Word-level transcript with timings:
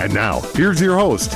And 0.00 0.12
now, 0.12 0.40
here's 0.54 0.80
your 0.80 0.98
host, 0.98 1.32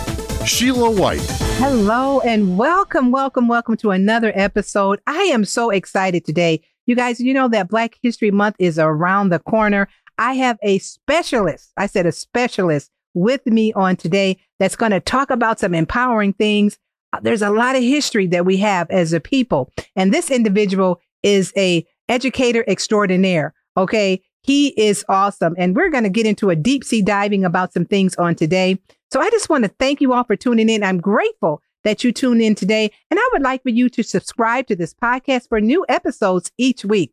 Sheila 0.46 0.90
White. 0.90 1.24
Hello 1.58 2.20
and 2.20 2.58
welcome, 2.58 3.12
welcome, 3.12 3.46
welcome 3.46 3.76
to 3.78 3.92
another 3.92 4.32
episode. 4.34 5.00
I 5.06 5.22
am 5.22 5.44
so 5.44 5.70
excited 5.70 6.24
today. 6.24 6.60
You 6.84 6.96
guys, 6.96 7.20
you 7.20 7.32
know 7.32 7.48
that 7.48 7.68
Black 7.68 7.96
History 8.02 8.32
Month 8.32 8.56
is 8.58 8.78
around 8.78 9.28
the 9.28 9.38
corner. 9.38 9.88
I 10.18 10.34
have 10.34 10.58
a 10.62 10.78
specialist, 10.80 11.72
I 11.76 11.86
said 11.86 12.04
a 12.06 12.12
specialist 12.12 12.90
with 13.14 13.46
me 13.46 13.72
on 13.74 13.96
today 13.96 14.38
that's 14.58 14.76
going 14.76 14.92
to 14.92 15.00
talk 15.00 15.30
about 15.30 15.60
some 15.60 15.72
empowering 15.72 16.32
things. 16.32 16.78
Uh, 17.12 17.20
there's 17.20 17.42
a 17.42 17.50
lot 17.50 17.76
of 17.76 17.82
history 17.82 18.26
that 18.26 18.44
we 18.44 18.56
have 18.56 18.90
as 18.90 19.12
a 19.12 19.20
people. 19.20 19.70
And 19.94 20.12
this 20.12 20.30
individual 20.30 21.00
is 21.22 21.52
a 21.56 21.86
educator 22.08 22.64
extraordinaire. 22.66 23.54
Okay. 23.76 24.20
He 24.48 24.68
is 24.80 25.04
awesome. 25.10 25.54
And 25.58 25.76
we're 25.76 25.90
going 25.90 26.04
to 26.04 26.08
get 26.08 26.24
into 26.24 26.48
a 26.48 26.56
deep 26.56 26.82
sea 26.82 27.02
diving 27.02 27.44
about 27.44 27.74
some 27.74 27.84
things 27.84 28.16
on 28.16 28.34
today. 28.34 28.78
So 29.12 29.20
I 29.20 29.28
just 29.28 29.50
want 29.50 29.64
to 29.64 29.70
thank 29.78 30.00
you 30.00 30.14
all 30.14 30.24
for 30.24 30.36
tuning 30.36 30.70
in. 30.70 30.82
I'm 30.82 31.02
grateful 31.02 31.60
that 31.84 32.02
you 32.02 32.12
tune 32.12 32.40
in 32.40 32.54
today. 32.54 32.90
And 33.10 33.20
I 33.20 33.28
would 33.34 33.42
like 33.42 33.62
for 33.62 33.68
you 33.68 33.90
to 33.90 34.02
subscribe 34.02 34.66
to 34.68 34.74
this 34.74 34.94
podcast 34.94 35.50
for 35.50 35.60
new 35.60 35.84
episodes 35.90 36.50
each 36.56 36.82
week. 36.82 37.12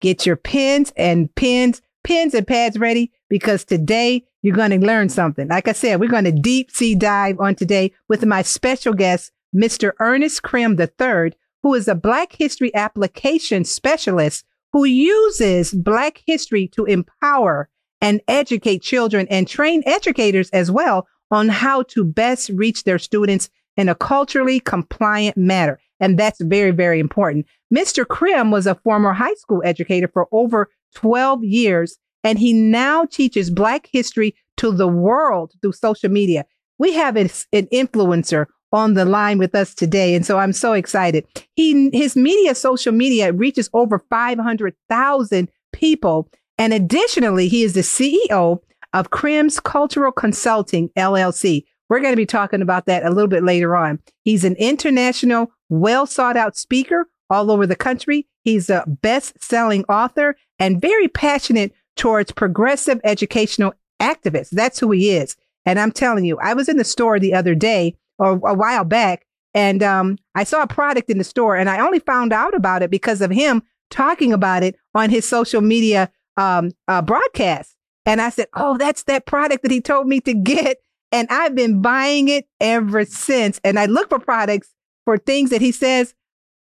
Get 0.00 0.26
your 0.26 0.36
pens 0.36 0.92
and 0.96 1.34
pens, 1.34 1.82
pens 2.04 2.34
and 2.34 2.46
pads 2.46 2.78
ready 2.78 3.10
because 3.28 3.64
today 3.64 4.24
you're 4.42 4.54
going 4.54 4.70
to 4.70 4.86
learn 4.86 5.08
something. 5.08 5.48
Like 5.48 5.66
I 5.66 5.72
said, 5.72 5.98
we're 5.98 6.08
going 6.08 6.22
to 6.22 6.30
deep 6.30 6.70
sea 6.70 6.94
dive 6.94 7.40
on 7.40 7.56
today 7.56 7.94
with 8.08 8.24
my 8.24 8.42
special 8.42 8.94
guest, 8.94 9.32
Mr. 9.52 9.90
Ernest 9.98 10.44
Crim 10.44 10.80
III, 10.80 11.32
who 11.64 11.74
is 11.74 11.88
a 11.88 11.96
Black 11.96 12.34
History 12.34 12.72
application 12.76 13.64
specialist 13.64 14.44
who 14.76 14.84
uses 14.84 15.72
Black 15.72 16.20
history 16.26 16.68
to 16.68 16.84
empower 16.84 17.70
and 18.02 18.20
educate 18.28 18.82
children 18.82 19.26
and 19.30 19.48
train 19.48 19.82
educators 19.86 20.50
as 20.50 20.70
well 20.70 21.08
on 21.30 21.48
how 21.48 21.82
to 21.84 22.04
best 22.04 22.50
reach 22.50 22.84
their 22.84 22.98
students 22.98 23.48
in 23.78 23.88
a 23.88 23.94
culturally 23.94 24.60
compliant 24.60 25.34
manner. 25.34 25.80
And 25.98 26.18
that's 26.18 26.42
very, 26.42 26.72
very 26.72 27.00
important. 27.00 27.46
Mr. 27.74 28.06
Crim 28.06 28.50
was 28.50 28.66
a 28.66 28.74
former 28.74 29.14
high 29.14 29.32
school 29.36 29.62
educator 29.64 30.08
for 30.12 30.28
over 30.30 30.68
12 30.94 31.42
years, 31.42 31.96
and 32.22 32.38
he 32.38 32.52
now 32.52 33.06
teaches 33.06 33.48
Black 33.48 33.88
history 33.90 34.34
to 34.58 34.70
the 34.72 34.88
world 34.88 35.52
through 35.62 35.72
social 35.72 36.10
media. 36.10 36.44
We 36.76 36.92
have 36.92 37.16
an, 37.16 37.28
influencer 37.54 38.44
on 38.72 38.94
the 38.94 39.04
line 39.04 39.38
with 39.38 39.54
us 39.54 39.74
today. 39.74 40.14
And 40.14 40.26
so 40.26 40.38
I'm 40.38 40.52
so 40.52 40.72
excited. 40.72 41.26
He, 41.54 41.90
his 41.92 42.16
media, 42.16 42.54
social 42.54 42.92
media 42.92 43.32
reaches 43.32 43.70
over 43.72 44.04
500,000 44.10 45.48
people. 45.72 46.28
And 46.58 46.72
additionally, 46.72 47.48
he 47.48 47.62
is 47.62 47.74
the 47.74 47.80
CEO 47.80 48.60
of 48.92 49.10
Crim's 49.10 49.60
Cultural 49.60 50.12
Consulting 50.12 50.88
LLC. 50.90 51.64
We're 51.88 52.00
going 52.00 52.12
to 52.12 52.16
be 52.16 52.26
talking 52.26 52.62
about 52.62 52.86
that 52.86 53.04
a 53.04 53.10
little 53.10 53.28
bit 53.28 53.44
later 53.44 53.76
on. 53.76 54.00
He's 54.24 54.44
an 54.44 54.56
international, 54.56 55.52
well 55.68 56.06
sought 56.06 56.36
out 56.36 56.56
speaker 56.56 57.08
all 57.30 57.50
over 57.50 57.66
the 57.66 57.76
country. 57.76 58.26
He's 58.42 58.70
a 58.70 58.84
best 58.86 59.42
selling 59.42 59.84
author 59.84 60.36
and 60.58 60.80
very 60.80 61.08
passionate 61.08 61.72
towards 61.96 62.32
progressive 62.32 63.00
educational 63.04 63.74
activists. 64.00 64.50
That's 64.50 64.78
who 64.78 64.90
he 64.90 65.10
is. 65.10 65.36
And 65.64 65.78
I'm 65.80 65.92
telling 65.92 66.24
you, 66.24 66.38
I 66.38 66.54
was 66.54 66.68
in 66.68 66.76
the 66.76 66.84
store 66.84 67.18
the 67.18 67.34
other 67.34 67.54
day 67.54 67.96
or 68.18 68.32
a 68.32 68.54
while 68.54 68.84
back 68.84 69.26
and 69.56 69.82
um, 69.82 70.18
I 70.34 70.44
saw 70.44 70.60
a 70.60 70.66
product 70.66 71.08
in 71.08 71.16
the 71.16 71.24
store 71.24 71.56
and 71.56 71.70
I 71.70 71.80
only 71.80 71.98
found 71.98 72.30
out 72.30 72.54
about 72.54 72.82
it 72.82 72.90
because 72.90 73.22
of 73.22 73.30
him 73.30 73.62
talking 73.90 74.30
about 74.34 74.62
it 74.62 74.76
on 74.94 75.08
his 75.08 75.26
social 75.26 75.62
media 75.62 76.10
um, 76.36 76.72
uh, 76.88 77.00
broadcast. 77.00 77.74
And 78.04 78.20
I 78.20 78.28
said, 78.28 78.48
Oh, 78.54 78.76
that's 78.76 79.04
that 79.04 79.24
product 79.24 79.62
that 79.62 79.70
he 79.70 79.80
told 79.80 80.08
me 80.08 80.20
to 80.20 80.34
get. 80.34 80.76
And 81.10 81.26
I've 81.30 81.54
been 81.54 81.80
buying 81.80 82.28
it 82.28 82.46
ever 82.60 83.06
since. 83.06 83.58
And 83.64 83.78
I 83.78 83.86
look 83.86 84.10
for 84.10 84.18
products 84.18 84.74
for 85.06 85.16
things 85.16 85.48
that 85.48 85.62
he 85.62 85.72
says 85.72 86.14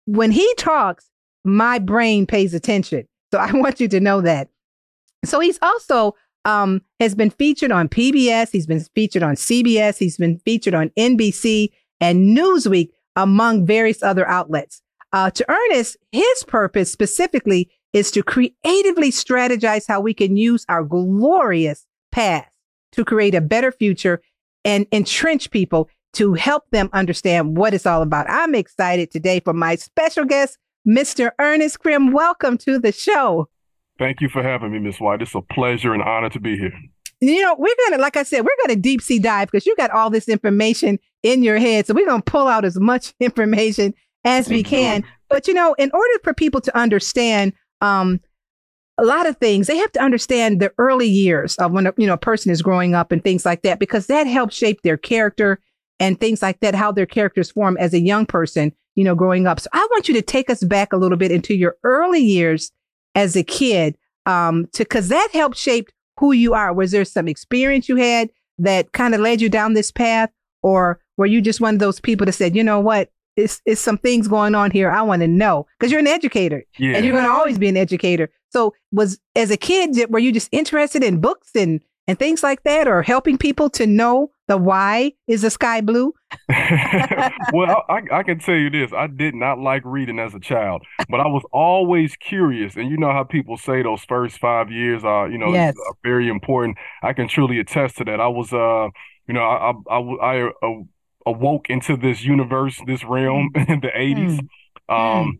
when 0.05 0.31
he 0.31 0.55
talks, 0.55 1.11
my 1.45 1.81
brain 1.81 2.27
pays 2.27 2.55
attention. 2.55 3.09
So 3.33 3.39
I 3.41 3.51
want 3.51 3.81
you 3.81 3.89
to 3.89 3.99
know 3.99 4.21
that. 4.21 4.51
So 5.25 5.41
he's 5.41 5.59
also 5.63 6.15
um, 6.44 6.82
has 7.00 7.15
been 7.15 7.31
featured 7.31 7.72
on 7.72 7.88
PBS. 7.88 8.50
He's 8.50 8.66
been 8.66 8.81
featured 8.81 9.22
on 9.22 9.34
CBS. 9.34 9.99
He's 9.99 10.16
been 10.16 10.38
featured 10.38 10.75
on 10.75 10.91
NBC 10.91 11.71
and 12.00 12.37
Newsweek, 12.37 12.91
among 13.16 13.66
various 13.66 14.03
other 14.03 14.27
outlets. 14.28 14.82
Uh, 15.12 15.31
to 15.31 15.44
Ernest, 15.49 15.97
his 16.10 16.44
purpose 16.47 16.91
specifically 16.91 17.71
is 17.93 18.10
to 18.10 18.22
creatively 18.22 19.10
strategize 19.10 19.84
how 19.87 20.00
we 20.00 20.12
can 20.12 20.37
use 20.37 20.66
our 20.69 20.82
glorious 20.82 21.87
past 22.10 22.50
to 22.93 23.05
create 23.05 23.34
a 23.34 23.41
better 23.41 23.71
future 23.71 24.21
and 24.65 24.87
entrench 24.93 25.50
people 25.50 25.88
to 26.15 26.34
help 26.34 26.65
them 26.71 26.88
understand 26.93 27.56
what 27.56 27.75
it's 27.75 27.87
all 27.87 28.03
about. 28.03 28.28
I'm 28.28 28.55
excited 28.55 29.11
today 29.11 29.41
for 29.41 29.53
my 29.53 29.76
special 29.76 30.25
guest, 30.25 30.59
Mr. 30.87 31.31
Ernest 31.38 31.81
Crim. 31.81 32.12
Welcome 32.12 32.59
to 32.59 32.78
the 32.78 32.93
show. 32.93 33.49
Thank 33.99 34.21
you 34.21 34.28
for 34.28 34.43
having 34.43 34.72
me, 34.72 34.78
Miss 34.78 34.99
White. 34.99 35.22
It's 35.22 35.34
a 35.34 35.41
pleasure 35.41 35.94
and 35.94 36.03
honor 36.03 36.31
to 36.31 36.41
be 36.41 36.59
here. 36.59 36.72
You 37.21 37.43
know, 37.43 37.55
we're 37.59 37.75
gonna, 37.88 38.03
like 38.03 38.16
I 38.16 38.22
said, 38.25 38.41
we're 38.41 38.66
gonna 38.66 38.77
deep 38.77 39.00
sea 39.00 39.19
dive 39.19 39.50
because 39.50 39.66
you 39.66 39.77
got 39.77 39.91
all 39.91 40.10
this 40.10 40.28
information 40.28 40.99
in 41.22 41.43
your 41.43 41.59
head. 41.59 41.87
So 41.87 41.94
we're 41.94 42.06
gonna 42.06 42.22
pull 42.22 42.49
out 42.49 42.65
as 42.65 42.78
much 42.78 43.15
information 43.21 43.94
as 44.25 44.49
we 44.49 44.62
can. 44.62 45.05
But 45.28 45.47
you 45.49 45.55
know, 45.55 45.75
in 45.75 45.91
order 45.94 46.19
for 46.22 46.34
people 46.34 46.60
to 46.62 46.77
understand 46.77 47.53
um, 47.81 48.21
a 48.99 49.05
lot 49.05 49.27
of 49.27 49.37
things. 49.38 49.66
They 49.66 49.77
have 49.77 49.93
to 49.93 50.03
understand 50.03 50.61
the 50.61 50.72
early 50.78 51.09
years 51.09 51.56
of 51.56 51.72
when 51.72 51.87
a, 51.87 51.94
you 51.97 52.06
know 52.06 52.15
a 52.15 52.19
person 52.19 52.50
is 52.50 52.62
growing 52.62 52.94
up 52.94 53.12
and 53.12 53.22
things 53.22 53.44
like 53.44 53.62
that 53.62 53.78
because 53.78 54.06
that 54.06 54.26
helps 54.26 54.56
shape 54.56 54.82
their 54.82 54.97
character 54.97 55.59
and 56.00 56.19
things 56.19 56.43
like 56.43 56.61
that. 56.61 56.75
How 56.75 56.93
their 56.93 57.06
characters 57.06 57.50
form 57.50 57.76
as 57.78 57.93
a 57.93 58.00
young 58.00 58.26
person, 58.26 58.72
you 58.94 59.05
know, 59.05 59.15
growing 59.15 59.47
up. 59.47 59.61
So 59.61 59.69
I 59.72 59.87
want 59.91 60.09
you 60.09 60.15
to 60.15 60.22
take 60.22 60.49
us 60.49 60.62
back 60.62 60.93
a 60.93 60.97
little 60.97 61.19
bit 61.19 61.32
into 61.32 61.55
your 61.55 61.76
early 61.82 62.22
years 62.22 62.71
as 63.15 63.37
a 63.37 63.43
kid, 63.43 63.97
um, 64.27 64.67
to 64.73 64.85
because 64.85 65.09
that 65.09 65.29
helped 65.33 65.57
shape 65.57 65.91
who 66.19 66.33
you 66.33 66.55
are. 66.55 66.73
Was 66.73 66.91
there 66.91 67.05
some 67.05 67.29
experience 67.29 67.89
you 67.89 67.97
had 67.97 68.31
that 68.59 68.93
kind 68.93 69.15
of 69.15 69.21
led 69.21 69.41
you 69.41 69.49
down 69.49 69.75
this 69.75 69.91
path, 69.91 70.31
or 70.63 71.01
were 71.17 71.27
you 71.27 71.41
just 71.41 71.61
one 71.61 71.75
of 71.75 71.81
those 71.81 72.01
people 72.01 72.27
that 72.27 72.33
said, 72.33 72.57
you 72.57 72.65
know 72.65 72.81
what, 72.81 73.11
it's, 73.37 73.61
it's 73.67 73.81
some 73.81 73.99
things 73.99 74.29
going 74.29 74.55
on 74.55 74.71
here. 74.71 74.91
I 74.91 75.03
want 75.03 75.23
to 75.23 75.29
know 75.29 75.67
because 75.79 75.91
you're 75.91 76.01
an 76.01 76.07
educator 76.07 76.65
yeah. 76.79 76.93
and 76.93 77.05
you're 77.05 77.15
going 77.15 77.25
to 77.25 77.31
always 77.31 77.59
be 77.59 77.69
an 77.69 77.77
educator. 77.77 78.31
So 78.51 78.75
was 78.93 79.19
as 79.35 79.51
a 79.51 79.57
kid, 79.57 79.97
were 80.11 80.21
you 80.21 80.33
just 80.33 80.49
interested 80.53 81.03
in 81.03 81.21
books 81.21 81.51
and, 81.55 81.81
and 82.07 82.19
things 82.19 82.43
like 82.43 82.63
that 82.63 82.87
or 82.87 83.03
helping 83.03 83.39
people 83.39 83.71
to 83.71 83.87
know 83.87 84.31
the 84.47 84.56
why 84.56 85.12
is 85.27 85.43
the 85.43 85.50
sky 85.50 85.81
blue? 85.81 86.12
well, 87.53 87.84
I, 87.88 88.03
I, 88.12 88.22
can 88.22 88.38
tell 88.38 88.56
you 88.56 88.71
this. 88.71 88.93
I 88.93 89.06
did 89.06 89.34
not 89.34 89.59
like 89.59 89.82
reading 89.84 90.19
as 90.19 90.34
a 90.34 90.41
child, 90.41 90.82
but 91.09 91.21
I 91.21 91.27
was 91.27 91.43
always 91.53 92.16
curious. 92.16 92.77
And 92.77 92.91
you 92.91 92.97
know 92.97 93.12
how 93.12 93.25
people 93.25 93.56
say 93.56 93.82
those 93.82 94.05
first 94.05 94.38
five 94.38 94.71
years 94.71 95.05
are, 95.05 95.31
you 95.31 95.38
know, 95.38 95.53
yes. 95.53 95.75
are 95.87 95.94
very 96.03 96.28
important. 96.28 96.77
I 97.03 97.12
can 97.12 97.28
truly 97.28 97.59
attest 97.59 97.97
to 97.99 98.05
that. 98.05 98.21
I 98.21 98.28
was, 98.28 98.53
uh, 98.53 98.88
you 99.26 99.35
know, 99.35 99.43
I, 99.43 99.73
I, 99.91 99.99
I, 99.99 100.44
I 100.44 100.50
uh, 100.62 100.82
awoke 101.26 101.70
into 101.70 101.97
this 101.97 102.23
universe, 102.23 102.79
this 102.87 103.05
realm 103.05 103.50
mm. 103.55 103.69
in 103.69 103.81
the 103.81 103.88
80s. 103.88 104.40
Mm. 104.90 105.20
Um, 105.20 105.26
mm. 105.26 105.31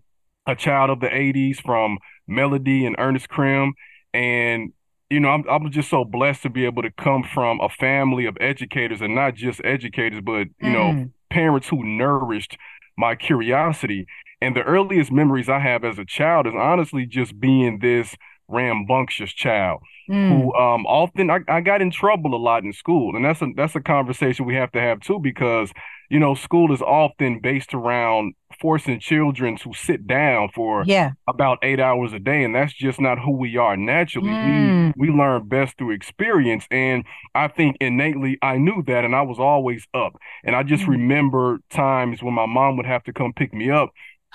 A 0.47 0.55
child 0.55 0.91
of 0.91 1.01
the 1.01 1.09
80s 1.09 1.61
from 1.61 1.99
Melody 2.27 2.87
and 2.87 2.97
Ernest 2.99 3.29
Crim. 3.29 3.75
And, 4.13 4.73
you 5.11 5.21
know, 5.21 5.29
I'm, 5.29 5.45
I'm 5.49 5.71
just 5.71 5.91
so 5.91 6.05
blessed 6.05 6.43
to 6.43 6.51
be 6.51 6.65
able 6.65 6.83
to 6.83 6.91
come 6.91 7.23
from 7.23 7.61
a 7.61 7.69
family 7.69 8.27
of 8.27 8.37
educators 8.41 9.01
and 9.01 9.15
not 9.15 9.35
just 9.35 9.61
educators, 9.65 10.21
but, 10.25 10.49
you 10.61 10.69
mm. 10.69 10.73
know, 10.73 11.11
parents 11.31 11.69
who 11.69 11.85
nourished 11.85 12.57
my 12.97 13.15
curiosity. 13.15 14.07
And 14.41 14.57
the 14.57 14.63
earliest 14.63 15.13
memories 15.13 15.49
I 15.49 15.59
have 15.59 15.85
as 15.85 15.99
a 15.99 16.05
child 16.05 16.47
is 16.47 16.55
honestly 16.57 17.07
just 17.07 17.39
being 17.39 17.79
this 17.81 18.15
rambunctious 18.49 19.33
child 19.33 19.81
mm. 20.09 20.29
who 20.29 20.55
um, 20.55 20.87
often 20.87 21.31
I, 21.31 21.41
I, 21.49 21.61
got 21.61 21.81
in 21.81 21.91
trouble 21.91 22.35
a 22.35 22.37
lot 22.37 22.65
in 22.65 22.73
school, 22.73 23.17
and 23.17 23.25
that's 23.25 23.41
a 23.43 23.47
that's 23.57 23.75
a 23.75 23.81
conversation 23.81 24.45
we 24.45 24.55
have 24.55 24.73
to 24.73 24.81
have 24.81 25.01
too 25.01 25.19
because 25.19 25.73
you 26.11 26.19
know 26.19 26.35
school 26.35 26.73
is 26.73 26.83
often 26.83 27.41
based 27.41 27.75
around 27.75 28.35
forcing 28.65 28.99
children 28.99 29.59
to 29.59 29.75
sit 29.75 30.07
down 30.07 30.49
for 30.55 30.85
yeah. 30.87 31.11
about 31.29 31.59
eight 31.63 31.79
hours 31.79 32.15
a 32.15 32.19
day. 32.19 32.43
And 32.45 32.55
that's 32.55 32.73
just 32.73 32.99
not 32.99 33.19
who 33.19 33.33
we 33.33 33.59
are 33.59 33.77
naturally. 33.77 34.31
Mm. 34.31 34.95
We 34.97 35.11
we 35.11 35.15
learn 35.15 35.47
best 35.47 35.77
through 35.77 35.91
experience. 35.91 36.67
And 36.71 37.05
I 37.35 37.49
think 37.49 37.77
innately 37.79 38.39
I 38.41 38.57
knew 38.57 38.83
that 38.87 39.05
and 39.05 39.15
I 39.15 39.21
was 39.21 39.39
always 39.39 39.87
up. 39.93 40.17
And 40.45 40.57
I 40.57 40.63
just 40.63 40.85
mm. 40.85 40.93
remember 40.93 41.59
times 41.69 42.23
when 42.23 42.33
my 42.33 42.47
mom 42.47 42.79
would 42.79 42.87
have 42.87 43.05
to 43.05 43.13
come 43.13 43.35
pick 43.35 43.53
me 43.53 43.71
up 43.71 43.91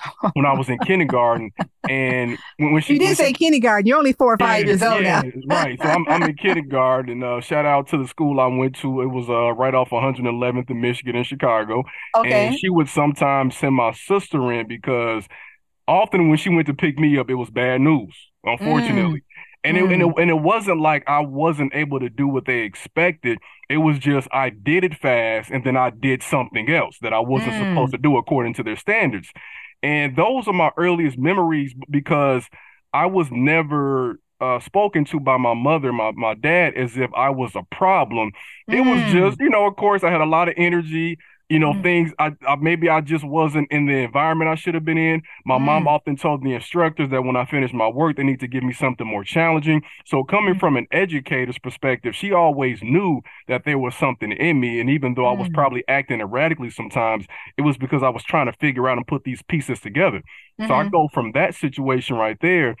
when 0.34 0.46
I 0.46 0.52
was 0.52 0.68
in 0.68 0.78
kindergarten. 0.78 1.50
And 1.88 2.38
when, 2.58 2.72
when 2.72 2.82
she 2.82 2.94
you 2.94 2.98
did 2.98 3.16
say 3.16 3.28
she, 3.28 3.34
kindergarten, 3.34 3.86
you're 3.86 3.98
only 3.98 4.12
four 4.12 4.34
or 4.34 4.38
five 4.38 4.64
yeah, 4.64 4.66
years 4.66 4.82
old 4.82 5.02
yeah, 5.02 5.22
now. 5.24 5.56
right. 5.56 5.78
So 5.80 5.88
I'm, 5.88 6.08
I'm 6.08 6.22
in 6.22 6.36
kindergarten. 6.36 7.22
Uh, 7.22 7.40
shout 7.40 7.66
out 7.66 7.88
to 7.88 7.98
the 7.98 8.06
school 8.06 8.40
I 8.40 8.46
went 8.46 8.76
to. 8.76 9.02
It 9.02 9.06
was 9.06 9.28
uh, 9.28 9.52
right 9.52 9.74
off 9.74 9.90
111th 9.90 10.70
in 10.70 10.80
Michigan 10.80 11.16
in 11.16 11.24
Chicago. 11.24 11.84
Okay. 12.16 12.48
And 12.48 12.58
she 12.58 12.68
would 12.68 12.88
sometimes 12.88 13.56
send 13.56 13.74
my 13.74 13.92
sister 13.92 14.52
in 14.52 14.66
because 14.68 15.26
often 15.86 16.28
when 16.28 16.38
she 16.38 16.50
went 16.50 16.66
to 16.68 16.74
pick 16.74 16.98
me 16.98 17.18
up, 17.18 17.30
it 17.30 17.34
was 17.34 17.50
bad 17.50 17.80
news, 17.80 18.14
unfortunately. 18.44 19.20
Mm. 19.20 19.24
And, 19.62 19.76
mm. 19.76 19.80
it, 19.80 19.92
and, 19.92 20.02
it, 20.02 20.14
and 20.18 20.30
it 20.30 20.40
wasn't 20.40 20.80
like 20.80 21.04
I 21.06 21.20
wasn't 21.20 21.74
able 21.74 22.00
to 22.00 22.08
do 22.08 22.26
what 22.28 22.46
they 22.46 22.60
expected. 22.60 23.38
It 23.68 23.78
was 23.78 23.98
just 23.98 24.28
I 24.32 24.50
did 24.50 24.84
it 24.84 24.94
fast 24.94 25.50
and 25.50 25.64
then 25.64 25.76
I 25.76 25.90
did 25.90 26.22
something 26.22 26.70
else 26.70 26.96
that 27.02 27.12
I 27.12 27.20
wasn't 27.20 27.52
mm. 27.52 27.70
supposed 27.70 27.92
to 27.92 27.98
do 27.98 28.16
according 28.16 28.54
to 28.54 28.62
their 28.62 28.76
standards. 28.76 29.30
And 29.82 30.16
those 30.16 30.46
are 30.46 30.52
my 30.52 30.70
earliest 30.76 31.18
memories 31.18 31.74
because 31.88 32.44
I 32.92 33.06
was 33.06 33.28
never 33.30 34.20
uh, 34.40 34.60
spoken 34.60 35.04
to 35.06 35.20
by 35.20 35.36
my 35.36 35.54
mother, 35.54 35.92
my, 35.92 36.12
my 36.12 36.34
dad, 36.34 36.74
as 36.74 36.96
if 36.96 37.10
I 37.14 37.30
was 37.30 37.54
a 37.54 37.62
problem. 37.70 38.32
It 38.68 38.76
mm. 38.76 38.90
was 38.90 39.12
just, 39.12 39.40
you 39.40 39.50
know, 39.50 39.66
of 39.66 39.76
course, 39.76 40.02
I 40.02 40.10
had 40.10 40.20
a 40.20 40.26
lot 40.26 40.48
of 40.48 40.54
energy 40.56 41.18
you 41.50 41.58
know, 41.58 41.72
mm. 41.72 41.82
things 41.82 42.12
I, 42.20 42.30
I, 42.46 42.54
maybe 42.54 42.88
I 42.88 43.00
just 43.00 43.24
wasn't 43.24 43.70
in 43.72 43.86
the 43.86 43.96
environment 43.96 44.48
I 44.48 44.54
should 44.54 44.74
have 44.74 44.84
been 44.84 44.96
in. 44.96 45.22
My 45.44 45.58
mm. 45.58 45.62
mom 45.62 45.88
often 45.88 46.16
told 46.16 46.44
the 46.44 46.54
instructors 46.54 47.10
that 47.10 47.24
when 47.24 47.34
I 47.34 47.44
finish 47.44 47.72
my 47.72 47.88
work, 47.88 48.16
they 48.16 48.22
need 48.22 48.38
to 48.40 48.46
give 48.46 48.62
me 48.62 48.72
something 48.72 49.04
more 49.06 49.24
challenging. 49.24 49.82
So 50.06 50.22
coming 50.22 50.54
mm. 50.54 50.60
from 50.60 50.76
an 50.76 50.86
educator's 50.92 51.58
perspective, 51.58 52.14
she 52.14 52.32
always 52.32 52.84
knew 52.84 53.22
that 53.48 53.64
there 53.64 53.78
was 53.78 53.96
something 53.96 54.30
in 54.30 54.60
me. 54.60 54.78
And 54.78 54.88
even 54.88 55.14
though 55.14 55.26
I 55.26 55.32
was 55.32 55.48
mm. 55.48 55.54
probably 55.54 55.82
acting 55.88 56.20
erratically 56.20 56.70
sometimes, 56.70 57.26
it 57.58 57.62
was 57.62 57.76
because 57.76 58.04
I 58.04 58.10
was 58.10 58.22
trying 58.22 58.46
to 58.46 58.52
figure 58.52 58.88
out 58.88 58.96
and 58.96 59.06
put 59.06 59.24
these 59.24 59.42
pieces 59.42 59.80
together. 59.80 60.18
Mm-hmm. 60.60 60.68
So 60.68 60.74
I 60.74 60.82
mm-hmm. 60.82 60.90
go 60.90 61.08
from 61.12 61.32
that 61.32 61.56
situation 61.56 62.14
right 62.14 62.38
there 62.40 62.76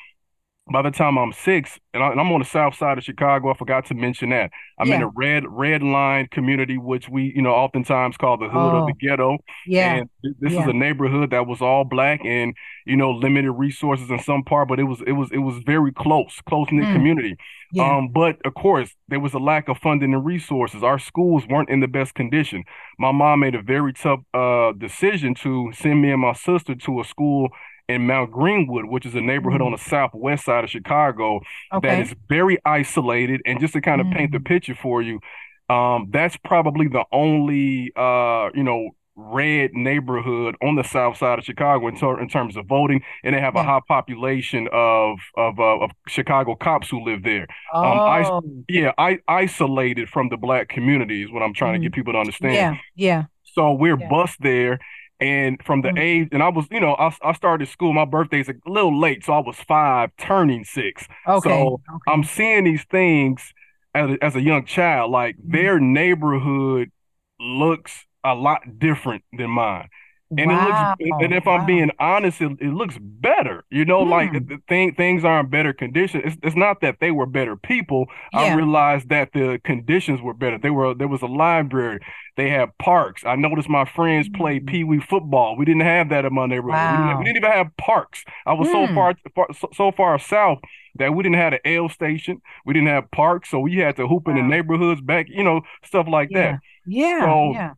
by 0.70 0.82
the 0.82 0.90
time 0.90 1.18
I'm 1.18 1.32
six, 1.32 1.78
and, 1.92 2.02
I, 2.02 2.12
am 2.12 2.32
on 2.32 2.38
the 2.38 2.44
south 2.44 2.76
side 2.76 2.96
of 2.96 3.04
Chicago, 3.04 3.50
I 3.50 3.54
forgot 3.54 3.86
to 3.86 3.94
mention 3.94 4.30
that 4.30 4.50
I'm 4.78 4.88
yeah. 4.88 4.96
in 4.96 5.02
a 5.02 5.08
red 5.08 5.44
red 5.48 5.82
line 5.82 6.28
community, 6.30 6.78
which 6.78 7.08
we 7.08 7.32
you 7.34 7.42
know 7.42 7.50
oftentimes 7.50 8.16
call 8.16 8.36
the 8.36 8.48
hood 8.48 8.56
oh. 8.56 8.82
of 8.82 8.86
the 8.86 8.92
oh. 8.92 9.08
ghetto. 9.08 9.38
Yeah, 9.66 9.96
and 9.96 10.10
th- 10.22 10.36
this 10.40 10.52
yeah. 10.52 10.62
is 10.62 10.66
a 10.68 10.72
neighborhood 10.72 11.30
that 11.30 11.46
was 11.46 11.60
all 11.60 11.84
black 11.84 12.20
and 12.24 12.54
you 12.86 12.96
know 12.96 13.10
limited 13.10 13.52
resources 13.52 14.10
in 14.10 14.20
some 14.20 14.44
part, 14.44 14.68
but 14.68 14.78
it 14.78 14.84
was 14.84 15.02
it 15.06 15.12
was 15.12 15.30
it 15.32 15.38
was 15.38 15.62
very 15.64 15.92
close, 15.92 16.40
close 16.48 16.68
knit 16.70 16.84
mm. 16.84 16.92
community. 16.92 17.36
Yeah. 17.72 17.96
Um, 17.96 18.08
but 18.08 18.36
of 18.44 18.54
course, 18.54 18.94
there 19.08 19.20
was 19.20 19.34
a 19.34 19.38
lack 19.38 19.68
of 19.68 19.78
funding 19.78 20.14
and 20.14 20.24
resources. 20.24 20.82
Our 20.82 20.98
schools 20.98 21.46
weren't 21.48 21.68
in 21.68 21.80
the 21.80 21.88
best 21.88 22.14
condition. 22.14 22.64
My 22.98 23.12
mom 23.12 23.40
made 23.40 23.54
a 23.54 23.62
very 23.62 23.92
tough 23.92 24.20
uh, 24.34 24.72
decision 24.72 25.34
to 25.36 25.72
send 25.74 26.02
me 26.02 26.10
and 26.10 26.20
my 26.20 26.32
sister 26.32 26.74
to 26.74 27.00
a 27.00 27.04
school 27.04 27.48
in 27.94 28.06
Mount 28.06 28.30
Greenwood, 28.30 28.86
which 28.86 29.04
is 29.04 29.14
a 29.14 29.20
neighborhood 29.20 29.60
mm-hmm. 29.60 29.66
on 29.66 29.72
the 29.72 29.78
southwest 29.78 30.44
side 30.44 30.64
of 30.64 30.70
Chicago 30.70 31.40
okay. 31.72 31.88
that 31.88 32.00
is 32.00 32.14
very 32.28 32.58
isolated. 32.64 33.40
And 33.44 33.60
just 33.60 33.72
to 33.74 33.80
kind 33.80 34.00
of 34.00 34.06
mm-hmm. 34.06 34.16
paint 34.16 34.32
the 34.32 34.38
mm. 34.38 34.46
picture 34.46 34.74
for 34.74 35.02
you, 35.02 35.20
um, 35.68 36.08
that's 36.10 36.36
probably 36.38 36.88
the 36.88 37.04
only 37.12 37.92
uh, 37.96 38.50
you 38.54 38.64
know 38.64 38.90
red 39.16 39.72
neighborhood 39.74 40.56
on 40.62 40.76
the 40.76 40.82
south 40.82 41.16
side 41.16 41.38
of 41.38 41.44
Chicago 41.44 41.88
in, 41.88 41.96
ter- 41.96 42.20
in 42.20 42.28
terms 42.28 42.56
of 42.56 42.66
voting, 42.66 43.02
and 43.22 43.34
they 43.34 43.40
have 43.40 43.54
yeah. 43.54 43.60
a 43.60 43.64
high 43.64 43.80
population 43.86 44.68
of 44.72 45.18
of, 45.36 45.58
uh, 45.58 45.80
of 45.80 45.90
Chicago 46.08 46.54
cops 46.54 46.88
who 46.88 47.04
live 47.04 47.22
there. 47.22 47.46
Oh. 47.72 47.82
Um, 47.82 47.98
I, 47.98 48.40
yeah, 48.68 48.92
I 48.98 49.18
isolated 49.28 50.08
from 50.08 50.28
the 50.28 50.36
black 50.36 50.68
community 50.68 51.22
is 51.22 51.30
what 51.30 51.42
I'm 51.42 51.54
trying 51.54 51.74
mm-hmm. 51.74 51.82
to 51.82 51.88
get 51.90 51.94
people 51.94 52.12
to 52.14 52.18
understand. 52.18 52.54
Yeah, 52.54 52.74
yeah. 52.96 53.24
So 53.54 53.72
we're 53.72 53.98
yeah. 53.98 54.08
bus 54.08 54.36
there, 54.40 54.78
and 55.20 55.62
from 55.62 55.82
the 55.82 55.88
mm-hmm. 55.88 55.98
age, 55.98 56.28
and 56.32 56.42
I 56.42 56.48
was, 56.48 56.66
you 56.70 56.80
know, 56.80 56.94
I, 56.94 57.14
I 57.22 57.32
started 57.32 57.68
school. 57.68 57.92
My 57.92 58.04
birthday's 58.04 58.48
a 58.48 58.54
little 58.66 58.98
late, 58.98 59.24
so 59.24 59.34
I 59.34 59.40
was 59.40 59.56
five, 59.56 60.10
turning 60.18 60.64
six. 60.64 61.06
Okay. 61.28 61.48
So 61.48 61.74
okay. 61.74 61.82
I'm 62.08 62.24
seeing 62.24 62.64
these 62.64 62.84
things 62.84 63.52
as 63.94 64.10
a, 64.10 64.24
as 64.24 64.36
a 64.36 64.40
young 64.40 64.64
child. 64.64 65.10
Like 65.10 65.36
mm-hmm. 65.36 65.52
their 65.52 65.80
neighborhood 65.80 66.90
looks 67.38 68.06
a 68.24 68.34
lot 68.34 68.78
different 68.78 69.24
than 69.36 69.50
mine. 69.50 69.88
And 70.36 70.48
wow. 70.48 70.94
it 70.98 71.08
looks, 71.08 71.24
and 71.24 71.34
if 71.34 71.46
I'm 71.48 71.66
being 71.66 71.90
honest, 71.98 72.40
it, 72.40 72.52
it 72.60 72.72
looks 72.72 72.96
better. 73.00 73.64
You 73.68 73.84
know, 73.84 74.04
hmm. 74.04 74.10
like 74.10 74.32
the 74.32 74.58
thing, 74.68 74.94
things 74.94 75.24
are 75.24 75.40
in 75.40 75.50
better 75.50 75.72
condition. 75.72 76.22
It's, 76.24 76.36
it's 76.42 76.56
not 76.56 76.80
that 76.82 76.98
they 77.00 77.10
were 77.10 77.26
better 77.26 77.56
people. 77.56 78.06
Yeah. 78.32 78.40
I 78.40 78.54
realized 78.54 79.08
that 79.08 79.32
the 79.32 79.60
conditions 79.64 80.20
were 80.22 80.34
better. 80.34 80.56
They 80.56 80.70
were 80.70 80.94
there 80.94 81.08
was 81.08 81.22
a 81.22 81.26
library. 81.26 81.98
They 82.36 82.48
had 82.48 82.76
parks. 82.78 83.24
I 83.26 83.34
noticed 83.34 83.68
my 83.68 83.84
friends 83.84 84.28
played 84.28 84.66
mm. 84.66 84.70
pee 84.70 84.84
wee 84.84 85.00
football. 85.00 85.56
We 85.56 85.64
didn't 85.64 85.82
have 85.82 86.10
that 86.10 86.24
in 86.24 86.32
my 86.32 86.46
neighborhood. 86.46 86.74
Wow. 86.74 86.92
We, 86.92 87.08
didn't, 87.08 87.18
we, 87.18 87.24
didn't, 87.24 87.36
even 87.38 87.50
have 87.50 87.76
parks. 87.76 88.24
I 88.46 88.52
was 88.52 88.68
so 88.68 88.86
hmm. 88.86 88.94
far, 88.94 89.14
far 89.34 89.48
so, 89.52 89.68
so, 89.74 89.92
far 89.92 90.18
south 90.20 90.60
that 90.94 91.12
we 91.12 91.24
didn't 91.24 91.36
have 91.36 91.54
an 91.54 91.60
L 91.64 91.88
station. 91.88 92.40
We 92.64 92.72
didn't 92.72 92.88
have 92.88 93.10
parks, 93.10 93.50
so 93.50 93.58
we 93.58 93.76
had 93.78 93.96
to 93.96 94.06
hoop 94.06 94.26
wow. 94.26 94.36
in 94.36 94.36
the 94.36 94.48
neighborhoods 94.48 95.00
back. 95.00 95.26
You 95.28 95.42
know, 95.42 95.62
stuff 95.84 96.06
like 96.08 96.28
yeah. 96.30 96.52
that. 96.52 96.60
Yeah. 96.86 97.20
So, 97.20 97.52
yeah 97.52 97.70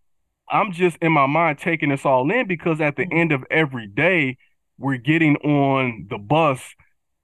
I'm 0.53 0.73
just 0.73 0.99
in 0.99 1.13
my 1.13 1.27
mind 1.27 1.59
taking 1.59 1.89
this 1.89 2.05
all 2.05 2.31
in 2.31 2.47
because 2.47 2.81
at 2.81 2.97
the 2.97 3.05
mm-hmm. 3.05 3.19
end 3.19 3.33
of 3.33 3.45
every 3.51 3.87
day, 3.87 4.37
we're 4.79 4.99
getting 4.99 5.37
on 5.37 6.07
the 6.11 6.19
bus 6.19 6.61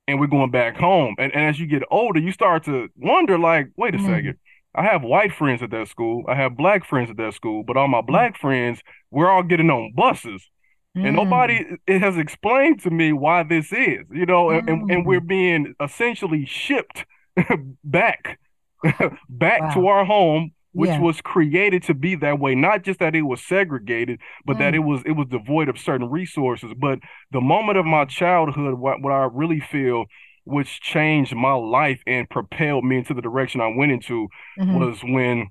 and 0.06 0.18
we're 0.18 0.26
going 0.26 0.50
back 0.50 0.76
home. 0.76 1.14
And, 1.18 1.32
and 1.34 1.44
as 1.44 1.60
you 1.60 1.66
get 1.66 1.82
older, 1.90 2.18
you 2.18 2.32
start 2.32 2.64
to 2.64 2.88
wonder, 2.96 3.38
like, 3.38 3.68
wait 3.76 3.94
a 3.94 3.98
mm. 3.98 4.06
second. 4.06 4.36
I 4.74 4.82
have 4.84 5.02
white 5.02 5.32
friends 5.32 5.62
at 5.62 5.70
that 5.70 5.88
school. 5.88 6.24
I 6.26 6.34
have 6.34 6.56
black 6.56 6.86
friends 6.86 7.10
at 7.10 7.16
that 7.18 7.34
school, 7.34 7.62
but 7.62 7.76
all 7.76 7.88
my 7.88 8.00
mm. 8.00 8.06
black 8.06 8.38
friends, 8.38 8.80
we're 9.10 9.30
all 9.30 9.42
getting 9.42 9.70
on 9.70 9.92
buses. 9.94 10.48
Mm. 10.96 11.08
And 11.08 11.16
nobody 11.16 11.66
it 11.86 12.00
has 12.00 12.16
explained 12.16 12.80
to 12.82 12.90
me 12.90 13.12
why 13.12 13.42
this 13.42 13.72
is, 13.72 14.06
you 14.10 14.24
know, 14.24 14.46
mm. 14.46 14.66
and, 14.66 14.90
and 14.90 15.06
we're 15.06 15.20
being 15.20 15.74
essentially 15.82 16.46
shipped 16.46 17.04
back 17.84 18.38
back 19.28 19.60
wow. 19.60 19.74
to 19.74 19.86
our 19.88 20.04
home 20.04 20.52
which 20.72 20.90
yeah. 20.90 21.00
was 21.00 21.20
created 21.20 21.82
to 21.82 21.94
be 21.94 22.14
that 22.14 22.38
way 22.38 22.54
not 22.54 22.82
just 22.82 23.00
that 23.00 23.14
it 23.14 23.22
was 23.22 23.42
segregated 23.42 24.18
but 24.44 24.56
mm. 24.56 24.58
that 24.60 24.74
it 24.74 24.80
was 24.80 25.02
it 25.06 25.12
was 25.12 25.26
devoid 25.28 25.68
of 25.68 25.78
certain 25.78 26.08
resources 26.10 26.72
but 26.78 26.98
the 27.32 27.40
moment 27.40 27.78
of 27.78 27.86
my 27.86 28.04
childhood 28.04 28.74
what, 28.74 29.00
what 29.00 29.12
i 29.12 29.28
really 29.32 29.60
feel 29.60 30.04
which 30.44 30.80
changed 30.80 31.34
my 31.34 31.52
life 31.52 32.00
and 32.06 32.28
propelled 32.30 32.84
me 32.84 32.98
into 32.98 33.14
the 33.14 33.22
direction 33.22 33.60
i 33.60 33.72
went 33.74 33.92
into 33.92 34.28
mm-hmm. 34.58 34.78
was 34.78 35.00
when 35.02 35.48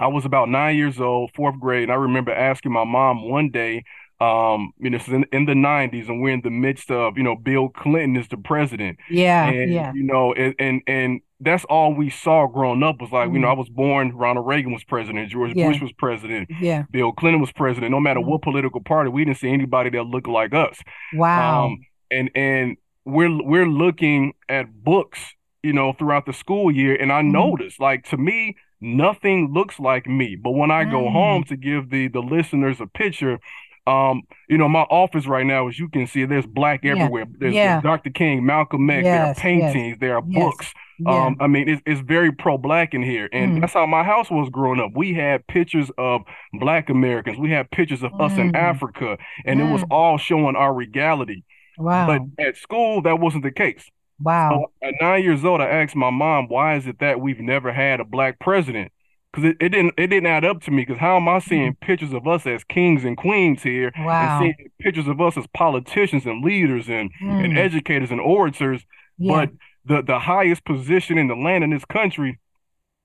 i 0.00 0.06
was 0.06 0.24
about 0.24 0.48
nine 0.48 0.76
years 0.76 1.00
old 1.00 1.30
fourth 1.34 1.58
grade 1.60 1.84
and 1.84 1.92
i 1.92 1.96
remember 1.96 2.32
asking 2.32 2.72
my 2.72 2.84
mom 2.84 3.28
one 3.28 3.50
day 3.50 3.82
um, 4.20 4.72
you 4.78 4.90
know, 4.90 4.98
in, 5.06 5.24
in 5.32 5.44
the 5.44 5.52
'90s, 5.52 6.08
and 6.08 6.20
we're 6.20 6.34
in 6.34 6.40
the 6.42 6.50
midst 6.50 6.90
of, 6.90 7.16
you 7.16 7.22
know, 7.22 7.36
Bill 7.36 7.68
Clinton 7.68 8.16
is 8.16 8.28
the 8.28 8.36
president. 8.36 8.98
Yeah, 9.08 9.48
and, 9.48 9.72
yeah. 9.72 9.92
You 9.94 10.02
know, 10.02 10.32
and 10.32 10.54
and 10.58 10.82
and 10.86 11.20
that's 11.40 11.64
all 11.64 11.94
we 11.94 12.10
saw 12.10 12.48
growing 12.48 12.82
up 12.82 13.00
was 13.00 13.12
like, 13.12 13.28
mm. 13.28 13.34
you 13.34 13.38
know, 13.38 13.46
mm-hmm. 13.46 13.56
I 13.56 13.58
was 13.60 13.68
born, 13.68 14.16
Ronald 14.16 14.46
Reagan 14.46 14.72
was 14.72 14.82
president, 14.82 15.30
George 15.30 15.54
yeah. 15.54 15.68
Bush 15.68 15.80
was 15.80 15.92
president, 15.92 16.48
yeah, 16.60 16.82
Bill 16.90 17.12
Clinton 17.12 17.40
was 17.40 17.52
president. 17.52 17.92
No 17.92 18.00
matter 18.00 18.20
mm. 18.20 18.26
what 18.26 18.42
political 18.42 18.80
party, 18.80 19.08
we 19.08 19.24
didn't 19.24 19.38
see 19.38 19.50
anybody 19.50 19.90
that 19.90 20.02
looked 20.04 20.28
like 20.28 20.52
us. 20.52 20.80
Wow. 21.14 21.66
Um, 21.66 21.78
and 22.10 22.30
and 22.34 22.76
we're 23.04 23.42
we're 23.42 23.68
looking 23.68 24.32
at 24.48 24.82
books, 24.82 25.20
you 25.62 25.72
know, 25.72 25.92
throughout 25.92 26.26
the 26.26 26.32
school 26.32 26.72
year, 26.72 26.96
and 26.96 27.12
I 27.12 27.22
mm. 27.22 27.30
noticed, 27.30 27.78
like 27.78 28.04
to 28.10 28.16
me, 28.16 28.56
nothing 28.80 29.52
looks 29.52 29.78
like 29.78 30.08
me. 30.08 30.34
But 30.34 30.52
when 30.52 30.72
I 30.72 30.84
go 30.84 31.08
home 31.08 31.44
mm. 31.44 31.48
to 31.48 31.56
give 31.56 31.90
the 31.90 32.08
the 32.08 32.20
listeners 32.20 32.80
a 32.80 32.86
picture, 32.88 33.38
um, 33.88 34.22
you 34.48 34.58
know, 34.58 34.68
my 34.68 34.82
office 34.82 35.26
right 35.26 35.46
now, 35.46 35.68
as 35.68 35.78
you 35.78 35.88
can 35.88 36.06
see, 36.06 36.24
there's 36.26 36.46
black 36.46 36.84
yeah. 36.84 36.92
everywhere. 36.92 37.24
There's, 37.38 37.54
yeah. 37.54 37.80
there's, 37.80 37.82
Dr. 37.82 38.10
King, 38.10 38.44
Malcolm 38.44 38.88
X, 38.90 39.04
yes, 39.04 39.14
there 39.14 39.30
are 39.30 39.34
paintings, 39.34 39.88
yes. 39.92 39.96
there 40.00 40.16
are 40.16 40.22
yes. 40.26 40.42
books. 40.42 40.74
Yeah. 40.98 41.26
Um, 41.26 41.36
I 41.40 41.46
mean, 41.46 41.68
it's, 41.68 41.82
it's 41.86 42.00
very 42.00 42.32
pro-black 42.32 42.92
in 42.92 43.02
here, 43.02 43.28
and 43.32 43.56
mm. 43.56 43.60
that's 43.60 43.72
how 43.72 43.86
my 43.86 44.02
house 44.02 44.30
was 44.30 44.50
growing 44.50 44.80
up. 44.80 44.90
We 44.94 45.14
had 45.14 45.46
pictures 45.46 45.90
of 45.96 46.22
Black 46.52 46.90
Americans, 46.90 47.38
we 47.38 47.50
had 47.50 47.70
pictures 47.70 48.02
of 48.02 48.12
mm. 48.12 48.20
us 48.20 48.36
in 48.36 48.52
mm. 48.52 48.58
Africa, 48.58 49.16
and 49.46 49.60
mm. 49.60 49.68
it 49.68 49.72
was 49.72 49.82
mm. 49.82 49.90
all 49.90 50.18
showing 50.18 50.56
our 50.56 50.74
regality. 50.74 51.44
Wow! 51.78 52.06
But 52.08 52.44
at 52.44 52.56
school, 52.56 53.02
that 53.02 53.20
wasn't 53.20 53.44
the 53.44 53.52
case. 53.52 53.88
Wow! 54.20 54.50
So 54.82 54.86
at 54.88 54.94
nine 55.00 55.22
years 55.22 55.44
old, 55.44 55.60
I 55.60 55.68
asked 55.68 55.94
my 55.94 56.10
mom, 56.10 56.48
"Why 56.48 56.74
is 56.74 56.88
it 56.88 56.98
that 56.98 57.20
we've 57.20 57.38
never 57.38 57.72
had 57.72 58.00
a 58.00 58.04
black 58.04 58.40
president?" 58.40 58.90
Because 59.32 59.50
it, 59.50 59.56
it 59.60 59.68
didn't 59.70 59.94
it 59.96 60.08
didn't 60.08 60.26
add 60.26 60.44
up 60.44 60.62
to 60.62 60.70
me. 60.70 60.82
Because 60.82 60.98
how 60.98 61.16
am 61.16 61.28
I 61.28 61.38
seeing 61.38 61.74
mm. 61.74 61.80
pictures 61.80 62.12
of 62.12 62.26
us 62.26 62.46
as 62.46 62.64
kings 62.64 63.04
and 63.04 63.16
queens 63.16 63.62
here, 63.62 63.92
wow. 63.98 64.40
and 64.40 64.42
seeing 64.42 64.70
pictures 64.80 65.08
of 65.08 65.20
us 65.20 65.36
as 65.36 65.46
politicians 65.54 66.26
and 66.26 66.44
leaders 66.44 66.88
and 66.88 67.10
mm. 67.22 67.44
and 67.44 67.58
educators 67.58 68.10
and 68.10 68.20
orators, 68.20 68.84
yeah. 69.18 69.32
but 69.32 69.50
the 69.84 70.02
the 70.02 70.18
highest 70.18 70.64
position 70.64 71.18
in 71.18 71.28
the 71.28 71.34
land 71.34 71.64
in 71.64 71.70
this 71.70 71.84
country, 71.84 72.38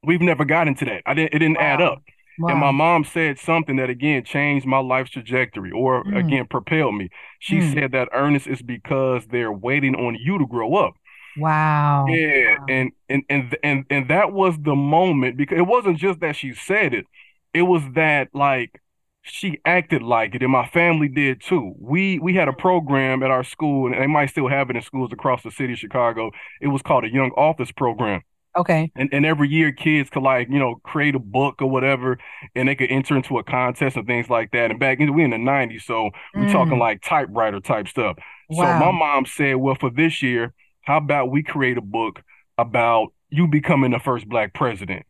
we've 0.04 0.22
never 0.22 0.46
gotten 0.46 0.76
to 0.76 0.86
that. 0.86 1.04
I 1.06 1.14
didn't 1.14 1.34
it 1.34 1.40
didn't 1.40 1.58
wow. 1.58 1.64
add 1.64 1.82
up. 1.82 2.04
Wow. 2.40 2.50
And 2.50 2.60
my 2.60 2.72
mom 2.72 3.04
said 3.04 3.38
something 3.38 3.76
that 3.76 3.92
again 3.92 4.24
changed 4.24 4.66
my 4.66 4.80
life's 4.80 5.12
trajectory 5.12 5.72
or 5.72 6.04
mm. 6.04 6.18
again 6.18 6.48
propelled 6.48 6.96
me. 6.96 7.10
She 7.40 7.58
mm. 7.58 7.74
said 7.74 7.92
that 7.92 8.10
Ernest 8.12 8.48
is 8.48 8.62
because 8.62 9.28
they're 9.30 9.52
waiting 9.52 9.96
on 9.96 10.16
you 10.20 10.40
to 10.40 10.48
grow 10.48 10.76
up. 10.76 10.96
Wow. 11.38 12.06
Yeah, 12.08 12.58
wow. 12.58 12.66
And, 12.70 12.92
and 13.10 13.24
and 13.30 13.58
and 13.64 13.86
and 13.90 14.10
that 14.10 14.32
was 14.32 14.56
the 14.62 14.76
moment 14.76 15.38
because 15.38 15.58
it 15.58 15.68
wasn't 15.68 15.98
just 15.98 16.20
that 16.20 16.36
she 16.36 16.54
said 16.54 16.94
it. 16.94 17.06
It 17.54 17.64
was 17.64 17.82
that 17.94 18.30
like 18.34 18.82
she 19.24 19.60
acted 19.66 20.02
like 20.02 20.36
it 20.36 20.44
and 20.44 20.52
my 20.52 20.68
family 20.68 21.08
did 21.08 21.42
too. 21.42 21.74
We 21.80 22.20
we 22.20 22.34
had 22.36 22.48
a 22.48 22.54
program 22.54 23.24
at 23.24 23.32
our 23.32 23.44
school 23.44 23.92
and 23.92 24.02
they 24.02 24.08
might 24.08 24.30
still 24.30 24.50
have 24.50 24.70
it 24.70 24.76
in 24.76 24.82
schools 24.82 25.12
across 25.14 25.44
the 25.44 25.52
city 25.52 25.74
of 25.74 25.80
Chicago. 25.80 26.32
It 26.62 26.68
was 26.68 26.82
called 26.82 27.06
a 27.06 27.12
young 27.12 27.32
authors 27.32 27.72
program. 27.72 28.22
Okay. 28.56 28.92
And 28.96 29.10
and 29.14 29.26
every 29.26 29.50
year 29.50 29.72
kids 29.72 30.10
could 30.10 30.24
like, 30.24 30.50
you 30.50 30.60
know, 30.60 30.76
create 30.84 31.16
a 31.16 31.20
book 31.20 31.62
or 31.62 31.70
whatever 31.70 32.20
and 32.54 32.68
they 32.68 32.76
could 32.76 32.92
enter 32.92 33.16
into 33.16 33.38
a 33.38 33.44
contest 33.44 33.96
and 33.96 34.06
things 34.06 34.30
like 34.30 34.52
that. 34.52 34.72
And 34.72 34.80
back 34.80 35.00
in 35.00 35.14
we 35.14 35.24
in 35.24 35.32
the 35.32 35.38
90s, 35.38 35.84
so 35.84 36.10
we're 36.36 36.44
mm. 36.46 36.52
talking 36.52 36.78
like 36.78 37.02
typewriter 37.02 37.62
type 37.62 37.88
stuff. 37.88 38.18
Wow. 38.50 38.80
So 38.80 38.86
my 38.86 38.92
mom 38.92 39.26
said, 39.26 39.56
"Well, 39.56 39.76
for 39.76 39.90
this 39.90 40.22
year, 40.22 40.54
how 40.84 40.98
about 40.98 41.32
we 41.32 41.44
create 41.44 41.78
a 41.78 41.82
book 41.82 42.22
about 42.58 43.14
you 43.30 43.48
becoming 43.48 43.92
the 43.92 44.00
first 44.00 44.28
black 44.28 44.54
president?" 44.54 45.06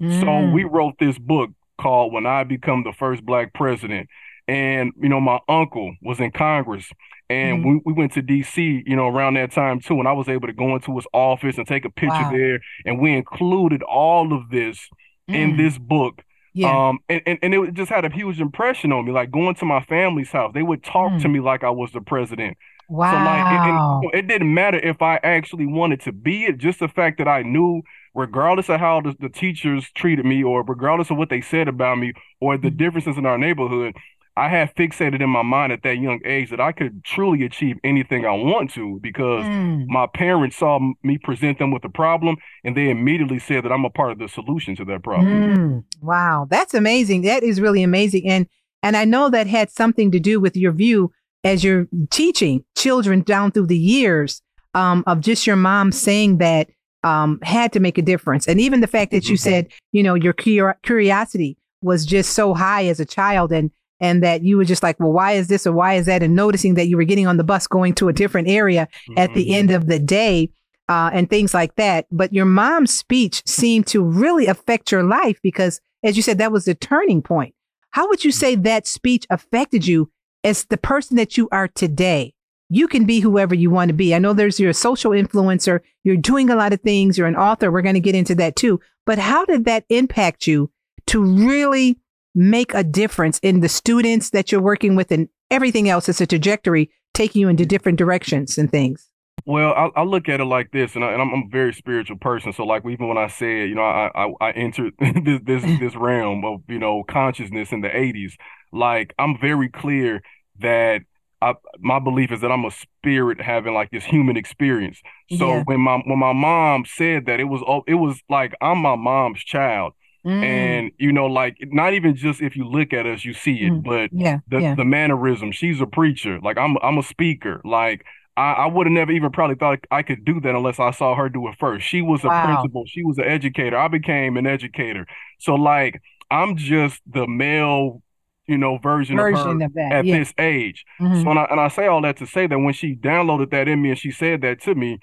Mm. 0.00 0.20
So 0.20 0.52
we 0.52 0.64
wrote 0.64 0.94
this 0.98 1.18
book 1.18 1.50
called 1.78 2.12
When 2.12 2.26
I 2.26 2.44
Become 2.44 2.84
the 2.84 2.92
First 2.92 3.24
Black 3.24 3.54
President. 3.54 4.08
And, 4.46 4.92
you 5.00 5.08
know, 5.08 5.20
my 5.20 5.38
uncle 5.48 5.94
was 6.02 6.20
in 6.20 6.30
Congress 6.30 6.90
and 7.30 7.58
mm-hmm. 7.58 7.68
we, 7.68 7.80
we 7.86 7.92
went 7.92 8.12
to 8.12 8.22
DC, 8.22 8.82
you 8.86 8.96
know, 8.96 9.06
around 9.06 9.34
that 9.34 9.52
time 9.52 9.80
too. 9.80 9.98
And 9.98 10.08
I 10.08 10.12
was 10.12 10.28
able 10.28 10.46
to 10.46 10.54
go 10.54 10.74
into 10.74 10.96
his 10.96 11.06
office 11.12 11.58
and 11.58 11.66
take 11.66 11.84
a 11.84 11.90
picture 11.90 12.14
wow. 12.14 12.32
there. 12.32 12.60
And 12.86 12.98
we 12.98 13.14
included 13.14 13.82
all 13.82 14.32
of 14.32 14.48
this 14.50 14.88
mm. 15.30 15.34
in 15.34 15.56
this 15.56 15.76
book. 15.76 16.22
Yeah. 16.54 16.88
Um, 16.88 17.00
and, 17.08 17.20
and, 17.26 17.38
and 17.42 17.54
it 17.54 17.74
just 17.74 17.90
had 17.90 18.06
a 18.06 18.10
huge 18.10 18.40
impression 18.40 18.90
on 18.92 19.04
me. 19.04 19.12
Like 19.12 19.30
going 19.30 19.54
to 19.56 19.66
my 19.66 19.82
family's 19.82 20.30
house, 20.30 20.52
they 20.54 20.62
would 20.62 20.82
talk 20.82 21.12
mm. 21.12 21.22
to 21.22 21.28
me 21.28 21.40
like 21.40 21.62
I 21.62 21.70
was 21.70 21.92
the 21.92 22.00
president. 22.00 22.56
Wow. 22.88 23.12
So 23.12 24.10
like 24.10 24.12
it, 24.12 24.16
it, 24.16 24.18
it, 24.20 24.28
didn't 24.28 24.52
matter 24.54 24.78
if 24.78 25.02
I 25.02 25.20
actually 25.22 25.66
wanted 25.66 26.00
to 26.02 26.12
be 26.12 26.46
it, 26.46 26.58
just 26.58 26.80
the 26.80 26.88
fact 26.88 27.18
that 27.18 27.28
I 27.28 27.42
knew 27.42 27.82
regardless 28.14 28.70
of 28.70 28.80
how 28.80 29.02
the, 29.02 29.14
the, 29.20 29.28
teachers 29.28 29.90
treated 29.94 30.24
me 30.24 30.42
or 30.42 30.64
regardless 30.64 31.10
of 31.10 31.18
what 31.18 31.28
they 31.28 31.42
said 31.42 31.68
about 31.68 31.98
me 31.98 32.12
or 32.40 32.56
the 32.56 32.68
mm-hmm. 32.68 32.76
differences 32.78 33.18
in 33.18 33.26
our 33.26 33.36
neighborhood, 33.36 33.94
I 34.38 34.48
had 34.48 34.74
fixated 34.76 35.20
in 35.20 35.28
my 35.28 35.42
mind 35.42 35.72
at 35.72 35.82
that 35.82 35.98
young 35.98 36.20
age 36.24 36.50
that 36.50 36.60
I 36.60 36.70
could 36.72 37.04
truly 37.04 37.44
achieve 37.44 37.76
anything 37.82 38.24
I 38.24 38.32
want 38.32 38.70
to 38.74 39.00
because 39.02 39.44
mm. 39.44 39.84
my 39.88 40.06
parents 40.06 40.56
saw 40.56 40.78
me 41.02 41.18
present 41.18 41.58
them 41.58 41.72
with 41.72 41.84
a 41.84 41.88
problem 41.88 42.36
and 42.62 42.76
they 42.76 42.88
immediately 42.88 43.40
said 43.40 43.64
that 43.64 43.72
I'm 43.72 43.84
a 43.84 43.90
part 43.90 44.12
of 44.12 44.18
the 44.18 44.28
solution 44.28 44.76
to 44.76 44.84
that 44.86 45.02
problem. 45.02 45.26
Mm. 45.26 45.84
Wow, 46.00 46.46
that's 46.48 46.72
amazing. 46.72 47.22
That 47.22 47.42
is 47.42 47.60
really 47.60 47.82
amazing. 47.82 48.28
And 48.28 48.46
and 48.80 48.96
I 48.96 49.04
know 49.04 49.28
that 49.28 49.48
had 49.48 49.70
something 49.72 50.12
to 50.12 50.20
do 50.20 50.38
with 50.38 50.56
your 50.56 50.70
view 50.70 51.10
as 51.44 51.64
you're 51.64 51.86
teaching 52.10 52.64
children 52.76 53.22
down 53.22 53.52
through 53.52 53.66
the 53.66 53.78
years 53.78 54.42
um, 54.74 55.04
of 55.06 55.20
just 55.20 55.46
your 55.46 55.56
mom 55.56 55.92
saying 55.92 56.38
that 56.38 56.68
um, 57.04 57.38
had 57.42 57.72
to 57.72 57.80
make 57.80 57.98
a 57.98 58.02
difference. 58.02 58.46
And 58.48 58.60
even 58.60 58.80
the 58.80 58.86
fact 58.86 59.12
that 59.12 59.28
you 59.28 59.36
mm-hmm. 59.36 59.48
said, 59.48 59.72
you 59.92 60.02
know, 60.02 60.14
your 60.14 60.32
curiosity 60.32 61.56
was 61.82 62.04
just 62.04 62.32
so 62.32 62.54
high 62.54 62.86
as 62.86 63.00
a 63.00 63.04
child 63.04 63.52
and 63.52 63.70
and 64.00 64.22
that 64.22 64.44
you 64.44 64.56
were 64.56 64.64
just 64.64 64.84
like, 64.84 64.98
well, 65.00 65.12
why 65.12 65.32
is 65.32 65.48
this 65.48 65.66
or 65.66 65.72
why 65.72 65.94
is 65.94 66.06
that? 66.06 66.22
And 66.22 66.36
noticing 66.36 66.74
that 66.74 66.86
you 66.86 66.96
were 66.96 67.04
getting 67.04 67.26
on 67.26 67.36
the 67.36 67.42
bus 67.42 67.66
going 67.66 67.94
to 67.96 68.08
a 68.08 68.12
different 68.12 68.48
area 68.48 68.86
mm-hmm. 68.86 69.18
at 69.18 69.34
the 69.34 69.46
mm-hmm. 69.46 69.54
end 69.54 69.70
of 69.72 69.88
the 69.88 69.98
day 69.98 70.50
uh, 70.88 71.10
and 71.12 71.28
things 71.28 71.52
like 71.52 71.74
that. 71.74 72.06
But 72.12 72.32
your 72.32 72.44
mom's 72.44 72.96
speech 72.96 73.42
seemed 73.44 73.88
to 73.88 74.02
really 74.02 74.46
affect 74.46 74.92
your 74.92 75.02
life 75.02 75.40
because, 75.42 75.80
as 76.04 76.16
you 76.16 76.22
said, 76.22 76.38
that 76.38 76.52
was 76.52 76.64
the 76.64 76.76
turning 76.76 77.22
point. 77.22 77.54
How 77.90 78.08
would 78.08 78.24
you 78.24 78.30
say 78.30 78.54
that 78.54 78.86
speech 78.86 79.26
affected 79.30 79.86
you 79.86 80.10
as 80.44 80.64
the 80.64 80.76
person 80.76 81.16
that 81.16 81.36
you 81.36 81.48
are 81.50 81.68
today? 81.68 82.34
you 82.70 82.86
can 82.86 83.04
be 83.04 83.20
whoever 83.20 83.54
you 83.54 83.70
want 83.70 83.88
to 83.88 83.94
be. 83.94 84.14
I 84.14 84.18
know 84.18 84.32
there's 84.32 84.60
you're 84.60 84.72
social 84.72 85.12
influencer, 85.12 85.80
you're 86.04 86.16
doing 86.16 86.50
a 86.50 86.56
lot 86.56 86.72
of 86.72 86.80
things, 86.80 87.16
you're 87.16 87.26
an 87.26 87.36
author. 87.36 87.70
We're 87.70 87.82
going 87.82 87.94
to 87.94 88.00
get 88.00 88.14
into 88.14 88.34
that 88.36 88.56
too. 88.56 88.80
But 89.06 89.18
how 89.18 89.44
did 89.46 89.64
that 89.64 89.84
impact 89.88 90.46
you 90.46 90.70
to 91.06 91.22
really 91.22 91.98
make 92.34 92.74
a 92.74 92.84
difference 92.84 93.38
in 93.38 93.60
the 93.60 93.68
students 93.68 94.30
that 94.30 94.52
you're 94.52 94.60
working 94.60 94.96
with 94.96 95.10
and 95.10 95.28
everything 95.50 95.88
else 95.88 96.08
as 96.08 96.20
a 96.20 96.26
trajectory 96.26 96.90
taking 97.14 97.40
you 97.40 97.48
into 97.48 97.64
different 97.64 97.98
directions 97.98 98.58
and 98.58 98.70
things? 98.70 99.08
Well, 99.44 99.72
I, 99.72 100.00
I 100.00 100.02
look 100.04 100.28
at 100.28 100.40
it 100.40 100.44
like 100.44 100.72
this, 100.72 100.94
and, 100.94 101.04
I, 101.04 101.12
am 101.12 101.32
a 101.32 101.42
very 101.50 101.72
spiritual 101.72 102.18
person. 102.18 102.52
So, 102.52 102.64
like 102.64 102.84
even 102.86 103.08
when 103.08 103.18
I 103.18 103.28
said, 103.28 103.68
you 103.68 103.74
know, 103.74 103.82
I 103.82 104.10
I, 104.14 104.48
I 104.48 104.50
entered 104.52 104.94
this 104.98 105.40
this 105.44 105.62
this 105.80 105.96
realm 105.96 106.44
of 106.44 106.62
you 106.68 106.78
know 106.78 107.04
consciousness 107.04 107.72
in 107.72 107.80
the 107.80 107.88
'80s, 107.88 108.32
like 108.72 109.14
I'm 109.18 109.38
very 109.38 109.68
clear 109.68 110.22
that 110.60 111.02
I, 111.40 111.54
my 111.78 111.98
belief 111.98 112.32
is 112.32 112.40
that 112.40 112.50
I'm 112.50 112.64
a 112.64 112.70
spirit 112.70 113.40
having 113.40 113.74
like 113.74 113.90
this 113.90 114.04
human 114.04 114.36
experience. 114.36 115.00
So 115.36 115.48
yeah. 115.48 115.62
when 115.64 115.80
my 115.80 116.02
when 116.04 116.18
my 116.18 116.32
mom 116.32 116.84
said 116.86 117.26
that, 117.26 117.40
it 117.40 117.44
was 117.44 117.62
it 117.86 117.94
was 117.94 118.20
like 118.28 118.54
I'm 118.60 118.78
my 118.78 118.96
mom's 118.96 119.42
child. 119.44 119.94
Mm. 120.26 120.42
And 120.42 120.92
you 120.98 121.12
know, 121.12 121.26
like 121.26 121.56
not 121.62 121.94
even 121.94 122.16
just 122.16 122.42
if 122.42 122.56
you 122.56 122.68
look 122.68 122.92
at 122.92 123.06
us, 123.06 123.24
you 123.24 123.32
see 123.32 123.60
it, 123.60 123.72
mm. 123.72 123.84
but 123.84 124.10
yeah, 124.12 124.40
the 124.48 124.60
yeah. 124.60 124.74
the 124.74 124.84
mannerism. 124.84 125.52
She's 125.52 125.80
a 125.80 125.86
preacher. 125.86 126.40
Like 126.42 126.58
I'm 126.58 126.76
I'm 126.82 126.98
a 126.98 127.02
speaker. 127.04 127.60
Like 127.64 128.04
I, 128.38 128.52
I 128.52 128.66
would 128.66 128.86
have 128.86 128.92
never 128.92 129.12
even 129.12 129.30
probably 129.32 129.56
thought 129.56 129.80
I 129.90 130.02
could 130.02 130.24
do 130.24 130.40
that 130.40 130.54
unless 130.54 130.78
I 130.78 130.92
saw 130.92 131.14
her 131.16 131.28
do 131.28 131.48
it 131.48 131.56
first. 131.58 131.86
She 131.86 132.02
was 132.02 132.22
a 132.24 132.28
wow. 132.28 132.44
principal. 132.44 132.84
She 132.86 133.02
was 133.02 133.18
an 133.18 133.24
educator. 133.24 133.76
I 133.76 133.88
became 133.88 134.36
an 134.36 134.46
educator. 134.46 135.06
So 135.40 135.54
like 135.54 136.00
I'm 136.30 136.56
just 136.56 137.00
the 137.06 137.26
male 137.26 138.02
you 138.46 138.56
know, 138.56 138.78
version, 138.78 139.16
version 139.16 139.36
of 139.36 139.58
her 139.58 139.66
of 139.66 139.74
that, 139.74 139.92
at 139.92 140.04
yeah. 140.06 140.18
this 140.18 140.32
age. 140.38 140.84
Mm-hmm. 141.00 141.22
So, 141.22 141.30
and 141.30 141.38
I, 141.38 141.44
and 141.50 141.60
I 141.60 141.68
say 141.68 141.86
all 141.86 142.00
that 142.02 142.16
to 142.16 142.26
say 142.26 142.46
that 142.46 142.58
when 142.58 142.72
she 142.72 142.96
downloaded 142.96 143.50
that 143.50 143.68
in 143.68 143.82
me 143.82 143.90
and 143.90 143.98
she 143.98 144.10
said 144.10 144.40
that 144.40 144.62
to 144.62 144.74
me, 144.74 144.98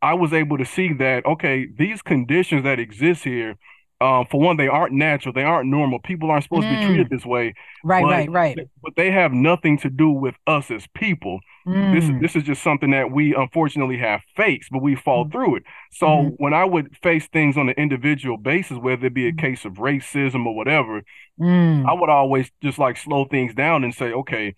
I 0.00 0.14
was 0.14 0.32
able 0.32 0.56
to 0.56 0.64
see 0.64 0.94
that, 0.94 1.26
okay, 1.26 1.66
these 1.76 2.00
conditions 2.00 2.64
that 2.64 2.80
exist 2.80 3.22
here, 3.22 3.56
um, 4.00 4.26
for 4.30 4.40
one, 4.40 4.58
they 4.58 4.68
aren't 4.68 4.92
natural, 4.92 5.32
they 5.32 5.42
aren't 5.42 5.70
normal. 5.70 5.98
People 6.00 6.30
aren't 6.30 6.44
supposed 6.44 6.64
mm. 6.64 6.74
to 6.74 6.78
be 6.78 6.86
treated 6.86 7.06
mm. 7.06 7.10
this 7.10 7.24
way. 7.24 7.54
Right, 7.82 8.02
but, 8.02 8.10
right, 8.10 8.30
right. 8.30 8.58
But 8.82 8.94
they 8.94 9.10
have 9.10 9.32
nothing 9.32 9.78
to 9.78 9.90
do 9.90 10.10
with 10.10 10.34
us 10.46 10.70
as 10.70 10.86
people. 10.94 11.40
Mm. 11.66 11.94
This 11.94 12.20
this 12.20 12.36
is 12.36 12.42
just 12.42 12.62
something 12.62 12.90
that 12.90 13.10
we 13.10 13.34
unfortunately 13.34 13.98
have 13.98 14.20
faced, 14.36 14.68
but 14.70 14.82
we 14.82 14.96
fall 14.96 15.24
mm. 15.24 15.32
through 15.32 15.56
it. 15.56 15.62
So 15.92 16.06
mm. 16.06 16.34
when 16.36 16.52
I 16.52 16.64
would 16.64 16.94
face 17.02 17.26
things 17.28 17.56
on 17.56 17.70
an 17.70 17.74
individual 17.78 18.36
basis, 18.36 18.76
whether 18.76 19.06
it 19.06 19.14
be 19.14 19.28
a 19.28 19.32
mm. 19.32 19.40
case 19.40 19.64
of 19.64 19.74
racism 19.74 20.44
or 20.44 20.54
whatever, 20.54 21.02
I 21.40 21.94
would 21.94 22.10
always 22.10 22.50
just 22.62 22.78
like 22.78 22.98
slow 22.98 23.24
things 23.24 23.54
down 23.54 23.82
and 23.82 23.94
say, 23.94 24.12
okay, 24.12 24.56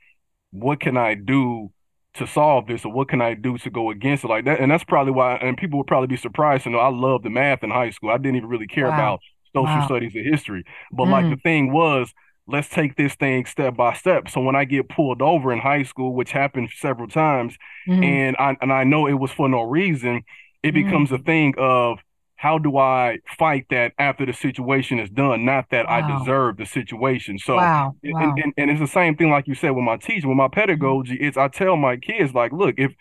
what 0.51 0.81
can 0.81 0.97
I 0.97 1.15
do 1.15 1.71
to 2.15 2.27
solve 2.27 2.67
this 2.67 2.85
or 2.85 2.93
what 2.93 3.09
can 3.09 3.21
I 3.21 3.35
do 3.35 3.59
to 3.59 3.71
go 3.71 3.91
against 3.91 4.25
it 4.25 4.29
like 4.29 4.45
that? 4.47 4.61
And 4.61 4.71
that's 4.71 4.85
probably 4.85 5.13
why, 5.13 5.37
and 5.37 5.57
people 5.57 5.79
would 5.79 5.87
probably 5.87 6.09
be 6.09 6.17
surprised 6.17 6.65
to 6.65 6.71
know 6.71 6.79
I 6.79 6.89
loved 6.89 7.25
the 7.25 7.31
math 7.31 7.63
in 7.63 7.71
high 7.71 7.91
school. 7.91 8.11
I 8.11 8.19
didn't 8.19 8.37
even 8.37 8.49
really 8.49 8.67
care 8.67 8.89
wow. 8.89 8.95
about 8.95 9.21
social 9.55 9.77
wow. 9.77 9.87
studies 9.87 10.15
and 10.15 10.27
history. 10.27 10.65
But 10.93 11.07
mm. 11.07 11.11
like 11.11 11.31
the 11.31 11.37
thing 11.37 11.73
was, 11.73 12.13
let's 12.47 12.69
take 12.69 12.97
this 12.97 13.15
thing 13.15 13.45
step 13.47 13.77
by 13.77 13.93
step. 13.95 14.29
So 14.29 14.41
when 14.41 14.57
I 14.57 14.65
get 14.65 14.89
pulled 14.89 15.23
over 15.23 15.53
in 15.53 15.61
high 15.61 15.83
school, 15.83 16.15
which 16.15 16.33
happened 16.33 16.71
several 16.77 17.09
times, 17.09 17.57
mm. 17.87 18.05
and 18.05 18.37
I 18.39 18.57
and 18.61 18.73
I 18.73 18.85
know 18.85 19.07
it 19.07 19.13
was 19.15 19.31
for 19.31 19.49
no 19.49 19.63
reason, 19.63 20.23
it 20.63 20.73
mm. 20.73 20.85
becomes 20.85 21.13
a 21.13 21.19
thing 21.19 21.55
of 21.59 21.99
how 22.39 22.57
do 22.57 22.79
I 22.79 23.19
fight 23.37 23.67
that 23.71 23.93
after 23.99 24.25
the 24.25 24.33
situation 24.33 25.01
is 25.01 25.11
done? 25.11 25.45
Not 25.45 25.67
that 25.71 25.87
wow. 25.87 25.93
I 25.93 26.19
deserve 26.19 26.57
the 26.57 26.67
situation. 26.67 27.37
So, 27.37 27.57
wow. 27.57 27.97
Wow. 28.05 28.21
And, 28.23 28.39
and, 28.39 28.53
and, 28.57 28.71
it's 28.71 28.81
the 28.81 28.87
same 28.87 29.17
thing, 29.17 29.29
like 29.29 29.49
you 29.49 29.57
said, 29.57 29.71
with 29.71 29.83
my 29.83 29.97
teaching, 29.97 30.29
with 30.29 30.37
my 30.37 30.47
pedagogy, 30.47 31.17
it's 31.21 31.37
I 31.37 31.49
tell 31.49 31.77
my 31.77 31.97
kids, 31.97 32.35
like, 32.35 32.53
look, 32.53 32.77
if 32.79 32.93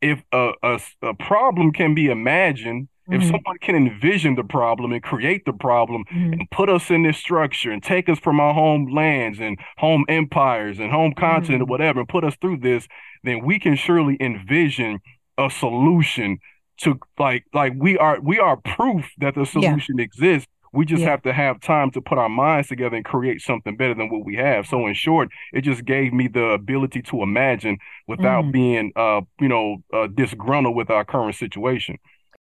if 0.00 0.22
a, 0.32 0.52
a, 0.62 0.80
a 1.02 1.14
problem 1.14 1.72
can 1.72 1.94
be 1.94 2.06
imagined, 2.06 2.88
mm-hmm. 3.10 3.20
if 3.20 3.24
someone 3.24 3.58
can 3.60 3.74
envision 3.74 4.36
the 4.36 4.44
problem 4.44 4.92
and 4.92 5.02
create 5.02 5.44
the 5.44 5.52
problem 5.52 6.04
mm-hmm. 6.04 6.34
and 6.34 6.50
put 6.52 6.68
us 6.68 6.88
in 6.88 7.02
this 7.02 7.18
structure 7.18 7.72
and 7.72 7.82
take 7.82 8.08
us 8.08 8.20
from 8.20 8.38
our 8.38 8.54
home 8.54 8.94
lands 8.94 9.40
and 9.40 9.58
home 9.78 10.04
empires 10.08 10.78
and 10.78 10.92
home 10.92 11.14
continent 11.14 11.62
mm-hmm. 11.62 11.62
or 11.62 11.66
whatever 11.66 11.98
and 11.98 12.08
put 12.08 12.22
us 12.22 12.36
through 12.40 12.58
this, 12.58 12.86
then 13.24 13.44
we 13.44 13.58
can 13.58 13.74
surely 13.74 14.16
envision 14.20 15.00
a 15.36 15.50
solution 15.50 16.38
to 16.78 16.98
like 17.18 17.44
like 17.52 17.72
we 17.76 17.96
are 17.98 18.20
we 18.20 18.38
are 18.38 18.56
proof 18.56 19.06
that 19.18 19.34
the 19.34 19.46
solution 19.46 19.98
yeah. 19.98 20.04
exists 20.04 20.48
we 20.74 20.84
just 20.84 21.02
yeah. 21.02 21.10
have 21.10 21.22
to 21.22 21.32
have 21.32 21.60
time 21.60 21.90
to 21.92 22.00
put 22.00 22.18
our 22.18 22.28
minds 22.28 22.68
together 22.68 22.96
and 22.96 23.04
create 23.04 23.40
something 23.40 23.76
better 23.76 23.94
than 23.94 24.10
what 24.10 24.24
we 24.24 24.34
have 24.34 24.66
so 24.66 24.86
in 24.86 24.94
short 24.94 25.28
it 25.52 25.62
just 25.62 25.84
gave 25.84 26.12
me 26.12 26.26
the 26.26 26.44
ability 26.50 27.00
to 27.00 27.22
imagine 27.22 27.78
without 28.08 28.44
mm. 28.44 28.52
being 28.52 28.92
uh 28.96 29.20
you 29.40 29.48
know 29.48 29.76
uh, 29.92 30.08
disgruntled 30.08 30.74
with 30.74 30.90
our 30.90 31.04
current 31.04 31.36
situation 31.36 31.96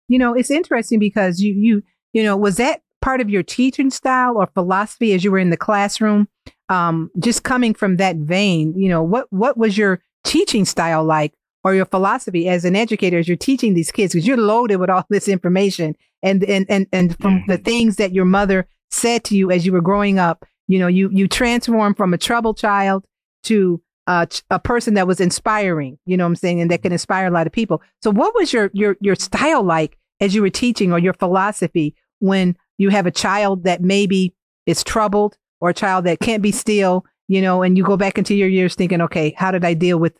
you 0.07 0.17
know 0.17 0.33
it's 0.33 0.51
interesting 0.51 0.99
because 0.99 1.41
you 1.41 1.53
you 1.53 1.83
you 2.13 2.23
know 2.23 2.37
was 2.37 2.57
that 2.57 2.81
part 3.01 3.19
of 3.19 3.29
your 3.29 3.43
teaching 3.43 3.89
style 3.89 4.37
or 4.37 4.47
philosophy 4.53 5.13
as 5.13 5.23
you 5.23 5.31
were 5.31 5.39
in 5.39 5.49
the 5.49 5.57
classroom 5.57 6.27
um 6.69 7.11
just 7.19 7.43
coming 7.43 7.73
from 7.73 7.97
that 7.97 8.15
vein 8.15 8.73
you 8.77 8.87
know 8.87 9.03
what 9.03 9.27
what 9.31 9.57
was 9.57 9.77
your 9.77 10.01
teaching 10.23 10.63
style 10.63 11.03
like 11.03 11.33
or 11.63 11.73
your 11.75 11.85
philosophy 11.85 12.49
as 12.49 12.65
an 12.65 12.75
educator 12.75 13.17
as 13.17 13.27
you're 13.27 13.37
teaching 13.37 13.73
these 13.73 13.91
kids 13.91 14.13
because 14.13 14.27
you're 14.27 14.37
loaded 14.37 14.77
with 14.77 14.89
all 14.89 15.05
this 15.09 15.27
information 15.27 15.95
and 16.21 16.43
and 16.43 16.65
and 16.69 16.87
and 16.91 17.17
from 17.19 17.43
the 17.47 17.57
things 17.57 17.95
that 17.97 18.13
your 18.13 18.25
mother 18.25 18.67
said 18.91 19.23
to 19.23 19.35
you 19.35 19.51
as 19.51 19.65
you 19.65 19.71
were 19.71 19.81
growing 19.81 20.19
up 20.19 20.45
You 20.67 20.79
know, 20.79 20.87
you 20.87 21.09
you 21.11 21.27
transform 21.27 21.93
from 21.93 22.13
a 22.13 22.17
troubled 22.17 22.57
child 22.57 23.05
to 23.43 23.81
uh, 24.07 24.25
a 24.49 24.59
person 24.59 24.93
that 24.95 25.07
was 25.07 25.19
inspiring. 25.19 25.97
You 26.05 26.17
know 26.17 26.25
what 26.25 26.29
I'm 26.29 26.35
saying, 26.35 26.61
and 26.61 26.71
that 26.71 26.81
can 26.81 26.91
inspire 26.91 27.27
a 27.27 27.31
lot 27.31 27.47
of 27.47 27.53
people. 27.53 27.81
So, 28.01 28.11
what 28.11 28.33
was 28.35 28.53
your 28.53 28.69
your 28.73 28.95
your 29.01 29.15
style 29.15 29.63
like 29.63 29.97
as 30.19 30.33
you 30.33 30.41
were 30.41 30.49
teaching, 30.49 30.93
or 30.93 30.99
your 30.99 31.13
philosophy 31.13 31.95
when 32.19 32.55
you 32.77 32.89
have 32.89 33.05
a 33.05 33.11
child 33.11 33.63
that 33.65 33.81
maybe 33.81 34.33
is 34.65 34.83
troubled, 34.83 35.37
or 35.59 35.69
a 35.69 35.73
child 35.73 36.05
that 36.05 36.19
can't 36.19 36.41
be 36.41 36.51
still? 36.51 37.05
You 37.27 37.41
know, 37.41 37.63
and 37.63 37.77
you 37.77 37.83
go 37.83 37.97
back 37.97 38.17
into 38.17 38.35
your 38.35 38.49
years 38.49 38.75
thinking, 38.75 39.01
okay, 39.01 39.33
how 39.37 39.51
did 39.51 39.65
I 39.65 39.73
deal 39.73 39.97
with 39.97 40.13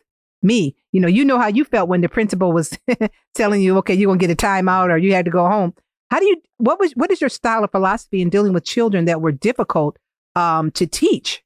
me? 0.44 0.76
You 0.92 1.00
know, 1.00 1.08
you 1.08 1.24
know 1.24 1.38
how 1.38 1.48
you 1.48 1.64
felt 1.64 1.88
when 1.88 2.00
the 2.00 2.08
principal 2.08 2.52
was 2.52 2.78
telling 3.34 3.62
you, 3.62 3.76
okay, 3.78 3.94
you're 3.94 4.08
gonna 4.08 4.18
get 4.18 4.30
a 4.30 4.36
timeout, 4.36 4.90
or 4.90 4.98
you 4.98 5.14
had 5.14 5.24
to 5.24 5.30
go 5.30 5.46
home. 5.48 5.74
How 6.10 6.20
do 6.20 6.26
you? 6.26 6.36
What 6.58 6.78
was? 6.78 6.92
What 6.92 7.10
is 7.10 7.20
your 7.20 7.30
style 7.30 7.64
of 7.64 7.70
philosophy 7.70 8.22
in 8.22 8.30
dealing 8.30 8.52
with 8.52 8.64
children 8.64 9.06
that 9.06 9.20
were 9.20 9.32
difficult 9.32 9.98
um, 10.36 10.70
to 10.72 10.86
teach? 10.86 11.44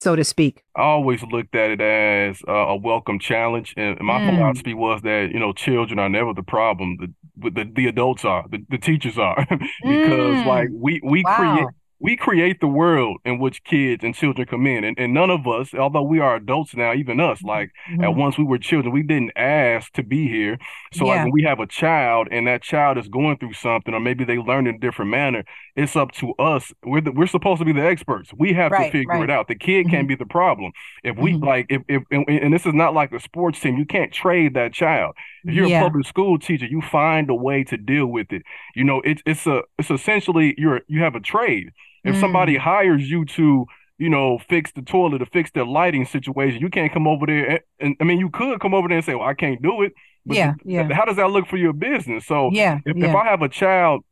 so 0.00 0.16
to 0.16 0.24
speak? 0.24 0.64
I 0.76 0.82
always 0.82 1.22
looked 1.22 1.54
at 1.54 1.70
it 1.70 1.80
as 1.80 2.40
uh, 2.46 2.52
a 2.52 2.76
welcome 2.76 3.18
challenge, 3.18 3.74
and 3.76 3.98
my 4.00 4.20
mm. 4.20 4.36
philosophy 4.36 4.74
was 4.74 5.02
that 5.02 5.30
you 5.32 5.38
know 5.38 5.52
children 5.52 5.98
are 5.98 6.08
never 6.08 6.32
the 6.34 6.42
problem. 6.42 6.96
The 7.00 7.50
the, 7.50 7.70
the 7.72 7.86
adults 7.86 8.24
are, 8.24 8.44
the, 8.50 8.64
the 8.68 8.78
teachers 8.78 9.18
are, 9.18 9.46
because 9.48 10.36
mm. 10.36 10.46
like 10.46 10.68
we 10.72 11.00
we 11.04 11.22
wow. 11.24 11.36
create 11.36 11.68
we 12.00 12.16
create 12.16 12.60
the 12.60 12.68
world 12.68 13.18
in 13.24 13.40
which 13.40 13.64
kids 13.64 14.04
and 14.04 14.14
children 14.14 14.46
come 14.46 14.66
in. 14.66 14.84
And, 14.84 14.96
and 14.98 15.12
none 15.12 15.30
of 15.30 15.48
us, 15.48 15.74
although 15.74 16.02
we 16.02 16.20
are 16.20 16.36
adults 16.36 16.74
now, 16.76 16.94
even 16.94 17.18
us, 17.18 17.42
like 17.42 17.72
mm-hmm. 17.90 18.04
at 18.04 18.14
once 18.14 18.38
we 18.38 18.44
were 18.44 18.58
children, 18.58 18.94
we 18.94 19.02
didn't 19.02 19.32
ask 19.36 19.92
to 19.94 20.04
be 20.04 20.28
here. 20.28 20.58
So 20.92 21.04
yeah. 21.04 21.14
like 21.14 21.24
when 21.24 21.32
we 21.32 21.42
have 21.42 21.58
a 21.58 21.66
child 21.66 22.28
and 22.30 22.46
that 22.46 22.62
child 22.62 22.98
is 22.98 23.08
going 23.08 23.38
through 23.38 23.54
something, 23.54 23.94
or 23.94 24.00
maybe 24.00 24.24
they 24.24 24.38
learn 24.38 24.68
in 24.68 24.76
a 24.76 24.78
different 24.78 25.10
manner, 25.10 25.44
it's 25.74 25.96
up 25.96 26.12
to 26.12 26.34
us. 26.34 26.72
We're 26.84 27.00
the, 27.00 27.10
we're 27.10 27.26
supposed 27.26 27.58
to 27.60 27.64
be 27.64 27.72
the 27.72 27.84
experts. 27.84 28.30
We 28.36 28.52
have 28.52 28.70
right, 28.70 28.86
to 28.86 28.92
figure 28.92 29.14
right. 29.14 29.24
it 29.24 29.30
out. 29.30 29.48
The 29.48 29.56
kid 29.56 29.86
mm-hmm. 29.86 29.90
can't 29.90 30.08
be 30.08 30.14
the 30.14 30.26
problem. 30.26 30.72
If 31.02 31.16
we 31.16 31.32
mm-hmm. 31.32 31.44
like, 31.44 31.66
if, 31.68 31.82
if 31.88 32.04
and, 32.12 32.28
and, 32.28 32.52
this 32.52 32.64
is 32.64 32.74
not 32.74 32.94
like 32.94 33.12
a 33.12 33.20
sports 33.20 33.58
team, 33.58 33.76
you 33.76 33.86
can't 33.86 34.12
trade 34.12 34.54
that 34.54 34.72
child. 34.72 35.16
If 35.44 35.54
you're 35.54 35.66
yeah. 35.66 35.80
a 35.80 35.84
public 35.84 36.06
school 36.06 36.38
teacher, 36.38 36.66
you 36.66 36.80
find 36.80 37.28
a 37.28 37.34
way 37.34 37.64
to 37.64 37.76
deal 37.76 38.06
with 38.06 38.32
it. 38.32 38.42
You 38.76 38.84
know, 38.84 39.00
it's 39.04 39.22
it's 39.26 39.46
a 39.46 39.62
it's 39.78 39.90
essentially 39.90 40.54
you're 40.58 40.82
you 40.86 41.02
have 41.02 41.16
a 41.16 41.20
trade. 41.20 41.72
If 42.08 42.16
mm. 42.16 42.20
somebody 42.20 42.56
hires 42.56 43.08
you 43.08 43.24
to, 43.24 43.66
you 43.98 44.08
know, 44.08 44.38
fix 44.38 44.72
the 44.72 44.82
toilet 44.82 45.22
or 45.22 45.26
fix 45.26 45.50
their 45.50 45.66
lighting 45.66 46.06
situation, 46.06 46.60
you 46.60 46.70
can't 46.70 46.92
come 46.92 47.06
over 47.06 47.26
there. 47.26 47.46
And, 47.50 47.60
and 47.80 47.96
I 48.00 48.04
mean, 48.04 48.18
you 48.18 48.30
could 48.30 48.60
come 48.60 48.74
over 48.74 48.88
there 48.88 48.98
and 48.98 49.04
say, 49.04 49.14
"Well, 49.14 49.28
I 49.28 49.34
can't 49.34 49.62
do 49.62 49.82
it." 49.82 49.92
But 50.26 50.36
yeah, 50.36 50.54
yeah. 50.64 50.92
How 50.92 51.04
does 51.04 51.16
that 51.16 51.30
look 51.30 51.46
for 51.46 51.56
your 51.56 51.72
business? 51.72 52.26
So, 52.26 52.50
yeah, 52.52 52.80
if, 52.84 52.96
yeah. 52.96 53.08
if 53.08 53.14
I 53.14 53.24
have 53.24 53.42
a 53.42 53.48
child 53.48 54.04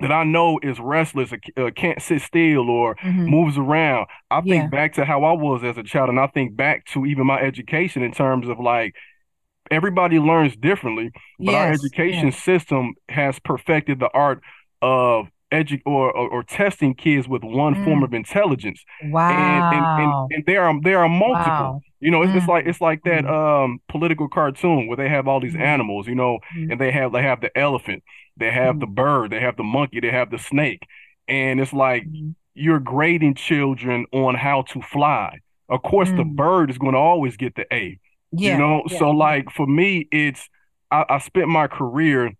that 0.00 0.12
I 0.12 0.22
know 0.22 0.60
is 0.62 0.78
restless, 0.78 1.32
or, 1.32 1.66
uh, 1.66 1.70
can't 1.72 2.00
sit 2.00 2.22
still, 2.22 2.70
or 2.70 2.94
mm-hmm. 2.96 3.26
moves 3.26 3.58
around. 3.58 4.06
I 4.30 4.40
think 4.40 4.54
yeah. 4.54 4.68
back 4.68 4.94
to 4.94 5.04
how 5.04 5.24
I 5.24 5.32
was 5.32 5.64
as 5.64 5.76
a 5.76 5.82
child, 5.82 6.08
and 6.08 6.20
I 6.20 6.28
think 6.28 6.56
back 6.56 6.84
to 6.92 7.04
even 7.04 7.26
my 7.26 7.40
education 7.40 8.02
in 8.02 8.12
terms 8.12 8.48
of 8.48 8.60
like 8.60 8.94
everybody 9.70 10.18
learns 10.18 10.56
differently, 10.56 11.10
but 11.38 11.52
yes. 11.52 11.54
our 11.54 11.72
education 11.72 12.26
yes. 12.26 12.42
system 12.42 12.94
has 13.08 13.38
perfected 13.40 13.98
the 13.98 14.08
art 14.12 14.40
of 14.80 15.26
edu- 15.52 15.82
or, 15.86 16.10
or, 16.10 16.28
or 16.28 16.42
testing 16.42 16.94
kids 16.94 17.28
with 17.28 17.42
one 17.42 17.74
mm. 17.74 17.84
form 17.84 18.02
of 18.02 18.14
intelligence. 18.14 18.84
Wow. 19.04 19.30
And, 19.30 19.76
and, 19.76 20.02
and, 20.02 20.32
and 20.32 20.46
there 20.46 20.64
are 20.64 20.80
there 20.82 20.98
are 20.98 21.08
multiple. 21.08 21.52
Wow. 21.52 21.80
You 22.00 22.10
know, 22.12 22.22
it's, 22.22 22.32
mm. 22.32 22.36
it's 22.36 22.46
like 22.46 22.66
it's 22.66 22.80
like 22.80 23.02
that 23.04 23.24
mm. 23.24 23.64
um 23.64 23.80
political 23.88 24.28
cartoon 24.28 24.86
where 24.86 24.96
they 24.96 25.08
have 25.08 25.26
all 25.26 25.40
these 25.40 25.54
mm. 25.54 25.60
animals, 25.60 26.06
you 26.06 26.14
know, 26.14 26.38
mm. 26.56 26.70
and 26.70 26.80
they 26.80 26.92
have 26.92 27.12
they 27.12 27.22
have 27.22 27.40
the 27.40 27.56
elephant, 27.58 28.02
they 28.36 28.50
have 28.50 28.78
the 28.80 28.86
mm. 28.86 28.94
bird, 28.94 29.30
they 29.30 29.40
have 29.40 29.56
the 29.56 29.64
monkey, 29.64 30.00
they 30.00 30.10
have 30.10 30.30
the 30.30 30.38
snake. 30.38 30.82
And 31.26 31.60
it's 31.60 31.72
like 31.72 32.04
you're 32.54 32.80
grading 32.80 33.34
children 33.34 34.06
on 34.12 34.34
how 34.34 34.62
to 34.62 34.80
fly. 34.80 35.40
Of 35.68 35.82
course, 35.82 36.10
the 36.10 36.24
bird 36.24 36.70
is 36.70 36.78
going 36.78 36.94
to 36.94 36.98
always 36.98 37.36
get 37.36 37.54
the 37.54 37.66
A. 37.72 37.98
Yeah, 38.32 38.52
you 38.52 38.58
know, 38.58 38.82
yeah. 38.86 38.98
so 38.98 39.10
like 39.10 39.50
for 39.50 39.66
me, 39.66 40.08
it's 40.10 40.48
I, 40.90 41.04
I 41.08 41.18
spent 41.18 41.48
my 41.48 41.66
career 41.66 42.32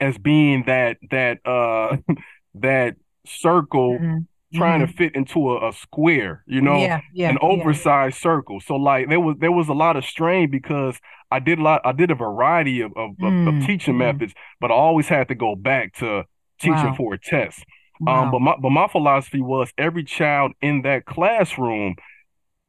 as 0.00 0.18
being 0.18 0.64
that 0.66 0.98
that 1.10 1.46
uh 1.46 1.96
that 2.54 2.96
circle 3.26 3.98
mm-hmm. 3.98 4.18
trying 4.56 4.80
mm-hmm. 4.80 4.90
to 4.90 4.96
fit 4.96 5.14
into 5.14 5.50
a, 5.52 5.68
a, 5.68 5.72
square, 5.72 6.42
you 6.46 6.60
know, 6.60 6.78
yeah, 6.78 7.00
yeah, 7.12 7.30
an 7.30 7.38
oversized 7.40 8.16
yeah. 8.16 8.22
circle. 8.22 8.60
So 8.60 8.76
like 8.76 9.08
there 9.08 9.20
was 9.20 9.36
there 9.38 9.52
was 9.52 9.68
a 9.68 9.74
lot 9.74 9.96
of 9.96 10.04
strain 10.04 10.50
because 10.50 10.98
I 11.30 11.38
did 11.38 11.58
a 11.58 11.62
lot 11.62 11.82
I 11.84 11.92
did 11.92 12.10
a 12.10 12.14
variety 12.14 12.80
of 12.80 12.92
of, 12.96 13.10
of, 13.20 13.46
of 13.46 13.66
teaching 13.66 13.94
mm-hmm. 13.94 14.18
methods, 14.18 14.34
but 14.60 14.70
I 14.70 14.74
always 14.74 15.08
had 15.08 15.28
to 15.28 15.34
go 15.34 15.54
back 15.54 15.94
to 15.96 16.24
teaching 16.60 16.74
wow. 16.74 16.94
for 16.96 17.14
a 17.14 17.18
test. 17.18 17.64
Um, 18.00 18.06
wow. 18.06 18.24
Um, 18.24 18.30
but 18.30 18.40
my 18.40 18.56
but 18.60 18.70
my 18.70 18.88
philosophy 18.88 19.40
was 19.40 19.72
every 19.78 20.04
child 20.04 20.52
in 20.60 20.82
that 20.82 21.04
classroom 21.04 21.96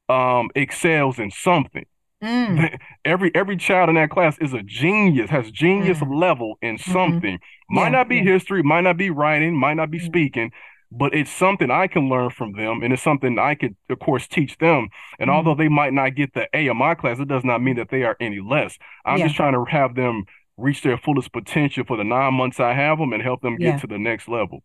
um 0.09 0.49
excels 0.55 1.19
in 1.19 1.31
something. 1.31 1.85
Mm. 2.23 2.77
Every 3.05 3.33
every 3.33 3.57
child 3.57 3.89
in 3.89 3.95
that 3.95 4.11
class 4.11 4.37
is 4.39 4.53
a 4.53 4.61
genius, 4.61 5.31
has 5.31 5.49
genius 5.49 5.97
mm. 5.99 6.19
level 6.19 6.55
in 6.61 6.77
mm-hmm. 6.77 6.91
something. 6.91 7.37
Mm-hmm. 7.37 7.75
Might 7.75 7.85
yeah, 7.85 7.89
not 7.89 8.09
be 8.09 8.17
yeah. 8.17 8.33
history, 8.33 8.61
might 8.61 8.81
not 8.81 8.95
be 8.97 9.09
writing, 9.09 9.57
might 9.57 9.73
not 9.73 9.89
be 9.89 9.99
mm. 9.99 10.05
speaking, 10.05 10.51
but 10.91 11.15
it's 11.15 11.31
something 11.31 11.71
I 11.71 11.87
can 11.87 12.09
learn 12.09 12.29
from 12.29 12.51
them, 12.51 12.83
and 12.83 12.93
it's 12.93 13.01
something 13.01 13.39
I 13.39 13.55
could, 13.55 13.75
of 13.89 13.97
course, 13.99 14.27
teach 14.27 14.57
them. 14.59 14.89
And 15.17 15.29
mm. 15.29 15.33
although 15.33 15.55
they 15.55 15.67
might 15.69 15.93
not 15.93 16.15
get 16.15 16.33
the 16.33 16.47
A 16.53 16.67
in 16.67 16.77
my 16.77 16.93
class, 16.93 17.19
it 17.19 17.27
does 17.27 17.43
not 17.43 17.63
mean 17.63 17.77
that 17.77 17.89
they 17.89 18.03
are 18.03 18.17
any 18.19 18.39
less. 18.39 18.77
I'm 19.03 19.17
yeah. 19.17 19.25
just 19.25 19.35
trying 19.35 19.53
to 19.53 19.65
have 19.65 19.95
them 19.95 20.25
reach 20.57 20.83
their 20.83 20.97
fullest 20.97 21.33
potential 21.33 21.83
for 21.87 21.97
the 21.97 22.03
nine 22.03 22.35
months 22.35 22.59
I 22.59 22.73
have 22.73 22.99
them 22.99 23.13
and 23.13 23.23
help 23.23 23.41
them 23.41 23.57
get 23.57 23.81
to 23.81 23.87
the 23.87 23.97
next 23.97 24.27
level. 24.27 24.63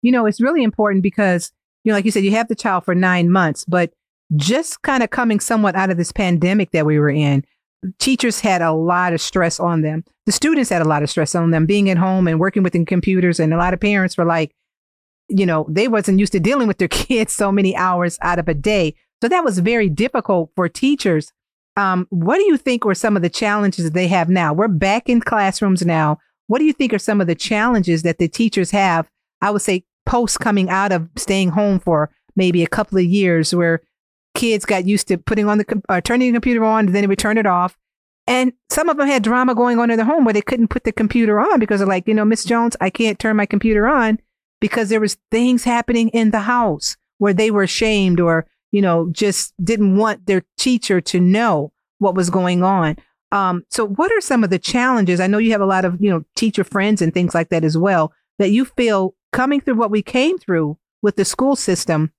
You 0.00 0.12
know, 0.12 0.26
it's 0.26 0.40
really 0.40 0.62
important 0.62 1.02
because, 1.02 1.52
you 1.82 1.92
know, 1.92 1.96
like 1.96 2.04
you 2.04 2.10
said, 2.10 2.24
you 2.24 2.30
have 2.30 2.48
the 2.48 2.54
child 2.54 2.84
for 2.84 2.94
nine 2.94 3.30
months, 3.30 3.64
but 3.64 3.92
just 4.36 4.82
kind 4.82 5.02
of 5.02 5.10
coming 5.10 5.40
somewhat 5.40 5.76
out 5.76 5.90
of 5.90 5.96
this 5.96 6.12
pandemic 6.12 6.70
that 6.72 6.86
we 6.86 6.98
were 6.98 7.10
in, 7.10 7.44
teachers 7.98 8.40
had 8.40 8.62
a 8.62 8.72
lot 8.72 9.12
of 9.12 9.20
stress 9.20 9.60
on 9.60 9.82
them. 9.82 10.04
The 10.26 10.32
students 10.32 10.70
had 10.70 10.82
a 10.82 10.88
lot 10.88 11.02
of 11.02 11.10
stress 11.10 11.34
on 11.34 11.50
them 11.50 11.66
being 11.66 11.90
at 11.90 11.98
home 11.98 12.26
and 12.26 12.40
working 12.40 12.62
with 12.62 12.72
the 12.72 12.84
computers. 12.84 13.38
And 13.38 13.52
a 13.52 13.58
lot 13.58 13.74
of 13.74 13.80
parents 13.80 14.16
were 14.16 14.24
like, 14.24 14.54
you 15.28 15.46
know, 15.46 15.66
they 15.68 15.88
wasn't 15.88 16.18
used 16.18 16.32
to 16.32 16.40
dealing 16.40 16.68
with 16.68 16.78
their 16.78 16.88
kids 16.88 17.32
so 17.32 17.52
many 17.52 17.76
hours 17.76 18.18
out 18.22 18.38
of 18.38 18.48
a 18.48 18.54
day. 18.54 18.94
So 19.22 19.28
that 19.28 19.44
was 19.44 19.58
very 19.58 19.88
difficult 19.88 20.50
for 20.54 20.68
teachers. 20.68 21.32
Um, 21.76 22.06
what 22.10 22.36
do 22.36 22.44
you 22.44 22.56
think 22.56 22.84
were 22.84 22.94
some 22.94 23.16
of 23.16 23.22
the 23.22 23.30
challenges 23.30 23.84
that 23.84 23.94
they 23.94 24.06
have 24.08 24.28
now? 24.28 24.52
We're 24.52 24.68
back 24.68 25.08
in 25.08 25.20
classrooms 25.20 25.84
now. 25.84 26.18
What 26.46 26.58
do 26.58 26.64
you 26.64 26.72
think 26.72 26.92
are 26.92 26.98
some 26.98 27.20
of 27.20 27.26
the 27.26 27.34
challenges 27.34 28.02
that 28.02 28.18
the 28.18 28.28
teachers 28.28 28.70
have? 28.70 29.08
I 29.40 29.50
would 29.50 29.62
say 29.62 29.84
post 30.06 30.40
coming 30.40 30.68
out 30.70 30.92
of 30.92 31.08
staying 31.16 31.50
home 31.50 31.80
for 31.80 32.10
maybe 32.36 32.62
a 32.62 32.68
couple 32.68 32.98
of 32.98 33.04
years 33.04 33.54
where 33.54 33.80
kids 34.34 34.64
got 34.64 34.86
used 34.86 35.08
to 35.08 35.18
putting 35.18 35.48
on 35.48 35.58
the 35.58 35.82
uh, 35.88 36.00
turning 36.00 36.32
the 36.32 36.36
computer 36.36 36.64
on, 36.64 36.86
and 36.86 36.94
then 36.94 37.02
they 37.02 37.06
would 37.06 37.18
turn 37.18 37.38
it 37.38 37.46
off. 37.46 37.76
And 38.26 38.52
some 38.70 38.88
of 38.88 38.96
them 38.96 39.06
had 39.06 39.22
drama 39.22 39.54
going 39.54 39.78
on 39.78 39.90
in 39.90 39.96
their 39.96 40.06
home 40.06 40.24
where 40.24 40.32
they 40.32 40.42
couldn't 40.42 40.68
put 40.68 40.84
the 40.84 40.92
computer 40.92 41.38
on 41.40 41.60
because 41.60 41.80
they're 41.80 41.86
like, 41.86 42.08
you 42.08 42.14
know, 42.14 42.24
Miss 42.24 42.44
Jones, 42.44 42.76
I 42.80 42.88
can't 42.88 43.18
turn 43.18 43.36
my 43.36 43.46
computer 43.46 43.86
on 43.86 44.18
because 44.60 44.88
there 44.88 45.00
was 45.00 45.18
things 45.30 45.64
happening 45.64 46.08
in 46.08 46.30
the 46.30 46.40
house 46.40 46.96
where 47.18 47.34
they 47.34 47.50
were 47.50 47.64
ashamed 47.64 48.20
or, 48.20 48.46
you 48.72 48.80
know, 48.80 49.10
just 49.12 49.52
didn't 49.62 49.96
want 49.96 50.26
their 50.26 50.42
teacher 50.56 51.02
to 51.02 51.20
know 51.20 51.72
what 51.98 52.14
was 52.14 52.30
going 52.30 52.62
on. 52.62 52.96
Um, 53.30 53.64
so 53.68 53.86
what 53.86 54.10
are 54.12 54.20
some 54.20 54.42
of 54.42 54.50
the 54.50 54.58
challenges? 54.58 55.20
I 55.20 55.26
know 55.26 55.38
you 55.38 55.52
have 55.52 55.60
a 55.60 55.66
lot 55.66 55.84
of, 55.84 56.00
you 56.00 56.08
know, 56.08 56.24
teacher 56.34 56.64
friends 56.64 57.02
and 57.02 57.12
things 57.12 57.34
like 57.34 57.50
that 57.50 57.64
as 57.64 57.76
well 57.76 58.12
that 58.38 58.50
you 58.50 58.64
feel 58.64 59.14
coming 59.32 59.60
through 59.60 59.74
what 59.74 59.90
we 59.90 60.02
came 60.02 60.38
through 60.38 60.78
with 61.02 61.16
the 61.16 61.24
school 61.24 61.56
system 61.56 62.12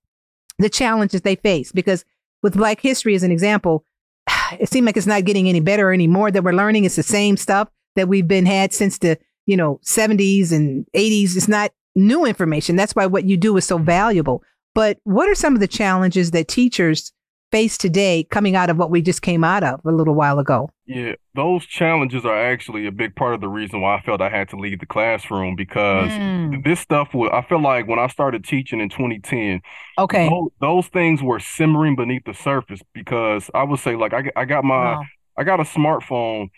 the 0.58 0.70
challenges 0.70 1.22
they 1.22 1.36
face. 1.36 1.72
Because 1.72 2.04
with 2.42 2.56
Black 2.56 2.80
history 2.80 3.14
as 3.14 3.22
an 3.22 3.30
example, 3.30 3.84
it 4.58 4.68
seems 4.68 4.86
like 4.86 4.96
it's 4.96 5.06
not 5.06 5.24
getting 5.24 5.48
any 5.48 5.60
better 5.60 5.92
anymore 5.92 6.30
that 6.30 6.44
we're 6.44 6.52
learning. 6.52 6.84
It's 6.84 6.96
the 6.96 7.02
same 7.02 7.36
stuff 7.36 7.68
that 7.96 8.08
we've 8.08 8.28
been 8.28 8.46
had 8.46 8.72
since 8.72 8.98
the, 8.98 9.18
you 9.46 9.56
know, 9.56 9.80
70s 9.84 10.52
and 10.52 10.86
80s. 10.94 11.36
It's 11.36 11.48
not 11.48 11.72
new 11.94 12.24
information. 12.24 12.76
That's 12.76 12.94
why 12.94 13.06
what 13.06 13.24
you 13.24 13.36
do 13.36 13.56
is 13.56 13.64
so 13.64 13.78
valuable. 13.78 14.42
But 14.74 14.98
what 15.04 15.28
are 15.28 15.34
some 15.34 15.54
of 15.54 15.60
the 15.60 15.68
challenges 15.68 16.32
that 16.32 16.48
teachers 16.48 17.12
face 17.50 17.78
today 17.78 18.26
coming 18.30 18.56
out 18.56 18.68
of 18.68 18.76
what 18.76 18.90
we 18.90 19.00
just 19.00 19.22
came 19.22 19.42
out 19.42 19.64
of 19.64 19.80
a 19.84 19.92
little 19.92 20.14
while 20.14 20.38
ago? 20.38 20.70
Yeah, 20.86 21.14
those 21.34 21.66
challenges 21.66 22.24
are 22.24 22.38
actually 22.38 22.86
a 22.86 22.92
big 22.92 23.16
part 23.16 23.34
of 23.34 23.40
the 23.40 23.48
reason 23.48 23.80
why 23.80 23.96
I 23.96 24.02
felt 24.02 24.20
I 24.20 24.28
had 24.28 24.48
to 24.50 24.56
leave 24.56 24.78
the 24.78 24.86
classroom 24.86 25.56
because 25.56 26.12
mm. 26.12 26.62
this 26.62 26.78
stuff 26.78 27.12
was, 27.12 27.30
I 27.32 27.42
feel 27.42 27.60
like 27.60 27.88
when 27.88 27.98
I 27.98 28.06
started 28.06 28.44
teaching 28.44 28.80
in 28.80 28.88
2010, 28.88 29.62
okay, 29.98 30.28
those, 30.28 30.50
those, 30.60 30.86
things 30.86 31.24
were 31.24 31.40
simmering 31.40 31.96
beneath 31.96 32.24
the 32.24 32.34
surface 32.34 32.80
because 32.92 33.50
I 33.52 33.64
would 33.64 33.80
say, 33.80 33.96
like, 33.96 34.14
I, 34.14 34.30
I 34.36 34.44
got 34.44 34.62
my, 34.62 34.92
wow. 34.94 35.04
I 35.36 35.42
got 35.42 35.58
a 35.58 35.64
smartphone 35.64 36.50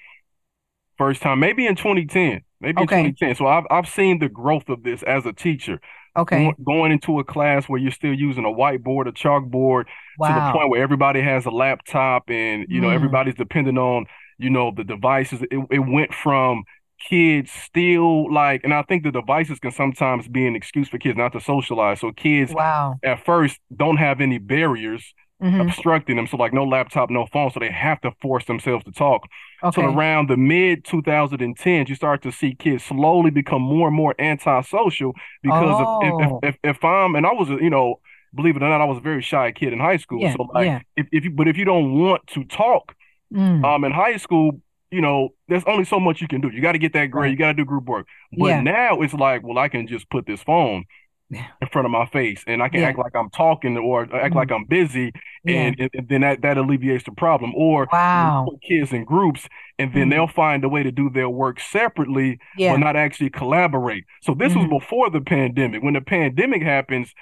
first 0.99 1.23
time, 1.23 1.41
maybe 1.41 1.67
in 1.67 1.75
2010, 1.75 2.43
maybe 2.61 2.83
okay. 2.83 3.01
in 3.01 3.15
2010. 3.15 3.35
So 3.37 3.47
I've, 3.47 3.65
I've 3.71 3.89
seen 3.89 4.19
the 4.19 4.29
growth 4.29 4.69
of 4.69 4.83
this 4.83 5.03
as 5.05 5.25
a 5.25 5.33
teacher. 5.33 5.81
Okay. 6.17 6.53
Going 6.65 6.93
into 6.93 7.19
a 7.19 7.25
class 7.25 7.69
where 7.69 7.81
you're 7.81 7.93
still 7.93 8.15
using 8.15 8.45
a 8.45 8.49
whiteboard, 8.49 9.07
a 9.07 9.13
chalkboard, 9.13 9.85
wow. 10.19 10.29
to 10.29 10.35
the 10.35 10.53
point 10.53 10.71
where 10.71 10.83
everybody 10.83 11.21
has 11.21 11.47
a 11.47 11.51
laptop 11.51 12.31
and 12.31 12.67
you 12.69 12.81
know 12.81 12.89
mm. 12.89 12.95
everybody's 12.95 13.35
dependent 13.35 13.79
on 13.79 14.07
you 14.39 14.51
know 14.51 14.73
the 14.75 14.85
devices. 14.85 15.43
It, 15.51 15.61
it 15.71 15.79
went 15.79 16.15
from 16.15 16.65
kids 17.09 17.53
still 17.53 18.33
like, 18.33 18.63
and 18.65 18.75
I 18.75 18.83
think 18.83 19.05
the 19.05 19.13
devices 19.13 19.59
can 19.59 19.71
sometimes 19.71 20.27
be 20.29 20.47
an 20.47 20.57
excuse 20.57 20.89
for 20.89 20.99
kids 20.99 21.17
not 21.17 21.33
to 21.33 21.41
socialize. 21.41 22.01
So 22.01 22.13
kids, 22.13 22.53
wow, 22.53 22.97
at 23.03 23.25
first 23.25 23.59
don't 23.75 23.99
have 23.99 24.21
any 24.21 24.39
barriers 24.39 25.15
mm-hmm. 25.43 25.61
obstructing 25.61 26.17
them. 26.17 26.27
So 26.27 26.37
like 26.37 26.53
no 26.53 26.65
laptop, 26.65 27.11
no 27.11 27.27
phone. 27.27 27.51
So 27.51 27.61
they 27.61 27.71
have 27.71 28.01
to 28.03 28.13
force 28.21 28.45
themselves 28.45 28.85
to 28.85 28.93
talk. 28.93 29.27
Okay. 29.63 29.81
So 29.81 29.87
around 29.87 30.29
the 30.29 30.37
mid 30.37 30.85
2010s, 30.85 31.89
you 31.89 31.95
start 31.95 32.23
to 32.23 32.33
see 32.33 32.55
kids 32.55 32.85
slowly 32.85 33.31
become 33.31 33.63
more 33.63 33.89
and 33.89 33.97
more 33.97 34.15
antisocial 34.19 35.15
because 35.43 35.77
oh. 35.79 36.01
if, 36.03 36.33
if, 36.45 36.55
if, 36.65 36.77
if 36.77 36.85
I'm, 36.85 37.15
and 37.15 37.27
I 37.27 37.33
was, 37.33 37.49
you 37.49 37.71
know, 37.71 38.01
believe 38.35 38.57
it 38.57 38.63
or 38.63 38.69
not, 38.69 38.81
I 38.81 38.85
was 38.85 38.99
a 38.99 39.03
very 39.03 39.23
shy 39.23 39.53
kid 39.53 39.73
in 39.73 39.79
high 39.79 39.97
school. 39.97 40.21
Yeah, 40.21 40.35
so 40.35 40.43
like, 40.55 40.67
yeah. 40.67 40.81
if, 40.97 41.07
if 41.13 41.25
you, 41.25 41.31
but 41.31 41.49
if 41.49 41.57
you 41.57 41.65
don't 41.65 41.99
want 41.99 42.27
to 42.29 42.45
talk, 42.45 42.95
mm. 43.33 43.65
um, 43.65 43.85
in 43.85 43.93
high 43.93 44.17
school, 44.17 44.61
you 44.91 45.01
know, 45.01 45.31
there's 45.49 45.65
only 45.67 45.85
so 45.85 46.01
much 46.01 46.21
you 46.21 46.29
can 46.29 46.41
do. 46.41 46.49
You 46.49 46.63
got 46.63 46.73
to 46.73 46.79
get 46.79 46.95
that 46.95 47.07
grade. 47.07 47.31
You 47.31 47.37
got 47.37 47.49
to 47.49 47.55
do 47.55 47.65
group 47.65 47.85
work. 47.85 48.07
But 48.37 48.47
yeah. 48.47 48.61
now 48.63 49.03
it's 49.03 49.13
like, 49.13 49.43
well, 49.43 49.59
I 49.59 49.69
can 49.69 49.87
just 49.87 50.09
put 50.09 50.27
this 50.27 50.43
phone 50.43 50.85
in 51.31 51.69
front 51.71 51.85
of 51.85 51.91
my 51.91 52.07
face 52.07 52.43
and 52.47 52.63
I 52.63 52.69
can 52.69 52.81
yeah. 52.81 52.89
act 52.89 52.99
like 52.99 53.15
I'm 53.15 53.29
talking 53.31 53.77
or 53.77 54.03
act 54.03 54.13
mm-hmm. 54.13 54.37
like 54.37 54.51
I'm 54.51 54.65
busy 54.65 55.13
and, 55.47 55.77
yeah. 55.79 55.89
and, 55.93 56.09
then 56.09 56.21
that, 56.23 56.43
that 56.43 56.57
alleviates 56.57 57.05
the 57.05 57.13
problem. 57.13 57.53
Or 57.55 57.87
wow. 57.93 58.47
put 58.49 58.63
kids 58.63 58.93
in 58.93 59.05
groups 59.05 59.47
and 59.79 59.93
then 59.93 60.03
mm-hmm. 60.03 60.11
they'll 60.11 60.27
find 60.29 60.65
a 60.65 60.69
way 60.69 60.83
to 60.83 60.91
do 60.91 61.11
their 61.11 61.29
work 61.29 61.61
separately 61.61 62.39
yeah. 62.57 62.73
but 62.73 62.79
not 62.79 62.97
actually 62.97 63.31
collaborate. 63.31 64.05
So 64.23 64.35
this 64.35 64.53
mm-hmm. 64.53 64.71
was 64.71 64.83
before 64.83 65.11
the 65.11 65.21
pandemic. 65.21 65.83
When 65.83 65.95
the 65.95 66.01
pandemic 66.01 66.63
happens, 66.63 67.13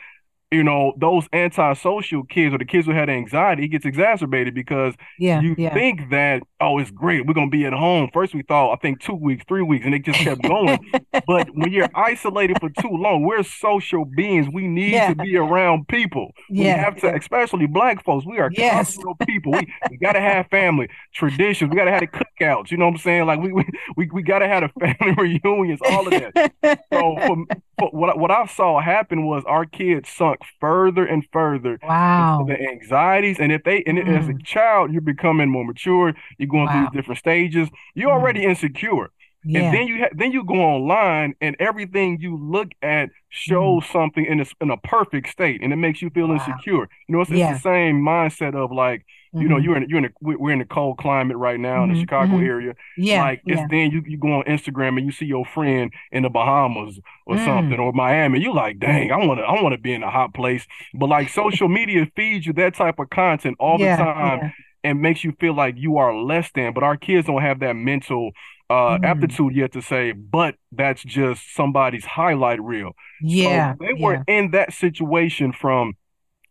you 0.52 0.62
know, 0.62 0.92
those 0.96 1.26
antisocial 1.32 2.22
kids 2.22 2.54
or 2.54 2.58
the 2.58 2.64
kids 2.64 2.86
who 2.86 2.92
had 2.92 3.10
anxiety, 3.10 3.64
it 3.64 3.68
gets 3.68 3.84
exacerbated 3.84 4.54
because 4.54 4.94
yeah, 5.18 5.40
you 5.40 5.56
yeah. 5.58 5.74
think 5.74 6.10
that, 6.10 6.42
oh, 6.60 6.78
it's 6.78 6.92
great. 6.92 7.26
We're 7.26 7.34
going 7.34 7.50
to 7.50 7.56
be 7.56 7.64
at 7.66 7.72
home. 7.72 8.10
First, 8.12 8.32
we 8.32 8.42
thought, 8.42 8.72
I 8.72 8.76
think 8.76 9.00
two 9.00 9.14
weeks, 9.14 9.44
three 9.48 9.62
weeks, 9.62 9.84
and 9.84 9.92
it 9.92 10.04
just 10.04 10.20
kept 10.20 10.42
going. 10.42 10.78
but 11.26 11.48
when 11.54 11.72
you're 11.72 11.88
isolated 11.96 12.58
for 12.60 12.70
too 12.70 12.90
long, 12.90 13.24
we're 13.24 13.42
social 13.42 14.04
beings. 14.04 14.46
We 14.52 14.68
need 14.68 14.92
yeah. 14.92 15.08
to 15.08 15.16
be 15.16 15.36
around 15.36 15.88
people. 15.88 16.30
We 16.48 16.60
have 16.66 17.00
to, 17.00 17.12
especially 17.12 17.66
black 17.66 18.04
folks, 18.04 18.24
we 18.24 18.38
are 18.38 18.50
yes. 18.52 18.96
people. 19.26 19.50
We, 19.50 19.66
we 19.90 19.96
got 19.96 20.12
to 20.12 20.20
have 20.20 20.46
family 20.46 20.88
traditions. 21.12 21.70
We 21.70 21.76
got 21.76 21.86
to 21.86 21.90
have 21.90 22.02
the 22.02 22.06
cookouts. 22.06 22.70
You 22.70 22.76
know 22.76 22.84
what 22.84 22.92
I'm 22.92 22.98
saying? 22.98 23.26
Like, 23.26 23.40
we, 23.40 23.52
we, 23.52 23.64
we, 23.96 24.10
we 24.12 24.22
got 24.22 24.38
to 24.38 24.48
have 24.48 24.62
the 24.62 24.94
family 24.94 25.40
reunions, 25.44 25.80
all 25.90 26.06
of 26.06 26.12
that. 26.12 26.84
so, 26.92 27.16
for, 27.26 27.36
for 27.80 27.90
what, 27.90 28.16
what 28.16 28.30
I 28.30 28.46
saw 28.46 28.80
happen 28.80 29.26
was 29.26 29.42
our 29.44 29.66
kids 29.66 30.08
sunk 30.08 30.35
sunk 30.36 30.50
further 30.60 31.04
and 31.04 31.24
further 31.32 31.78
wow. 31.82 32.44
the 32.46 32.58
anxieties. 32.58 33.38
And 33.38 33.52
if 33.52 33.64
they 33.64 33.82
and 33.86 33.98
mm. 33.98 34.18
as 34.18 34.28
a 34.28 34.32
mm. 34.32 34.44
child, 34.44 34.92
you're 34.92 35.00
becoming 35.00 35.48
more 35.48 35.64
mature, 35.64 36.14
you're 36.38 36.48
going 36.48 36.66
wow. 36.66 36.88
through 36.88 37.00
different 37.00 37.18
stages, 37.18 37.68
you're 37.94 38.10
mm. 38.10 38.14
already 38.14 38.44
insecure. 38.44 39.10
Yeah. 39.44 39.60
And 39.60 39.74
then 39.74 39.86
you 39.86 39.98
ha- 39.98 40.12
then 40.12 40.32
you 40.32 40.44
go 40.44 40.54
online 40.54 41.34
and 41.40 41.56
everything 41.60 42.18
you 42.20 42.36
look 42.36 42.68
at 42.82 43.10
shows 43.28 43.84
mm. 43.84 43.92
something 43.92 44.24
in 44.24 44.40
a, 44.40 44.46
in 44.60 44.70
a 44.70 44.76
perfect 44.78 45.28
state 45.28 45.62
and 45.62 45.72
it 45.72 45.76
makes 45.76 46.02
you 46.02 46.10
feel 46.10 46.28
wow. 46.28 46.34
insecure. 46.34 46.88
You 47.08 47.14
know, 47.14 47.20
it's, 47.20 47.30
yeah. 47.30 47.52
it's, 47.52 47.62
the 47.62 47.68
same 47.68 48.02
mindset 48.02 48.54
of 48.56 48.72
like, 48.72 49.06
mm-hmm. 49.34 49.42
you 49.42 49.48
know, 49.48 49.56
mm-hmm. 49.56 49.64
you're 49.64 49.76
in 49.76 49.88
you're 49.88 49.98
in 49.98 50.04
a, 50.06 50.10
we're 50.20 50.52
in 50.52 50.60
a 50.60 50.66
cold 50.66 50.98
climate 50.98 51.36
right 51.36 51.58
now 51.58 51.76
mm-hmm. 51.76 51.82
in 51.84 51.88
the 51.88 51.94
mm-hmm. 51.94 52.02
Chicago 52.02 52.32
mm-hmm. 52.34 52.46
area. 52.46 52.74
Yeah. 52.96 53.22
Like 53.22 53.42
it's 53.46 53.58
yeah. 53.58 53.66
then 53.70 53.90
you, 53.90 54.02
you 54.06 54.18
go 54.18 54.32
on 54.32 54.44
Instagram 54.44 54.96
and 54.96 55.06
you 55.06 55.12
see 55.12 55.26
your 55.26 55.44
friend 55.44 55.92
in 56.12 56.22
the 56.22 56.30
Bahamas 56.30 56.98
or 57.26 57.36
mm. 57.36 57.44
something 57.44 57.78
or 57.78 57.92
Miami. 57.92 58.40
You're 58.40 58.54
like, 58.54 58.78
dang, 58.78 59.12
I 59.12 59.16
wanna 59.24 59.42
I 59.42 59.62
wanna 59.62 59.78
be 59.78 59.92
in 59.92 60.02
a 60.02 60.10
hot 60.10 60.34
place. 60.34 60.66
But 60.94 61.08
like 61.08 61.28
social 61.28 61.68
media 61.68 62.06
feeds 62.16 62.46
you 62.46 62.52
that 62.54 62.74
type 62.74 62.98
of 62.98 63.10
content 63.10 63.56
all 63.58 63.78
yeah. 63.78 63.96
the 63.96 64.04
time 64.04 64.52
and 64.84 65.02
makes 65.02 65.24
you 65.24 65.32
feel 65.40 65.54
like 65.54 65.74
you 65.76 65.98
are 65.98 66.14
less 66.14 66.50
than. 66.54 66.72
But 66.72 66.84
our 66.84 66.96
kids 66.96 67.26
don't 67.26 67.42
have 67.42 67.60
that 67.60 67.74
mental 67.74 68.30
uh, 68.70 68.98
mm. 68.98 69.04
aptitude 69.04 69.54
yet 69.54 69.72
to 69.72 69.82
say, 69.82 70.12
but 70.12 70.56
that's 70.72 71.02
just 71.02 71.54
somebody's 71.54 72.04
highlight 72.04 72.62
reel. 72.62 72.92
Yeah. 73.20 73.74
So 73.74 73.86
they 73.86 74.02
were 74.02 74.14
yeah. 74.14 74.38
in 74.38 74.50
that 74.52 74.72
situation 74.72 75.52
from 75.52 75.94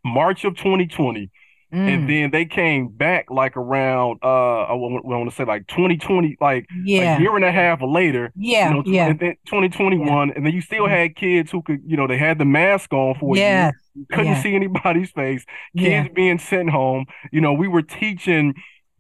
March 0.03 0.45
of 0.45 0.55
2020. 0.55 1.31
Mm. 1.73 1.93
And 1.93 2.09
then 2.09 2.31
they 2.31 2.45
came 2.45 2.87
back 2.87 3.25
like 3.29 3.57
around 3.57 4.19
uh 4.23 4.63
I 4.63 4.73
want, 4.73 5.29
to 5.29 5.35
say 5.35 5.45
like 5.45 5.67
2020, 5.67 6.37
like 6.39 6.67
yeah. 6.83 7.17
a 7.17 7.19
year 7.19 7.35
and 7.35 7.43
a 7.43 7.51
half 7.51 7.81
later. 7.81 8.31
Yeah. 8.35 8.69
You 8.69 8.75
know, 8.75 8.83
yeah. 8.85 9.07
And 9.07 9.19
then 9.19 9.35
2021. 9.45 10.27
Yeah. 10.27 10.33
And 10.35 10.45
then 10.45 10.53
you 10.53 10.61
still 10.61 10.85
mm. 10.85 10.91
had 10.91 11.15
kids 11.15 11.51
who 11.51 11.61
could, 11.61 11.81
you 11.85 11.97
know, 11.97 12.07
they 12.07 12.17
had 12.17 12.37
the 12.37 12.45
mask 12.45 12.93
on 12.93 13.15
for 13.19 13.35
yeah. 13.35 13.71
you. 13.95 14.05
Couldn't 14.11 14.25
yeah. 14.25 14.43
see 14.43 14.55
anybody's 14.55 15.11
face. 15.11 15.45
Kids 15.77 16.09
being 16.13 16.39
sent 16.39 16.69
home. 16.69 17.05
You 17.31 17.41
know, 17.41 17.53
we 17.53 17.67
were 17.67 17.81
teaching 17.81 18.53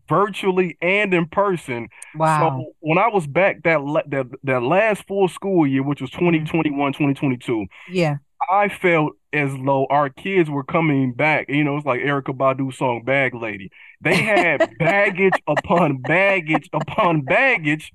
virtually 0.07 0.77
and 0.81 1.13
in 1.13 1.27
person. 1.27 1.87
Wow. 2.15 2.61
So 2.61 2.73
when 2.79 2.97
I 2.97 3.07
was 3.07 3.27
back 3.27 3.63
that 3.63 3.79
that 4.09 4.27
that 4.43 4.63
last 4.63 5.07
full 5.07 5.27
school 5.27 5.67
year, 5.67 5.83
which 5.83 6.01
was 6.01 6.09
2021, 6.11 6.93
2022. 6.93 7.65
Yeah. 7.91 8.17
I 8.49 8.69
felt 8.69 9.13
as 9.35 9.51
though 9.65 9.85
our 9.89 10.09
kids 10.09 10.49
were 10.49 10.63
coming 10.63 11.13
back. 11.13 11.47
You 11.49 11.63
know, 11.63 11.77
it's 11.77 11.85
like 11.85 12.01
Erykah 12.01 12.37
Badu 12.37 12.73
song 12.73 13.03
Bag 13.03 13.33
Lady. 13.35 13.69
They 14.01 14.15
had 14.15 14.69
baggage 14.79 15.41
upon 15.47 15.97
baggage 15.97 16.69
upon 16.73 17.21
baggage 17.21 17.91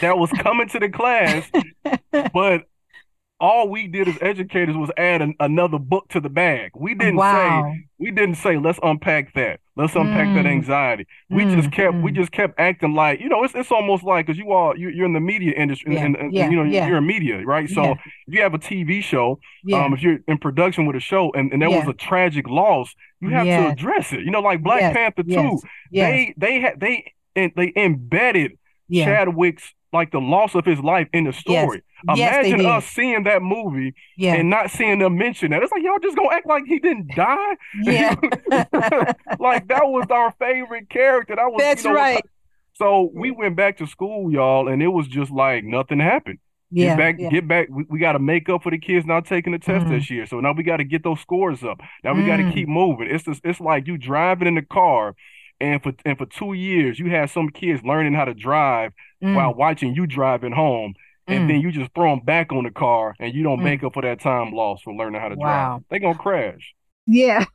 that 0.00 0.18
was 0.18 0.30
coming 0.30 0.68
to 0.70 0.78
the 0.78 0.88
class, 0.88 1.50
but 2.32 2.62
all 3.42 3.68
we 3.68 3.88
did 3.88 4.06
as 4.06 4.16
educators 4.20 4.76
was 4.76 4.88
add 4.96 5.20
an, 5.20 5.34
another 5.40 5.78
book 5.78 6.08
to 6.10 6.20
the 6.20 6.30
bag. 6.30 6.70
We 6.76 6.94
didn't 6.94 7.16
wow. 7.16 7.72
say 7.72 7.86
we 7.98 8.12
didn't 8.12 8.36
say 8.36 8.56
let's 8.56 8.78
unpack 8.82 9.34
that. 9.34 9.58
Let's 9.74 9.96
unpack 9.96 10.28
mm. 10.28 10.34
that 10.36 10.46
anxiety. 10.46 11.06
We 11.28 11.44
mm. 11.44 11.56
just 11.56 11.72
kept 11.72 11.94
mm. 11.94 12.04
we 12.04 12.12
just 12.12 12.30
kept 12.30 12.60
acting 12.60 12.94
like 12.94 13.20
you 13.20 13.28
know 13.28 13.42
it's 13.42 13.54
it's 13.56 13.72
almost 13.72 14.04
like 14.04 14.26
because 14.26 14.38
you 14.38 14.52
all 14.52 14.78
you, 14.78 14.88
are 15.02 15.06
in 15.06 15.12
the 15.12 15.20
media 15.20 15.52
industry 15.56 15.94
yeah. 15.94 16.04
and, 16.04 16.16
and, 16.16 16.32
yeah. 16.32 16.48
you 16.48 16.56
know 16.56 16.62
yeah. 16.62 16.86
you're 16.86 16.98
in 16.98 17.06
media 17.06 17.42
right. 17.44 17.68
So 17.68 17.92
if 17.92 17.98
you 18.28 18.42
have 18.42 18.54
a 18.54 18.58
TV 18.58 19.02
show, 19.02 19.40
um, 19.74 19.92
if 19.92 20.02
you're 20.02 20.20
in 20.28 20.38
production 20.38 20.86
with 20.86 20.94
a 20.94 21.00
show 21.00 21.32
and, 21.32 21.52
and 21.52 21.60
there 21.60 21.70
was 21.70 21.88
a 21.88 21.94
tragic 21.94 22.48
loss, 22.48 22.94
you 23.20 23.30
have 23.30 23.44
to 23.44 23.70
address 23.70 24.12
it. 24.12 24.20
You 24.20 24.30
know, 24.30 24.40
like 24.40 24.62
Black 24.62 24.82
yes. 24.82 24.94
Panther 24.94 25.24
two, 25.24 25.58
they 25.90 26.32
they 26.36 26.60
had 26.60 26.78
they 26.78 27.12
and 27.34 27.50
they 27.56 27.72
embedded 27.74 28.56
Chadwick's 28.92 29.74
like 29.92 30.10
the 30.10 30.20
loss 30.20 30.54
of 30.54 30.64
his 30.64 30.80
life 30.80 31.08
in 31.12 31.24
the 31.24 31.32
story. 31.32 31.82
Yes. 32.14 32.46
Imagine 32.46 32.60
yes, 32.60 32.84
us 32.84 32.90
seeing 32.90 33.24
that 33.24 33.42
movie 33.42 33.94
yeah. 34.16 34.34
and 34.34 34.50
not 34.50 34.70
seeing 34.70 34.98
them 34.98 35.16
mention 35.16 35.50
that. 35.50 35.62
It's 35.62 35.70
like 35.70 35.82
y'all 35.82 35.98
just 36.02 36.16
gonna 36.16 36.34
act 36.34 36.46
like 36.46 36.64
he 36.66 36.78
didn't 36.78 37.14
die. 37.14 37.56
Yeah. 37.82 38.14
like 39.38 39.68
that 39.68 39.84
was 39.84 40.06
our 40.10 40.32
favorite 40.38 40.88
character. 40.88 41.36
That 41.36 41.46
was 41.46 41.60
That's 41.60 41.84
you 41.84 41.90
know, 41.90 41.96
right. 41.96 42.24
So 42.74 43.10
we 43.14 43.30
went 43.30 43.54
back 43.54 43.78
to 43.78 43.86
school, 43.86 44.32
y'all, 44.32 44.68
and 44.68 44.82
it 44.82 44.88
was 44.88 45.06
just 45.06 45.30
like 45.30 45.64
nothing 45.64 46.00
happened. 46.00 46.38
Yeah, 46.74 46.96
get 46.96 46.98
back, 46.98 47.16
yeah. 47.18 47.28
get 47.28 47.48
back. 47.48 47.68
We, 47.70 47.84
we 47.86 47.98
got 47.98 48.12
to 48.12 48.18
make 48.18 48.48
up 48.48 48.62
for 48.62 48.70
the 48.70 48.78
kids 48.78 49.04
not 49.04 49.26
taking 49.26 49.52
the 49.52 49.58
test 49.58 49.84
mm. 49.84 49.90
this 49.90 50.08
year. 50.08 50.24
So 50.24 50.40
now 50.40 50.52
we 50.52 50.62
got 50.62 50.78
to 50.78 50.84
get 50.84 51.04
those 51.04 51.20
scores 51.20 51.62
up. 51.62 51.80
Now 52.02 52.14
we 52.14 52.22
mm. 52.22 52.26
got 52.26 52.38
to 52.38 52.50
keep 52.50 52.66
moving. 52.66 53.08
It's 53.10 53.24
just, 53.24 53.42
it's 53.44 53.60
like 53.60 53.86
you 53.86 53.98
driving 53.98 54.48
in 54.48 54.54
the 54.54 54.62
car 54.62 55.14
and 55.62 55.82
for 55.82 55.92
and 56.04 56.18
for 56.18 56.26
two 56.26 56.52
years, 56.52 56.98
you 56.98 57.08
had 57.10 57.30
some 57.30 57.48
kids 57.48 57.82
learning 57.84 58.14
how 58.14 58.24
to 58.24 58.34
drive 58.34 58.92
mm. 59.22 59.34
while 59.34 59.54
watching 59.54 59.94
you 59.94 60.06
driving 60.06 60.52
home, 60.52 60.94
and 61.26 61.44
mm. 61.44 61.48
then 61.48 61.60
you 61.60 61.70
just 61.70 61.94
throw 61.94 62.10
them 62.10 62.24
back 62.24 62.52
on 62.52 62.64
the 62.64 62.70
car, 62.70 63.14
and 63.20 63.32
you 63.34 63.42
don't 63.42 63.60
mm. 63.60 63.64
make 63.64 63.84
up 63.84 63.94
for 63.94 64.02
that 64.02 64.20
time 64.20 64.52
lost 64.52 64.84
for 64.84 64.92
learning 64.92 65.20
how 65.20 65.28
to 65.28 65.36
wow. 65.36 65.46
drive. 65.46 65.82
they're 65.88 66.00
gonna 66.00 66.18
crash. 66.18 66.74
Yeah. 67.06 67.44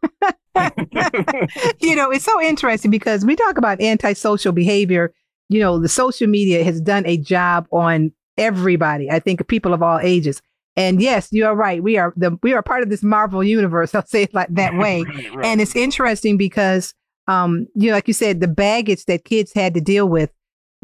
you 1.79 1.95
know, 1.95 2.09
it's 2.09 2.25
so 2.25 2.41
interesting 2.41 2.89
because 2.89 3.23
we 3.23 3.35
talk 3.35 3.57
about 3.57 3.79
antisocial 3.79 4.51
behavior. 4.51 5.13
You 5.49 5.59
know, 5.59 5.79
the 5.79 5.89
social 5.89 6.27
media 6.27 6.63
has 6.63 6.81
done 6.81 7.05
a 7.05 7.17
job 7.17 7.67
on 7.71 8.11
everybody. 8.37 9.11
I 9.11 9.19
think 9.19 9.47
people 9.47 9.73
of 9.73 9.83
all 9.83 9.99
ages. 9.99 10.41
And 10.75 11.01
yes, 11.01 11.29
you 11.31 11.45
are 11.45 11.55
right. 11.55 11.81
We 11.81 11.97
are 11.97 12.13
the 12.15 12.37
we 12.43 12.53
are 12.53 12.61
part 12.61 12.83
of 12.83 12.89
this 12.89 13.03
Marvel 13.03 13.43
universe. 13.43 13.93
I'll 13.95 14.05
say 14.05 14.23
it 14.23 14.33
like 14.33 14.49
that 14.51 14.75
way. 14.75 15.03
right, 15.03 15.35
right. 15.35 15.45
And 15.45 15.59
it's 15.59 15.75
interesting 15.75 16.37
because 16.37 16.93
um, 17.27 17.67
you 17.75 17.89
know, 17.89 17.95
like 17.95 18.07
you 18.07 18.13
said, 18.13 18.39
the 18.39 18.47
baggage 18.47 19.05
that 19.05 19.25
kids 19.25 19.53
had 19.53 19.73
to 19.73 19.81
deal 19.81 20.07
with 20.07 20.31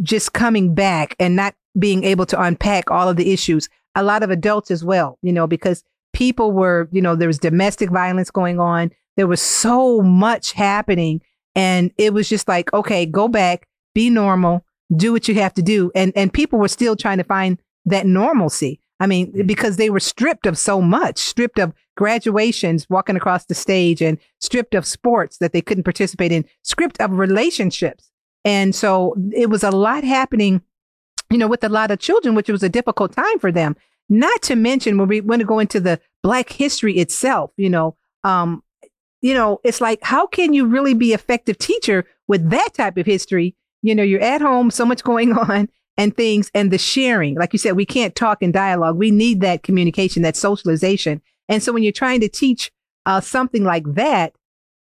just 0.02 0.34
coming 0.34 0.74
back 0.74 1.16
and 1.20 1.36
not 1.36 1.56
being 1.78 2.04
able 2.04 2.26
to 2.28 2.42
unpack 2.42 2.92
all 2.92 3.10
of 3.10 3.18
the 3.18 3.32
issues. 3.32 3.70
A 3.96 4.04
lot 4.04 4.24
of 4.24 4.30
adults 4.30 4.72
as 4.72 4.84
well, 4.84 5.18
you 5.22 5.32
know, 5.32 5.48
because 5.48 5.84
people 6.14 6.52
were, 6.52 6.90
you 6.92 7.02
know, 7.02 7.16
there 7.16 7.28
was 7.28 7.40
domestic 7.40 7.90
violence 7.90 8.32
going 8.32 8.60
on. 8.60 8.92
There 9.18 9.28
was 9.28 9.42
so 9.42 10.02
much 10.02 10.54
happening. 10.54 11.22
And 11.56 11.92
it 11.98 12.14
was 12.14 12.28
just 12.28 12.48
like, 12.48 12.74
okay, 12.74 13.06
go 13.06 13.28
back, 13.28 13.68
be 13.94 14.10
normal, 14.10 14.66
do 14.96 15.12
what 15.12 15.28
you 15.28 15.36
have 15.36 15.54
to 15.56 15.62
do. 15.62 15.92
And 15.94 16.12
and 16.16 16.34
people 16.34 16.60
were 16.60 16.68
still 16.68 16.96
trying 16.96 17.20
to 17.20 17.24
find 17.24 17.60
that 17.86 18.06
normalcy. 18.06 18.80
I 19.00 19.08
mean, 19.08 19.46
because 19.46 19.78
they 19.78 19.90
were 19.90 20.00
stripped 20.00 20.46
of 20.46 20.58
so 20.58 20.82
much, 20.82 21.20
stripped 21.20 21.60
of 21.60 21.74
graduations, 21.96 22.90
walking 22.90 23.16
across 23.16 23.46
the 23.46 23.56
stage, 23.56 24.02
and 24.02 24.18
stripped 24.40 24.76
of 24.76 24.86
sports 24.86 25.38
that 25.38 25.54
they 25.54 25.62
couldn't 25.62 25.84
participate 25.84 26.32
in, 26.32 26.46
stripped 26.64 27.00
of 27.00 27.12
relationships. 27.12 28.10
And 28.46 28.76
so 28.76 29.16
it 29.34 29.50
was 29.50 29.64
a 29.64 29.72
lot 29.72 30.04
happening, 30.04 30.62
you 31.30 31.38
know, 31.38 31.48
with 31.48 31.64
a 31.64 31.70
lot 31.70 31.92
of 31.92 32.00
children, 32.00 32.36
which 32.36 32.50
was 32.50 32.64
a 32.64 32.70
difficult 32.70 33.14
time 33.14 33.40
for 33.40 33.52
them. 33.52 33.76
Not 34.10 34.42
to 34.44 34.56
mention 34.56 34.98
when 34.98 35.08
we 35.08 35.22
want 35.22 35.40
to 35.40 35.46
go 35.46 35.60
into 35.60 35.80
the 35.80 36.00
Black 36.22 36.50
history 36.50 36.98
itself, 36.98 37.52
you 37.58 37.70
know, 37.70 37.96
um, 38.24 38.64
you 39.22 39.34
know, 39.34 39.62
it's 39.64 39.80
like 39.80 40.00
how 40.04 40.28
can 40.28 40.54
you 40.54 40.66
really 40.66 40.94
be 40.94 41.14
effective 41.14 41.58
teacher 41.58 42.06
with 42.28 42.50
that 42.50 42.70
type 42.74 42.98
of 42.98 43.06
history? 43.06 43.56
You 43.82 43.96
know, 43.96 44.04
you're 44.04 44.22
at 44.22 44.42
home, 44.42 44.70
so 44.72 44.86
much 44.86 45.04
going 45.04 45.32
on, 45.38 45.70
and 45.98 46.16
things 46.16 46.52
and 46.54 46.72
the 46.72 46.78
sharing. 46.78 47.36
Like 47.36 47.54
you 47.54 47.60
said, 47.60 47.76
we 47.76 47.86
can't 47.86 48.16
talk 48.16 48.42
in 48.42 48.52
dialogue. 48.52 48.98
We 48.98 49.12
need 49.12 49.42
that 49.42 49.64
communication, 49.64 50.24
that 50.24 50.36
socialization. 50.36 51.22
And 51.50 51.62
so 51.62 51.72
when 51.72 51.84
you're 51.84 51.92
trying 51.92 52.22
to 52.22 52.30
teach 52.30 52.72
uh, 53.06 53.22
something 53.22 53.64
like 53.64 53.84
that, 53.96 54.34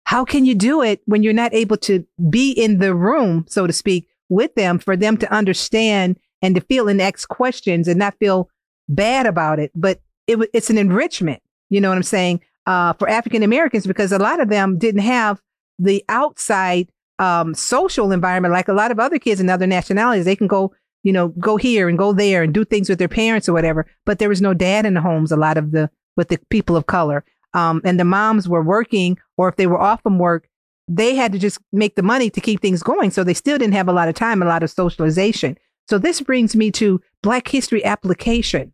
how 0.05 0.23
can 0.23 0.45
you 0.45 0.55
do 0.55 0.81
it 0.81 1.01
when 1.05 1.23
you're 1.23 1.33
not 1.33 1.53
able 1.53 1.77
to 1.77 2.05
be 2.29 2.51
in 2.51 2.79
the 2.79 2.93
room, 2.93 3.45
so 3.47 3.65
to 3.65 3.73
speak, 3.73 4.07
with 4.29 4.53
them 4.55 4.79
for 4.79 4.95
them 4.95 5.17
to 5.17 5.31
understand 5.31 6.17
and 6.41 6.55
to 6.55 6.61
feel 6.61 6.87
and 6.87 7.01
ask 7.01 7.27
questions 7.27 7.87
and 7.87 7.97
not 7.99 8.17
feel 8.19 8.49
bad 8.87 9.25
about 9.25 9.59
it? 9.59 9.71
But 9.75 10.01
it, 10.27 10.37
it's 10.53 10.69
an 10.69 10.77
enrichment. 10.77 11.41
You 11.69 11.81
know 11.81 11.89
what 11.89 11.97
I'm 11.97 12.03
saying? 12.03 12.41
Uh, 12.67 12.93
for 12.93 13.09
African 13.09 13.43
Americans, 13.43 13.85
because 13.85 14.11
a 14.11 14.19
lot 14.19 14.39
of 14.39 14.49
them 14.49 14.77
didn't 14.77 15.01
have 15.01 15.41
the 15.77 16.03
outside 16.09 16.89
um, 17.19 17.53
social 17.53 18.11
environment 18.11 18.53
like 18.53 18.67
a 18.67 18.73
lot 18.73 18.91
of 18.91 18.99
other 18.99 19.19
kids 19.19 19.39
in 19.39 19.49
other 19.49 19.67
nationalities. 19.67 20.25
They 20.25 20.35
can 20.35 20.47
go 20.47 20.73
you 21.05 21.13
know, 21.13 21.27
go 21.27 21.55
here 21.55 21.87
and 21.87 21.99
go 21.99 22.13
there 22.13 22.41
and 22.41 22.51
do 22.51 22.65
things 22.65 22.89
with 22.89 22.97
their 22.97 23.07
parents 23.07 23.47
or 23.47 23.53
whatever. 23.53 23.85
But 24.05 24.17
there 24.17 24.27
was 24.27 24.41
no 24.41 24.55
dad 24.55 24.87
in 24.87 24.95
the 24.95 25.01
homes, 25.01 25.31
a 25.31 25.37
lot 25.37 25.55
of 25.55 25.69
the, 25.69 25.91
with 26.15 26.29
the 26.29 26.39
people 26.49 26.75
of 26.75 26.85
color. 26.85 27.23
Um, 27.53 27.81
and 27.85 27.99
the 27.99 28.05
moms 28.05 28.49
were 28.49 28.63
working, 28.63 29.17
or 29.37 29.47
if 29.47 29.55
they 29.55 29.67
were 29.67 29.79
off 29.79 30.03
from 30.03 30.19
work, 30.19 30.47
they 30.87 31.15
had 31.15 31.31
to 31.31 31.39
just 31.39 31.59
make 31.71 31.95
the 31.95 32.03
money 32.03 32.29
to 32.29 32.41
keep 32.41 32.61
things 32.61 32.83
going. 32.83 33.11
So 33.11 33.23
they 33.23 33.33
still 33.33 33.57
didn't 33.57 33.73
have 33.73 33.87
a 33.87 33.93
lot 33.93 34.09
of 34.09 34.15
time, 34.15 34.41
a 34.41 34.45
lot 34.45 34.63
of 34.63 34.69
socialization. 34.69 35.57
So 35.87 35.97
this 35.97 36.21
brings 36.21 36.55
me 36.55 36.71
to 36.71 37.01
Black 37.23 37.47
History 37.47 37.83
application. 37.83 38.73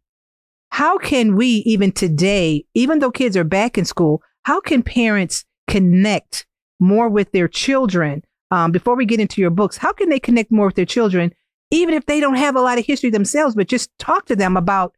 How 0.69 0.97
can 0.97 1.35
we, 1.35 1.63
even 1.65 1.91
today, 1.91 2.65
even 2.73 2.99
though 2.99 3.11
kids 3.11 3.37
are 3.37 3.43
back 3.43 3.77
in 3.77 3.85
school, 3.85 4.21
how 4.43 4.61
can 4.61 4.81
parents 4.81 5.45
connect 5.67 6.45
more 6.79 7.09
with 7.09 7.31
their 7.31 7.47
children? 7.47 8.23
Um, 8.49 8.71
before 8.71 8.95
we 8.95 9.05
get 9.05 9.19
into 9.19 9.41
your 9.41 9.49
books, 9.49 9.77
how 9.77 9.93
can 9.93 10.09
they 10.09 10.19
connect 10.19 10.51
more 10.51 10.65
with 10.65 10.75
their 10.75 10.85
children 10.85 11.33
even 11.71 11.93
if 11.93 12.05
they 12.05 12.19
don't 12.19 12.35
have 12.35 12.55
a 12.55 12.61
lot 12.61 12.77
of 12.77 12.85
history 12.85 13.09
themselves, 13.09 13.55
but 13.55 13.67
just 13.67 13.89
talk 13.97 14.25
to 14.25 14.35
them 14.35 14.55
about 14.55 14.93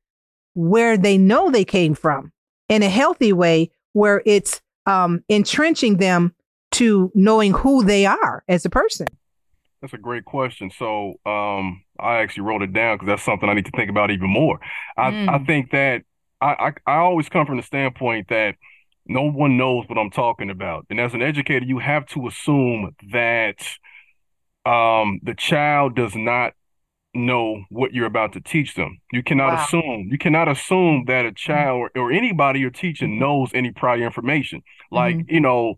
where 0.53 0.97
they 0.97 1.17
know 1.17 1.49
they 1.49 1.65
came 1.65 1.95
from 1.95 2.31
in 2.69 2.83
a 2.83 2.89
healthy 2.89 3.33
way 3.33 3.71
where 3.93 4.21
it's 4.25 4.61
um, 4.85 5.23
entrenching 5.29 5.97
them 5.97 6.33
to 6.71 7.11
knowing 7.13 7.53
who 7.53 7.83
they 7.83 8.05
are 8.05 8.43
as 8.47 8.65
a 8.65 8.69
person? 8.69 9.07
That's 9.81 9.93
a 9.93 9.97
great 9.97 10.25
question. 10.25 10.71
So 10.71 11.15
um, 11.25 11.83
I 11.99 12.17
actually 12.17 12.43
wrote 12.43 12.61
it 12.61 12.73
down 12.73 12.95
because 12.95 13.07
that's 13.07 13.23
something 13.23 13.49
I 13.49 13.53
need 13.53 13.65
to 13.65 13.71
think 13.71 13.89
about 13.89 14.11
even 14.11 14.29
more. 14.29 14.59
I, 14.97 15.11
mm. 15.11 15.29
I 15.29 15.43
think 15.45 15.71
that 15.71 16.03
I, 16.41 16.71
I, 16.87 16.91
I 16.91 16.95
always 16.97 17.29
come 17.29 17.45
from 17.45 17.57
the 17.57 17.63
standpoint 17.63 18.29
that 18.29 18.55
no 19.05 19.29
one 19.29 19.57
knows 19.57 19.85
what 19.87 19.97
I'm 19.97 20.09
talking 20.09 20.49
about. 20.49 20.85
And 20.89 20.99
as 20.99 21.13
an 21.13 21.21
educator, 21.21 21.65
you 21.65 21.79
have 21.79 22.05
to 22.07 22.27
assume 22.27 22.95
that 23.11 23.57
um, 24.65 25.19
the 25.23 25.35
child 25.37 25.95
does 25.95 26.15
not 26.15 26.53
know 27.13 27.63
what 27.69 27.93
you're 27.93 28.05
about 28.05 28.33
to 28.33 28.41
teach 28.41 28.75
them. 28.75 28.99
You 29.11 29.23
cannot 29.23 29.53
wow. 29.53 29.63
assume. 29.63 30.07
You 30.11 30.17
cannot 30.17 30.47
assume 30.47 31.05
that 31.07 31.25
a 31.25 31.29
mm-hmm. 31.29 31.35
child 31.35 31.89
or, 31.95 32.01
or 32.01 32.11
anybody 32.11 32.59
you're 32.59 32.69
teaching 32.69 33.11
mm-hmm. 33.11 33.19
knows 33.19 33.51
any 33.53 33.71
prior 33.71 34.03
information. 34.03 34.63
Like, 34.91 35.17
mm-hmm. 35.17 35.33
you 35.33 35.39
know, 35.39 35.75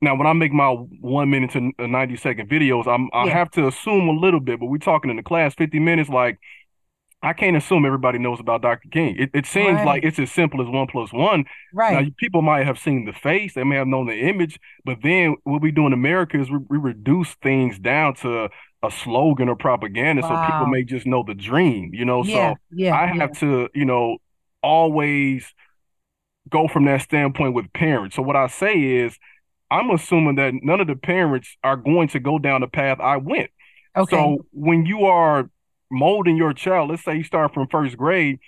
now 0.00 0.16
when 0.16 0.26
I 0.26 0.32
make 0.32 0.52
my 0.52 0.68
one 0.68 1.30
minute 1.30 1.50
to 1.52 1.72
90 1.78 2.16
second 2.16 2.48
videos, 2.48 2.86
I'm 2.86 3.08
I 3.12 3.26
yeah. 3.26 3.32
have 3.32 3.50
to 3.52 3.66
assume 3.66 4.08
a 4.08 4.12
little 4.12 4.40
bit, 4.40 4.60
but 4.60 4.66
we're 4.66 4.78
talking 4.78 5.10
in 5.10 5.16
the 5.16 5.22
class 5.22 5.54
50 5.54 5.78
minutes 5.78 6.10
like 6.10 6.38
I 7.24 7.32
can't 7.32 7.56
assume 7.56 7.86
everybody 7.86 8.18
knows 8.18 8.38
about 8.38 8.60
Dr. 8.60 8.88
King. 8.90 9.16
It, 9.18 9.30
it 9.32 9.46
seems 9.46 9.76
right. 9.76 9.86
like 9.86 10.04
it's 10.04 10.18
as 10.18 10.30
simple 10.30 10.60
as 10.60 10.68
one 10.68 10.86
plus 10.86 11.10
one. 11.10 11.46
Right. 11.72 12.04
Now, 12.04 12.10
people 12.18 12.42
might 12.42 12.66
have 12.66 12.78
seen 12.78 13.06
the 13.06 13.14
face, 13.14 13.54
they 13.54 13.64
may 13.64 13.76
have 13.76 13.86
known 13.86 14.06
the 14.06 14.28
image, 14.28 14.60
but 14.84 14.98
then 15.02 15.36
what 15.44 15.62
we 15.62 15.70
do 15.70 15.86
in 15.86 15.94
America 15.94 16.38
is 16.38 16.50
we, 16.50 16.58
we 16.68 16.76
reduce 16.76 17.34
things 17.36 17.78
down 17.78 18.14
to 18.16 18.50
a 18.84 18.90
slogan 18.90 19.48
or 19.48 19.56
propaganda 19.56 20.22
wow. 20.22 20.28
so 20.28 20.52
people 20.52 20.66
may 20.66 20.82
just 20.82 21.06
know 21.06 21.24
the 21.26 21.34
dream 21.34 21.92
you 21.94 22.04
know 22.04 22.24
yeah, 22.24 22.52
so 22.52 22.58
yeah, 22.72 22.94
i 22.96 23.06
have 23.06 23.30
yeah. 23.34 23.40
to 23.40 23.68
you 23.74 23.84
know 23.84 24.18
always 24.62 25.52
go 26.48 26.68
from 26.68 26.84
that 26.84 27.02
standpoint 27.02 27.54
with 27.54 27.72
parents 27.72 28.16
so 28.16 28.22
what 28.22 28.36
i 28.36 28.46
say 28.46 28.80
is 28.80 29.18
i'm 29.70 29.90
assuming 29.90 30.36
that 30.36 30.52
none 30.62 30.80
of 30.80 30.86
the 30.86 30.96
parents 30.96 31.56
are 31.64 31.76
going 31.76 32.08
to 32.08 32.20
go 32.20 32.38
down 32.38 32.60
the 32.60 32.68
path 32.68 32.98
i 33.00 33.16
went 33.16 33.50
okay 33.96 34.16
so 34.16 34.44
when 34.52 34.86
you 34.86 35.04
are 35.04 35.48
molding 35.90 36.36
your 36.36 36.52
child 36.52 36.90
let's 36.90 37.04
say 37.04 37.16
you 37.16 37.24
start 37.24 37.52
from 37.52 37.66
first 37.68 37.96
grade 37.96 38.38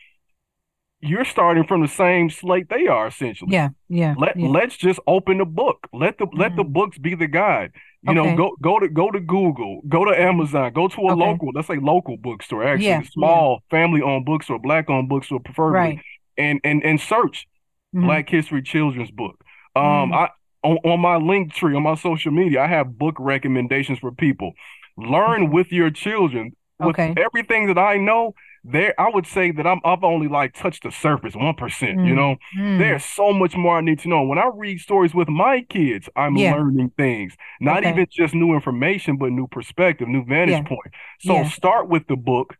you're 1.01 1.25
starting 1.25 1.65
from 1.65 1.83
the 1.83 1.89
same 1.89 2.31
slate 2.31 2.69
they 2.69 2.87
are 2.87 3.07
essentially. 3.07 3.53
Yeah, 3.53 3.71
yeah. 3.89 4.15
Let 4.19 4.39
yeah. 4.39 4.49
let's 4.49 4.77
just 4.77 4.99
open 5.07 5.39
the 5.39 5.45
book. 5.45 5.89
Let 5.93 6.19
the 6.19 6.27
mm-hmm. 6.27 6.41
let 6.41 6.57
the 6.57 6.63
mm-hmm. 6.63 6.73
books 6.73 6.99
be 6.99 7.15
the 7.15 7.27
guide. 7.27 7.73
You 8.09 8.21
okay. 8.21 8.31
know, 8.31 8.37
go 8.37 8.57
go 8.63 8.79
to 8.79 8.89
go 8.89 9.11
to 9.11 9.19
Google, 9.19 9.81
go 9.89 10.05
to 10.05 10.11
Amazon, 10.13 10.73
go 10.73 10.87
to 10.87 11.01
a 11.01 11.13
okay. 11.13 11.21
local, 11.21 11.51
let's 11.55 11.67
say 11.67 11.79
local 11.79 12.17
bookstore, 12.17 12.65
actually 12.65 12.87
yeah, 12.87 13.03
small 13.03 13.63
yeah. 13.71 13.79
family 13.79 14.01
owned 14.01 14.25
bookstore, 14.25 14.59
black 14.61 14.89
owned 14.89 15.09
bookstore 15.09 15.41
preferably, 15.41 15.79
right. 15.79 16.01
and 16.39 16.61
and 16.63 16.85
and 16.85 17.01
search 17.01 17.49
mm-hmm. 17.95 18.07
Black 18.07 18.29
History 18.29 18.63
Children's 18.63 19.11
Book. 19.11 19.43
Um, 19.75 19.83
mm-hmm. 19.83 20.15
I 20.15 20.29
on, 20.63 20.79
on 20.85 21.01
my 21.01 21.17
link 21.17 21.53
tree 21.53 21.75
on 21.75 21.83
my 21.83 21.95
social 21.95 22.33
media, 22.33 22.63
I 22.63 22.69
have 22.69 22.97
book 22.97 23.17
recommendations 23.19 23.99
for 23.99 24.13
people. 24.13 24.53
Learn 24.97 25.45
mm-hmm. 25.45 25.53
with 25.55 25.73
your 25.73 25.91
children. 25.91 26.53
With 26.79 26.91
okay. 26.91 27.15
everything 27.17 27.69
that 27.69 27.79
I 27.79 27.97
know, 27.97 28.35
there 28.69 28.99
I 28.99 29.09
would 29.09 29.27
say 29.27 29.51
that 29.53 29.67
I'm 29.67 29.81
I've 29.85 30.03
only 30.03 30.29
like 30.29 30.55
touched 30.55 30.83
the 30.83 30.91
surface, 30.91 31.35
one 31.35 31.55
mm. 31.55 32.07
You 32.07 32.15
know, 32.15 32.37
mm. 32.59 32.79
there's 32.79 33.05
so 33.05 33.33
much 33.33 33.57
more 33.57 33.79
I 33.79 33.81
need 33.81 34.01
to 34.01 34.09
know. 34.09 34.23
When 34.23 34.39
I 34.39 34.51
read 34.53 34.81
stories 34.81 35.15
with 35.15 35.29
my 35.29 35.63
kids, 35.69 36.09
I'm 36.17 36.37
yeah. 36.37 36.55
learning 36.55 36.93
things, 36.97 37.35
not 37.61 37.79
okay. 37.79 37.91
even 37.91 38.07
just 38.11 38.35
new 38.35 38.55
information, 38.55 39.17
but 39.17 39.31
new 39.31 39.47
perspective, 39.47 40.09
new 40.09 40.25
vantage 40.25 40.63
yeah. 40.63 40.69
point. 40.69 40.95
So 41.21 41.35
yeah. 41.35 41.49
start 41.49 41.89
with 41.89 42.07
the 42.09 42.17
book. 42.17 42.57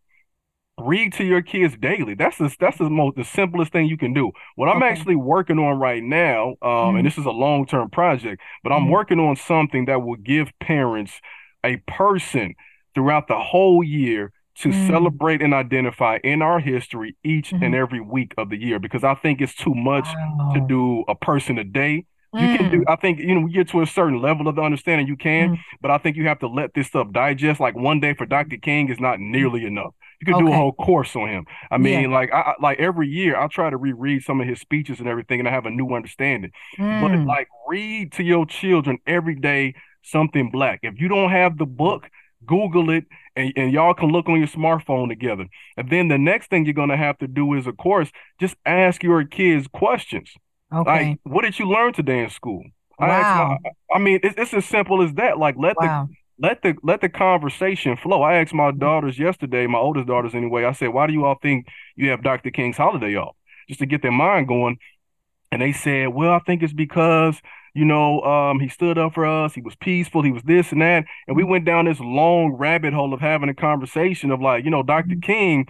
Read 0.79 1.15
to 1.15 1.25
your 1.25 1.41
kids 1.41 1.75
daily. 1.81 2.15
That's 2.15 2.37
the 2.37 2.55
that's 2.61 2.77
the 2.77 2.91
most 2.91 3.17
the 3.17 3.25
simplest 3.25 3.73
thing 3.73 3.87
you 3.87 3.97
can 3.97 4.13
do. 4.13 4.31
What 4.57 4.69
I'm 4.69 4.83
okay. 4.83 4.89
actually 4.89 5.17
working 5.17 5.59
on 5.59 5.79
right 5.79 6.03
now, 6.03 6.51
um, 6.61 6.69
mm. 6.69 6.99
and 6.99 7.07
this 7.07 7.17
is 7.17 7.25
a 7.25 7.31
long 7.31 7.67
term 7.67 7.89
project, 7.89 8.43
but 8.63 8.73
I'm 8.73 8.85
mm. 8.85 8.91
working 8.91 9.19
on 9.19 9.37
something 9.37 9.87
that 9.87 10.03
will 10.03 10.17
give 10.17 10.53
parents 10.61 11.19
a 11.65 11.79
person 11.89 12.55
throughout 12.95 13.27
the 13.27 13.39
whole 13.39 13.83
year 13.83 14.33
to 14.61 14.69
mm. 14.69 14.87
celebrate 14.87 15.43
and 15.43 15.53
identify 15.53 16.19
in 16.25 16.43
our 16.43 16.59
history 16.61 17.17
each 17.23 17.51
mm-hmm. 17.51 17.63
and 17.63 17.75
every 17.75 18.01
week 18.01 18.33
of 18.39 18.51
the 18.51 18.57
year 18.57 18.79
because 18.79 19.05
I 19.05 19.15
think 19.15 19.41
it's 19.41 19.55
too 19.55 19.75
much 19.75 20.07
wow. 20.07 20.53
to 20.55 20.61
do 20.67 21.05
a 21.09 21.15
person 21.15 21.59
a 21.59 21.65
day. 21.65 22.07
You 22.33 22.41
mm. 22.41 22.57
can 22.57 22.71
do, 22.71 22.79
mm. 22.81 22.85
I 22.89 22.97
think, 22.97 23.19
you 23.19 23.35
know, 23.35 23.41
we 23.43 23.53
get 23.53 23.69
to 23.71 23.83
a 23.83 23.87
certain 23.87 24.21
level 24.21 24.49
of 24.49 24.57
the 24.57 24.63
understanding, 24.63 25.07
you 25.07 25.17
can, 25.17 25.57
mm. 25.57 25.59
but 25.81 25.91
I 25.91 25.99
think 25.99 26.17
you 26.17 26.27
have 26.29 26.39
to 26.41 26.49
let 26.49 26.75
this 26.75 26.89
stuff 26.89 27.11
digest. 27.13 27.61
Like 27.61 27.75
one 27.75 28.01
day 28.01 28.15
for 28.15 28.27
Dr. 28.27 28.57
King 28.57 28.91
is 28.91 29.01
not 29.01 29.21
nearly 29.21 29.65
enough. 29.65 29.95
You 30.21 30.27
could 30.27 30.35
okay. 30.37 30.47
do 30.47 30.53
a 30.53 30.57
whole 30.57 30.73
course 30.73 31.15
on 31.15 31.29
him. 31.29 31.47
I 31.71 31.77
mean, 31.77 32.11
yeah. 32.11 32.17
like, 32.17 32.33
I, 32.33 32.55
like 32.61 32.79
every 32.79 33.09
year 33.09 33.39
I 33.39 33.47
try 33.49 33.69
to 33.69 33.77
reread 33.77 34.23
some 34.23 34.41
of 34.41 34.49
his 34.49 34.61
speeches 34.61 34.99
and 34.99 35.09
everything, 35.09 35.41
and 35.41 35.49
I 35.49 35.53
have 35.53 35.67
a 35.67 35.71
new 35.71 35.95
understanding. 35.95 36.53
But 36.79 36.85
mm. 36.85 37.27
like, 37.27 37.49
read 37.69 38.13
to 38.13 38.23
your 38.23 38.47
children 38.47 38.99
every 39.07 39.35
day 39.35 39.75
something 40.03 40.51
black. 40.51 40.81
If 40.83 41.01
you 41.01 41.09
don't 41.09 41.31
have 41.31 41.59
the 41.59 41.67
book, 41.67 42.09
Google 42.47 42.91
it, 42.91 43.05
and, 43.37 43.53
and 43.57 43.73
y'all 43.73 43.95
can 43.95 44.09
look 44.09 44.29
on 44.29 44.39
your 44.39 44.49
smartphone 44.49 45.09
together. 45.09 45.47
And 45.77 45.91
then 45.91 46.09
the 46.09 46.19
next 46.19 46.51
thing 46.51 46.65
you're 46.65 46.75
going 46.75 46.89
to 46.89 46.97
have 46.97 47.19
to 47.19 47.29
do 47.29 47.55
is, 47.55 47.67
of 47.67 47.77
course, 47.77 48.11
just 48.41 48.57
ask 48.65 49.03
your 49.03 49.25
kids 49.25 49.69
questions. 49.69 50.33
Okay. 50.75 51.11
Like, 51.11 51.21
what 51.23 51.43
did 51.43 51.59
you 51.59 51.69
learn 51.69 51.93
today 51.93 52.25
in 52.25 52.31
school? 52.31 52.65
Wow. 52.99 53.59
I, 53.59 53.59
my, 53.63 53.71
I 53.95 53.99
mean, 53.99 54.21
it's, 54.23 54.35
it's, 54.39 54.55
as 54.55 54.65
simple 54.65 55.03
as 55.03 55.13
that. 55.15 55.39
Like, 55.39 55.57
let 55.59 55.77
wow. 55.77 56.09
the 56.09 56.15
let 56.39 56.63
the 56.63 56.75
let 56.83 57.01
the 57.01 57.09
conversation 57.09 57.97
flow. 57.97 58.23
I 58.23 58.37
asked 58.37 58.55
my 58.55 58.71
mm-hmm. 58.71 58.79
daughters 58.79 59.19
yesterday, 59.19 59.67
my 59.67 59.79
oldest 59.79 60.07
daughters 60.07 60.35
anyway. 60.35 60.65
I 60.65 60.73
said, 60.73 60.89
"Why 60.89 61.07
do 61.07 61.13
you 61.13 61.25
all 61.25 61.39
think 61.41 61.67
you 61.95 62.11
have 62.11 62.23
Dr. 62.23 62.51
King's 62.51 62.77
holiday 62.77 63.17
off?" 63.17 63.37
Just 63.69 63.81
to 63.81 63.87
get 63.87 64.03
their 64.03 64.13
mind 64.13 64.49
going. 64.49 64.79
And 65.53 65.63
they 65.63 65.73
said, 65.73 66.09
"Well, 66.09 66.33
I 66.33 66.41
think 66.41 66.63
it's 66.63 66.73
because 66.73 67.41
you 67.77 67.85
know, 67.85 68.23
um, 68.23 68.59
he 68.59 68.71
stood 68.71 68.97
up 68.97 69.13
for 69.13 69.27
us. 69.27 69.53
He 69.53 69.61
was 69.61 69.77
peaceful. 69.77 70.23
He 70.23 70.33
was 70.33 70.43
this 70.45 70.73
and 70.73 70.81
that. 70.81 71.05
And 71.29 71.37
we 71.37 71.45
went 71.45 71.67
down 71.67 71.85
this 71.85 72.01
long 72.01 72.53
rabbit 72.53 72.95
hole 72.95 73.13
of 73.13 73.21
having 73.21 73.51
a 73.51 73.55
conversation 73.55 74.31
of 74.31 74.41
like, 74.41 74.65
you 74.65 74.71
know, 74.71 74.83
Dr. 74.83 75.11
Mm-hmm. 75.11 75.21
King, 75.21 75.67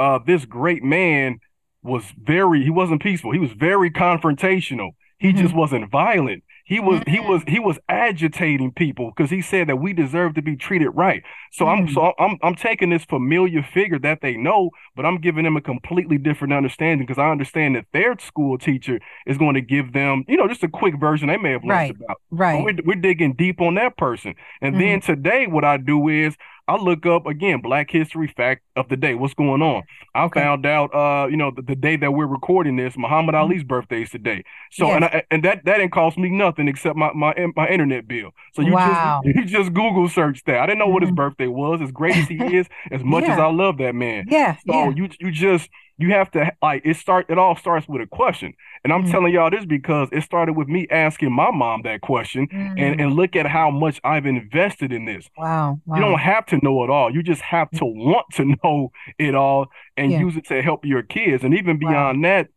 uh, 0.00 0.18
this 0.26 0.44
great 0.44 0.82
man 0.82 1.38
was 1.84 2.02
very, 2.20 2.64
he 2.64 2.70
wasn't 2.70 3.00
peaceful. 3.00 3.30
He 3.30 3.38
was 3.38 3.52
very 3.52 3.92
confrontational. 3.92 4.90
He 5.18 5.28
mm-hmm. 5.28 5.40
just 5.40 5.54
wasn't 5.54 5.88
violent. 5.88 6.42
He 6.66 6.80
was 6.80 7.00
he 7.06 7.20
was 7.20 7.42
he 7.46 7.60
was 7.60 7.78
agitating 7.88 8.72
people 8.72 9.12
because 9.16 9.30
he 9.30 9.40
said 9.40 9.68
that 9.68 9.76
we 9.76 9.92
deserve 9.92 10.34
to 10.34 10.42
be 10.42 10.56
treated 10.56 10.90
right. 10.90 11.22
So 11.52 11.64
mm. 11.64 11.68
I'm 11.68 11.88
so 11.88 12.12
I'm 12.18 12.38
I'm 12.42 12.56
taking 12.56 12.90
this 12.90 13.04
familiar 13.04 13.62
figure 13.62 14.00
that 14.00 14.20
they 14.20 14.36
know, 14.36 14.70
but 14.96 15.06
I'm 15.06 15.20
giving 15.20 15.44
them 15.44 15.56
a 15.56 15.60
completely 15.60 16.18
different 16.18 16.52
understanding 16.52 17.06
because 17.06 17.20
I 17.20 17.30
understand 17.30 17.76
that 17.76 17.86
their 17.92 18.18
school 18.18 18.58
teacher 18.58 18.98
is 19.26 19.38
going 19.38 19.54
to 19.54 19.60
give 19.60 19.92
them, 19.92 20.24
you 20.26 20.36
know, 20.36 20.48
just 20.48 20.64
a 20.64 20.68
quick 20.68 20.98
version 20.98 21.28
they 21.28 21.36
may 21.36 21.52
have 21.52 21.62
learned 21.62 21.70
right. 21.70 21.96
about. 22.04 22.20
Right. 22.32 22.64
we're, 22.64 22.76
we're 22.84 23.00
digging 23.00 23.34
deep 23.34 23.60
on 23.60 23.76
that 23.76 23.96
person. 23.96 24.34
And 24.60 24.74
mm. 24.74 24.80
then 24.80 25.00
today, 25.00 25.46
what 25.46 25.64
I 25.64 25.76
do 25.76 26.08
is 26.08 26.36
I 26.68 26.76
look 26.76 27.06
up 27.06 27.26
again 27.26 27.60
Black 27.60 27.90
History 27.90 28.26
fact 28.26 28.62
of 28.74 28.88
the 28.88 28.96
day. 28.96 29.14
What's 29.14 29.34
going 29.34 29.62
on? 29.62 29.84
I 30.14 30.24
okay. 30.24 30.40
found 30.40 30.66
out, 30.66 30.92
uh, 30.92 31.28
you 31.28 31.36
know, 31.36 31.52
the, 31.54 31.62
the, 31.62 31.76
day 31.76 31.96
that 31.96 32.10
we're 32.10 32.26
recording 32.26 32.76
this, 32.76 32.96
Muhammad 32.96 33.34
mm-hmm. 33.34 33.44
Ali's 33.44 33.62
birthday 33.62 34.02
is 34.02 34.10
today. 34.10 34.42
So, 34.72 34.86
yes. 34.86 34.96
and 34.96 35.04
I, 35.04 35.22
and 35.30 35.44
that 35.44 35.64
that 35.64 35.78
didn't 35.78 35.92
cost 35.92 36.18
me 36.18 36.28
nothing 36.28 36.66
except 36.66 36.96
my 36.96 37.12
my 37.12 37.34
my 37.54 37.68
internet 37.68 38.08
bill. 38.08 38.30
So 38.54 38.62
you 38.62 38.72
wow. 38.72 39.22
just 39.24 39.36
you 39.36 39.44
just 39.44 39.74
Google 39.74 40.08
search 40.08 40.42
that. 40.46 40.58
I 40.58 40.66
didn't 40.66 40.80
know 40.80 40.86
mm-hmm. 40.86 40.94
what 40.94 41.02
his 41.02 41.10
mm-hmm. 41.10 41.16
birthday 41.16 41.46
was. 41.46 41.80
As 41.80 41.92
great 41.92 42.16
as 42.16 42.26
he 42.26 42.36
is, 42.56 42.66
as 42.90 43.04
much 43.04 43.24
yeah. 43.24 43.34
as 43.34 43.38
I 43.38 43.46
love 43.46 43.78
that 43.78 43.94
man. 43.94 44.24
Yeah. 44.28 44.56
So 44.66 44.72
yeah. 44.72 44.92
you 44.96 45.08
you 45.20 45.30
just 45.30 45.70
you 45.98 46.10
have 46.10 46.30
to 46.30 46.50
like 46.62 46.82
it 46.84 46.96
start 46.96 47.26
it 47.28 47.38
all 47.38 47.56
starts 47.56 47.88
with 47.88 48.02
a 48.02 48.06
question 48.06 48.52
and 48.84 48.92
i'm 48.92 49.04
mm. 49.04 49.10
telling 49.10 49.32
y'all 49.32 49.50
this 49.50 49.64
because 49.64 50.08
it 50.12 50.22
started 50.22 50.52
with 50.54 50.68
me 50.68 50.86
asking 50.90 51.32
my 51.32 51.50
mom 51.50 51.82
that 51.82 52.00
question 52.00 52.46
mm. 52.48 52.80
and 52.80 53.00
and 53.00 53.14
look 53.14 53.34
at 53.36 53.46
how 53.46 53.70
much 53.70 54.00
i've 54.04 54.26
invested 54.26 54.92
in 54.92 55.04
this 55.04 55.28
wow, 55.36 55.80
wow, 55.86 55.96
you 55.96 56.02
don't 56.02 56.18
have 56.18 56.44
to 56.46 56.58
know 56.62 56.82
it 56.84 56.90
all 56.90 57.12
you 57.12 57.22
just 57.22 57.42
have 57.42 57.70
to 57.70 57.84
want 57.84 58.26
to 58.32 58.44
know 58.64 58.90
it 59.18 59.34
all 59.34 59.66
and 59.96 60.12
yeah. 60.12 60.18
use 60.18 60.36
it 60.36 60.46
to 60.46 60.62
help 60.62 60.84
your 60.84 61.02
kids 61.02 61.44
and 61.44 61.54
even 61.54 61.78
beyond 61.78 62.22
wow. 62.22 62.28
that 62.28 62.48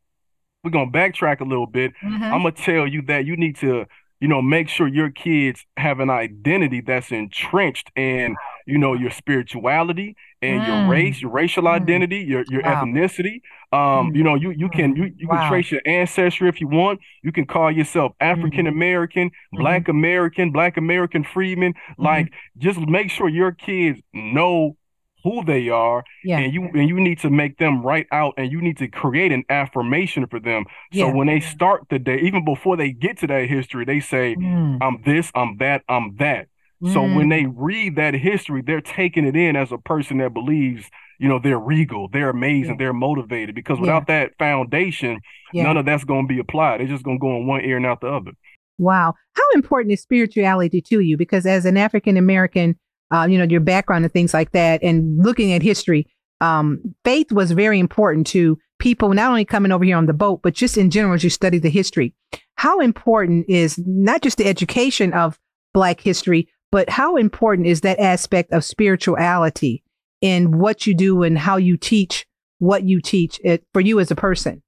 we're 0.63 0.71
gonna 0.71 0.91
backtrack 0.91 1.39
a 1.39 1.45
little 1.45 1.67
bit 1.67 1.93
mm-hmm. 2.03 2.23
i'm 2.23 2.43
gonna 2.43 2.51
tell 2.51 2.87
you 2.87 3.01
that 3.01 3.25
you 3.25 3.37
need 3.37 3.55
to 3.55 3.85
you 4.19 4.27
know 4.27 4.41
make 4.41 4.67
sure 4.67 4.87
your 4.87 5.09
kids 5.09 5.65
have 5.77 5.99
an 5.99 6.09
identity 6.09 6.81
that's 6.81 7.11
entrenched 7.11 7.91
in 7.95 8.35
you 8.65 8.77
know 8.77 8.93
your 8.93 9.11
spirituality 9.11 10.15
and 10.41 10.61
mm. 10.61 10.67
your 10.67 10.89
race, 10.89 11.21
your 11.21 11.31
racial 11.31 11.63
mm. 11.63 11.71
identity, 11.71 12.19
your 12.19 12.43
your 12.49 12.61
wow. 12.63 12.83
ethnicity. 12.83 13.41
Um, 13.71 14.11
mm. 14.11 14.15
you 14.15 14.23
know, 14.23 14.35
you 14.35 14.51
you 14.51 14.69
can 14.69 14.95
you, 14.95 15.13
you 15.17 15.27
wow. 15.27 15.37
can 15.37 15.49
trace 15.49 15.71
your 15.71 15.81
ancestry 15.85 16.49
if 16.49 16.61
you 16.61 16.67
want. 16.67 16.99
You 17.23 17.31
can 17.31 17.45
call 17.45 17.71
yourself 17.71 18.13
African 18.19 18.67
American, 18.67 19.29
mm-hmm. 19.29 19.57
Black 19.57 19.87
American, 19.87 20.51
Black 20.51 20.77
American 20.77 21.23
freedman. 21.23 21.73
Mm-hmm. 21.73 22.03
Like, 22.03 22.33
just 22.57 22.79
make 22.79 23.09
sure 23.09 23.27
your 23.29 23.51
kids 23.51 23.99
know 24.13 24.75
who 25.23 25.43
they 25.43 25.69
are 25.69 26.03
yeah. 26.23 26.37
and 26.39 26.53
you 26.53 26.69
and 26.73 26.87
you 26.87 26.99
need 26.99 27.19
to 27.19 27.29
make 27.29 27.57
them 27.57 27.85
write 27.85 28.07
out 28.11 28.33
and 28.37 28.51
you 28.51 28.61
need 28.61 28.77
to 28.77 28.87
create 28.87 29.31
an 29.31 29.43
affirmation 29.49 30.25
for 30.27 30.39
them 30.39 30.65
so 30.93 31.07
yeah. 31.07 31.13
when 31.13 31.27
they 31.27 31.39
start 31.39 31.83
the 31.89 31.99
day 31.99 32.19
even 32.19 32.45
before 32.45 32.77
they 32.77 32.91
get 32.91 33.17
to 33.17 33.27
that 33.27 33.47
history 33.49 33.83
they 33.83 33.99
say 33.99 34.35
mm. 34.35 34.77
i'm 34.81 35.01
this 35.05 35.31
i'm 35.35 35.57
that 35.57 35.83
i'm 35.89 36.15
that 36.17 36.47
so 36.81 37.01
when 37.01 37.27
mm. 37.27 37.29
they 37.29 37.45
read 37.45 37.97
that 37.97 38.13
history, 38.13 38.61
they're 38.61 38.79
taking 38.79 39.25
it 39.25 39.35
in 39.35 39.57
as 39.57 39.73
a 39.73 39.77
person 39.77 40.19
that 40.19 40.33
believes, 40.33 40.85
you 41.19 41.27
know, 41.27 41.37
they're 41.37 41.59
regal, 41.59 42.07
they're 42.07 42.29
amazing, 42.29 42.71
yeah. 42.71 42.77
they're 42.77 42.93
motivated. 42.93 43.53
Because 43.53 43.79
without 43.81 44.05
yeah. 44.07 44.25
that 44.25 44.31
foundation, 44.39 45.19
yeah. 45.51 45.63
none 45.63 45.75
of 45.75 45.85
that's 45.85 46.05
going 46.05 46.25
to 46.25 46.33
be 46.33 46.39
applied. 46.39 46.79
They're 46.79 46.87
just 46.87 47.03
going 47.03 47.17
to 47.17 47.21
go 47.21 47.35
in 47.35 47.47
one 47.47 47.65
ear 47.65 47.75
and 47.75 47.85
out 47.85 47.99
the 47.99 48.07
other. 48.07 48.31
Wow. 48.77 49.13
How 49.33 49.43
important 49.55 49.91
is 49.91 50.01
spirituality 50.01 50.81
to 50.83 51.01
you? 51.01 51.17
Because 51.17 51.45
as 51.45 51.65
an 51.65 51.75
African 51.75 52.15
American, 52.15 52.79
uh, 53.11 53.27
you 53.29 53.37
know, 53.37 53.43
your 53.43 53.59
background 53.59 54.05
and 54.05 54.13
things 54.13 54.33
like 54.33 54.53
that, 54.53 54.81
and 54.81 55.21
looking 55.21 55.51
at 55.51 55.61
history, 55.61 56.07
um, 56.39 56.95
faith 57.03 57.29
was 57.33 57.51
very 57.51 57.77
important 57.77 58.25
to 58.27 58.57
people, 58.79 59.09
not 59.13 59.29
only 59.29 59.43
coming 59.43 59.73
over 59.73 59.83
here 59.83 59.97
on 59.97 60.05
the 60.05 60.13
boat, 60.13 60.39
but 60.41 60.53
just 60.53 60.77
in 60.77 60.89
general 60.89 61.13
as 61.13 61.25
you 61.25 61.29
study 61.29 61.59
the 61.59 61.69
history. 61.69 62.13
How 62.55 62.79
important 62.79 63.49
is 63.49 63.77
not 63.85 64.21
just 64.21 64.37
the 64.37 64.45
education 64.45 65.11
of 65.11 65.37
Black 65.73 65.99
history, 65.99 66.47
but 66.71 66.89
how 66.89 67.15
important 67.15 67.67
is 67.67 67.81
that 67.81 67.99
aspect 67.99 68.51
of 68.51 68.63
spirituality 68.63 69.83
in 70.21 70.59
what 70.59 70.85
you 70.85 70.93
do 70.93 71.23
and 71.23 71.37
how 71.37 71.57
you 71.57 71.77
teach 71.77 72.25
what 72.59 72.83
you 72.83 73.01
teach 73.01 73.39
it 73.43 73.63
for 73.73 73.79
you 73.79 73.99
as 73.99 74.11
a 74.11 74.15
person? 74.15 74.61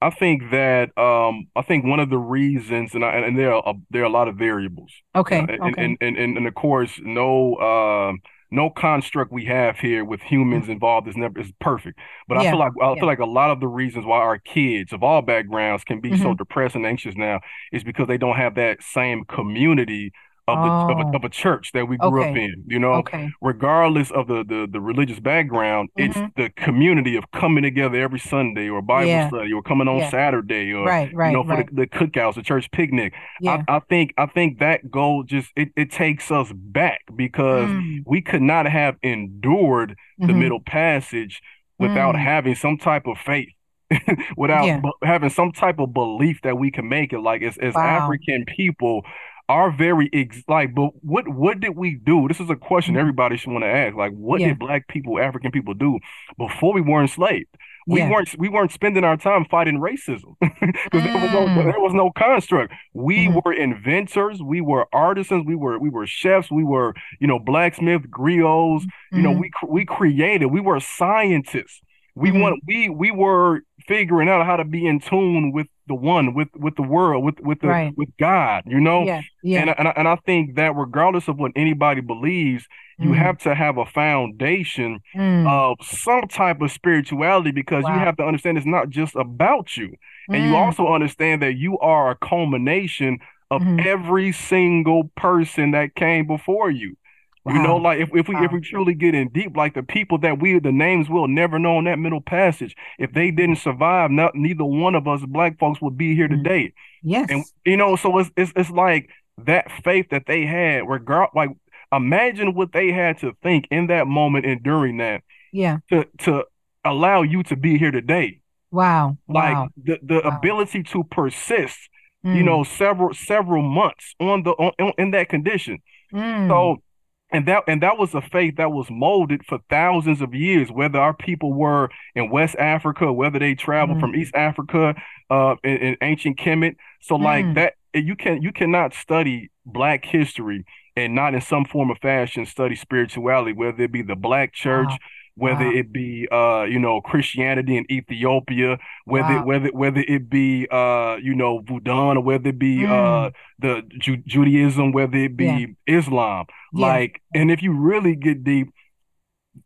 I 0.00 0.10
think 0.10 0.50
that 0.50 0.96
um, 0.98 1.46
I 1.54 1.62
think 1.62 1.84
one 1.84 2.00
of 2.00 2.10
the 2.10 2.18
reasons, 2.18 2.94
and 2.94 3.04
I, 3.04 3.18
and 3.18 3.38
there 3.38 3.54
are 3.54 3.74
there 3.90 4.02
are 4.02 4.06
a 4.06 4.10
lot 4.10 4.26
of 4.26 4.36
variables. 4.36 4.92
Okay. 5.14 5.38
Uh, 5.38 5.46
and, 5.48 5.50
okay. 5.50 5.84
And, 5.84 5.98
and, 6.00 6.16
and 6.16 6.36
and 6.38 6.46
of 6.48 6.54
course, 6.54 6.98
no 7.00 7.54
uh, 7.54 8.12
no 8.50 8.68
construct 8.68 9.32
we 9.32 9.44
have 9.44 9.78
here 9.78 10.04
with 10.04 10.20
humans 10.20 10.64
mm-hmm. 10.64 10.72
involved 10.72 11.06
is 11.06 11.16
never 11.16 11.38
is 11.38 11.52
perfect. 11.60 12.00
But 12.26 12.42
yeah. 12.42 12.48
I 12.48 12.50
feel 12.50 12.58
like 12.58 12.72
I 12.82 12.88
yeah. 12.88 12.94
feel 12.96 13.06
like 13.06 13.20
a 13.20 13.26
lot 13.26 13.50
of 13.50 13.60
the 13.60 13.68
reasons 13.68 14.04
why 14.04 14.18
our 14.18 14.38
kids 14.38 14.92
of 14.92 15.04
all 15.04 15.22
backgrounds 15.22 15.84
can 15.84 16.00
be 16.00 16.10
mm-hmm. 16.10 16.22
so 16.22 16.34
depressed 16.34 16.74
and 16.74 16.84
anxious 16.84 17.14
now 17.16 17.40
is 17.72 17.84
because 17.84 18.08
they 18.08 18.18
don't 18.18 18.36
have 18.36 18.56
that 18.56 18.82
same 18.82 19.24
community 19.24 20.12
of 20.48 20.58
the 20.58 20.92
of, 20.92 20.98
a, 20.98 21.10
oh. 21.10 21.16
of, 21.16 21.24
a, 21.24 21.28
church 21.28 21.70
that 21.72 21.86
we 21.86 21.96
grew 21.96 22.20
okay. 22.20 22.30
up 22.30 22.36
in 22.36 22.64
you 22.66 22.78
know 22.78 22.94
okay. 22.94 23.30
regardless 23.40 24.10
of 24.10 24.26
the, 24.26 24.44
the 24.44 24.66
the 24.70 24.80
religious 24.80 25.20
background 25.20 25.88
mm-hmm. 25.96 26.10
it's 26.10 26.34
the 26.36 26.50
community 26.60 27.16
of 27.16 27.30
coming 27.30 27.62
together 27.62 28.00
every 28.00 28.18
sunday 28.18 28.68
or 28.68 28.82
bible 28.82 29.08
yeah. 29.08 29.28
study 29.28 29.52
or 29.52 29.62
coming 29.62 29.86
on 29.86 29.98
yeah. 29.98 30.10
saturday 30.10 30.72
or 30.72 30.84
right, 30.84 31.14
right, 31.14 31.28
you 31.28 31.36
know 31.36 31.44
for 31.44 31.50
right. 31.50 31.68
the, 31.70 31.82
the 31.82 31.86
cookouts 31.86 32.34
the 32.34 32.42
church 32.42 32.68
picnic 32.72 33.12
yeah. 33.40 33.62
I, 33.68 33.76
I 33.76 33.80
think 33.88 34.14
i 34.18 34.26
think 34.26 34.58
that 34.58 34.90
goal 34.90 35.22
just 35.22 35.50
it, 35.54 35.68
it 35.76 35.92
takes 35.92 36.30
us 36.30 36.52
back 36.52 37.02
because 37.14 37.68
mm. 37.68 38.02
we 38.04 38.20
could 38.20 38.42
not 38.42 38.66
have 38.66 38.96
endured 39.02 39.90
mm-hmm. 39.90 40.26
the 40.26 40.32
middle 40.32 40.60
passage 40.60 41.40
without 41.78 42.16
mm. 42.16 42.22
having 42.22 42.56
some 42.56 42.78
type 42.78 43.06
of 43.06 43.16
faith 43.18 43.48
without 44.36 44.64
yeah. 44.64 44.80
b- 44.80 44.92
having 45.04 45.30
some 45.30 45.52
type 45.52 45.78
of 45.78 45.92
belief 45.92 46.40
that 46.42 46.58
we 46.58 46.70
can 46.70 46.88
make 46.88 47.12
it 47.12 47.20
like 47.20 47.42
as, 47.42 47.56
as 47.58 47.74
wow. 47.74 48.02
african 48.02 48.44
people 48.44 49.02
are 49.48 49.70
very 49.70 50.08
ex- 50.12 50.42
like 50.48 50.74
but 50.74 50.90
what 51.02 51.28
what 51.28 51.60
did 51.60 51.76
we 51.76 51.94
do 51.94 52.28
this 52.28 52.40
is 52.40 52.50
a 52.50 52.56
question 52.56 52.94
mm-hmm. 52.94 53.00
everybody 53.00 53.36
should 53.36 53.50
want 53.50 53.64
to 53.64 53.68
ask 53.68 53.96
like 53.96 54.12
what 54.12 54.40
yeah. 54.40 54.48
did 54.48 54.58
black 54.58 54.86
people 54.88 55.18
african 55.18 55.50
people 55.50 55.74
do 55.74 55.98
before 56.38 56.72
we 56.72 56.80
were 56.80 57.00
enslaved 57.00 57.48
we 57.86 57.98
yeah. 57.98 58.10
weren't 58.10 58.34
we 58.38 58.48
weren't 58.48 58.72
spending 58.72 59.04
our 59.04 59.16
time 59.16 59.44
fighting 59.44 59.80
racism 59.80 60.36
because 60.40 60.74
mm. 60.90 61.02
there, 61.04 61.14
was 61.14 61.32
no, 61.32 61.46
mm. 61.46 61.64
there 61.64 61.80
was 61.80 61.94
no 61.94 62.10
construct 62.12 62.72
we 62.92 63.26
mm-hmm. 63.26 63.38
were 63.44 63.52
inventors 63.52 64.40
we 64.42 64.60
were 64.60 64.86
artisans 64.92 65.44
we 65.46 65.56
were 65.56 65.78
we 65.78 65.90
were 65.90 66.06
chefs 66.06 66.50
we 66.50 66.64
were 66.64 66.94
you 67.20 67.26
know 67.26 67.38
blacksmith 67.38 68.02
griots 68.02 68.82
mm-hmm. 68.82 69.16
you 69.16 69.22
know 69.22 69.30
mm-hmm. 69.32 69.66
we 69.66 69.80
we 69.80 69.84
created 69.84 70.46
we 70.46 70.60
were 70.60 70.78
scientists 70.80 71.80
we 72.14 72.30
mm-hmm. 72.30 72.40
want 72.40 72.62
we 72.66 72.88
we 72.88 73.10
were 73.10 73.60
figuring 73.86 74.28
out 74.28 74.46
how 74.46 74.56
to 74.56 74.64
be 74.64 74.86
in 74.86 75.00
tune 75.00 75.52
with 75.52 75.66
the 75.92 75.96
one 75.96 76.32
with 76.32 76.48
with 76.54 76.74
the 76.76 76.82
world 76.82 77.22
with 77.22 77.38
with 77.40 77.60
the 77.60 77.68
right. 77.68 77.92
with 77.96 78.08
God 78.18 78.62
you 78.66 78.80
know 78.80 79.02
yeah, 79.04 79.20
yeah. 79.42 79.60
And, 79.60 79.70
and, 79.78 79.88
I, 79.88 79.92
and 79.96 80.08
I 80.08 80.16
think 80.16 80.56
that 80.56 80.74
regardless 80.74 81.28
of 81.28 81.38
what 81.38 81.52
anybody 81.54 82.00
believes 82.00 82.66
you 82.98 83.10
mm. 83.10 83.16
have 83.16 83.36
to 83.38 83.54
have 83.54 83.76
a 83.76 83.84
foundation 83.84 85.00
mm. 85.14 85.46
of 85.46 85.84
some 85.86 86.28
type 86.28 86.62
of 86.62 86.70
spirituality 86.70 87.50
because 87.50 87.84
wow. 87.84 87.92
you 87.92 87.98
have 87.98 88.16
to 88.16 88.22
understand 88.24 88.56
it's 88.56 88.66
not 88.66 88.88
just 88.88 89.14
about 89.16 89.76
you 89.76 89.88
mm. 89.88 90.34
and 90.34 90.44
you 90.44 90.52
mm. 90.52 90.58
also 90.58 90.88
understand 90.88 91.42
that 91.42 91.56
you 91.56 91.78
are 91.80 92.10
a 92.10 92.16
culmination 92.16 93.18
of 93.50 93.60
mm 93.60 93.84
every 93.84 94.32
single 94.32 95.10
person 95.14 95.72
that 95.72 95.94
came 95.94 96.26
before 96.26 96.70
you 96.70 96.96
Wow. 97.44 97.54
You 97.54 97.62
know, 97.62 97.76
like 97.76 97.98
if, 97.98 98.10
if 98.14 98.28
we 98.28 98.34
wow. 98.36 98.44
if 98.44 98.52
we 98.52 98.60
truly 98.60 98.94
get 98.94 99.16
in 99.16 99.28
deep, 99.28 99.56
like 99.56 99.74
the 99.74 99.82
people 99.82 100.18
that 100.18 100.40
we 100.40 100.58
the 100.60 100.70
names 100.70 101.08
we'll 101.10 101.26
never 101.26 101.58
know 101.58 101.78
in 101.78 101.86
that 101.86 101.98
middle 101.98 102.20
passage, 102.20 102.76
if 102.98 103.12
they 103.12 103.32
didn't 103.32 103.56
survive, 103.56 104.12
not 104.12 104.36
neither 104.36 104.64
one 104.64 104.94
of 104.94 105.08
us 105.08 105.22
black 105.26 105.58
folks 105.58 105.80
would 105.80 105.98
be 105.98 106.14
here 106.14 106.28
mm-hmm. 106.28 106.42
today. 106.44 106.72
Yes. 107.02 107.26
And 107.30 107.44
you 107.64 107.76
know, 107.76 107.96
so 107.96 108.16
it's 108.18 108.30
it's 108.36 108.52
it's 108.54 108.70
like 108.70 109.10
that 109.38 109.72
faith 109.82 110.06
that 110.10 110.26
they 110.26 110.46
had, 110.46 110.88
regard 110.88 111.30
like 111.34 111.50
imagine 111.90 112.54
what 112.54 112.72
they 112.72 112.92
had 112.92 113.18
to 113.18 113.32
think 113.42 113.66
in 113.72 113.88
that 113.88 114.06
moment 114.06 114.46
and 114.46 114.62
during 114.62 114.98
that. 114.98 115.22
Yeah. 115.52 115.78
To 115.90 116.06
to 116.18 116.44
allow 116.84 117.22
you 117.22 117.42
to 117.44 117.56
be 117.56 117.76
here 117.76 117.90
today. 117.90 118.40
Wow. 118.70 119.18
Like 119.26 119.54
wow. 119.54 119.68
the 119.82 119.98
the 120.00 120.20
wow. 120.24 120.36
ability 120.36 120.84
to 120.84 121.02
persist, 121.02 121.78
mm. 122.24 122.36
you 122.36 122.44
know, 122.44 122.62
several 122.62 123.12
several 123.14 123.62
months 123.62 124.14
on 124.20 124.44
the 124.44 124.50
on, 124.52 124.92
in 124.96 125.10
that 125.10 125.28
condition. 125.28 125.82
Mm. 126.14 126.48
So 126.48 126.82
and 127.32 127.46
that 127.46 127.64
and 127.66 127.82
that 127.82 127.98
was 127.98 128.14
a 128.14 128.20
faith 128.20 128.56
that 128.56 128.70
was 128.70 128.86
molded 128.90 129.44
for 129.44 129.58
thousands 129.70 130.20
of 130.20 130.34
years 130.34 130.70
whether 130.70 130.98
our 130.98 131.14
people 131.14 131.52
were 131.52 131.88
in 132.14 132.30
west 132.30 132.54
africa 132.56 133.12
whether 133.12 133.38
they 133.38 133.54
traveled 133.54 133.98
mm. 133.98 134.00
from 134.00 134.14
east 134.14 134.34
africa 134.34 134.94
uh 135.30 135.56
in, 135.64 135.76
in 135.78 135.96
ancient 136.02 136.38
kemet 136.38 136.76
so 137.00 137.16
mm. 137.16 137.22
like 137.22 137.54
that 137.54 137.74
you 137.94 138.16
can 138.16 138.42
you 138.42 138.52
cannot 138.52 138.94
study 138.94 139.50
black 139.64 140.04
history 140.04 140.64
and 140.96 141.14
not 141.14 141.34
in 141.34 141.40
some 141.40 141.64
form 141.64 141.90
of 141.90 141.98
fashion 141.98 142.44
study 142.46 142.76
spirituality 142.76 143.52
whether 143.52 143.82
it 143.82 143.92
be 143.92 144.02
the 144.02 144.16
black 144.16 144.52
church 144.52 144.90
wow 144.90 144.96
whether 145.34 145.64
wow. 145.64 145.72
it 145.72 145.92
be 145.92 146.28
uh 146.30 146.64
you 146.64 146.78
know 146.78 147.00
Christianity 147.00 147.76
in 147.76 147.90
Ethiopia, 147.90 148.78
whether 149.04 149.36
wow. 149.36 149.44
whether 149.44 149.68
whether 149.68 150.00
it 150.00 150.28
be 150.28 150.66
uh 150.70 151.16
you 151.16 151.34
know 151.34 151.60
Voodoo 151.60 151.90
or 151.92 152.20
whether 152.20 152.50
it 152.50 152.58
be 152.58 152.84
uh, 152.84 152.88
mm. 152.88 153.26
uh 153.26 153.30
the 153.58 153.82
Ju- 153.98 154.22
Judaism, 154.26 154.92
whether 154.92 155.16
it 155.16 155.36
be 155.36 155.44
yeah. 155.86 155.98
Islam, 155.98 156.46
yeah. 156.72 156.86
like 156.86 157.22
and 157.34 157.50
if 157.50 157.62
you 157.62 157.72
really 157.72 158.14
get 158.14 158.44
deep, 158.44 158.68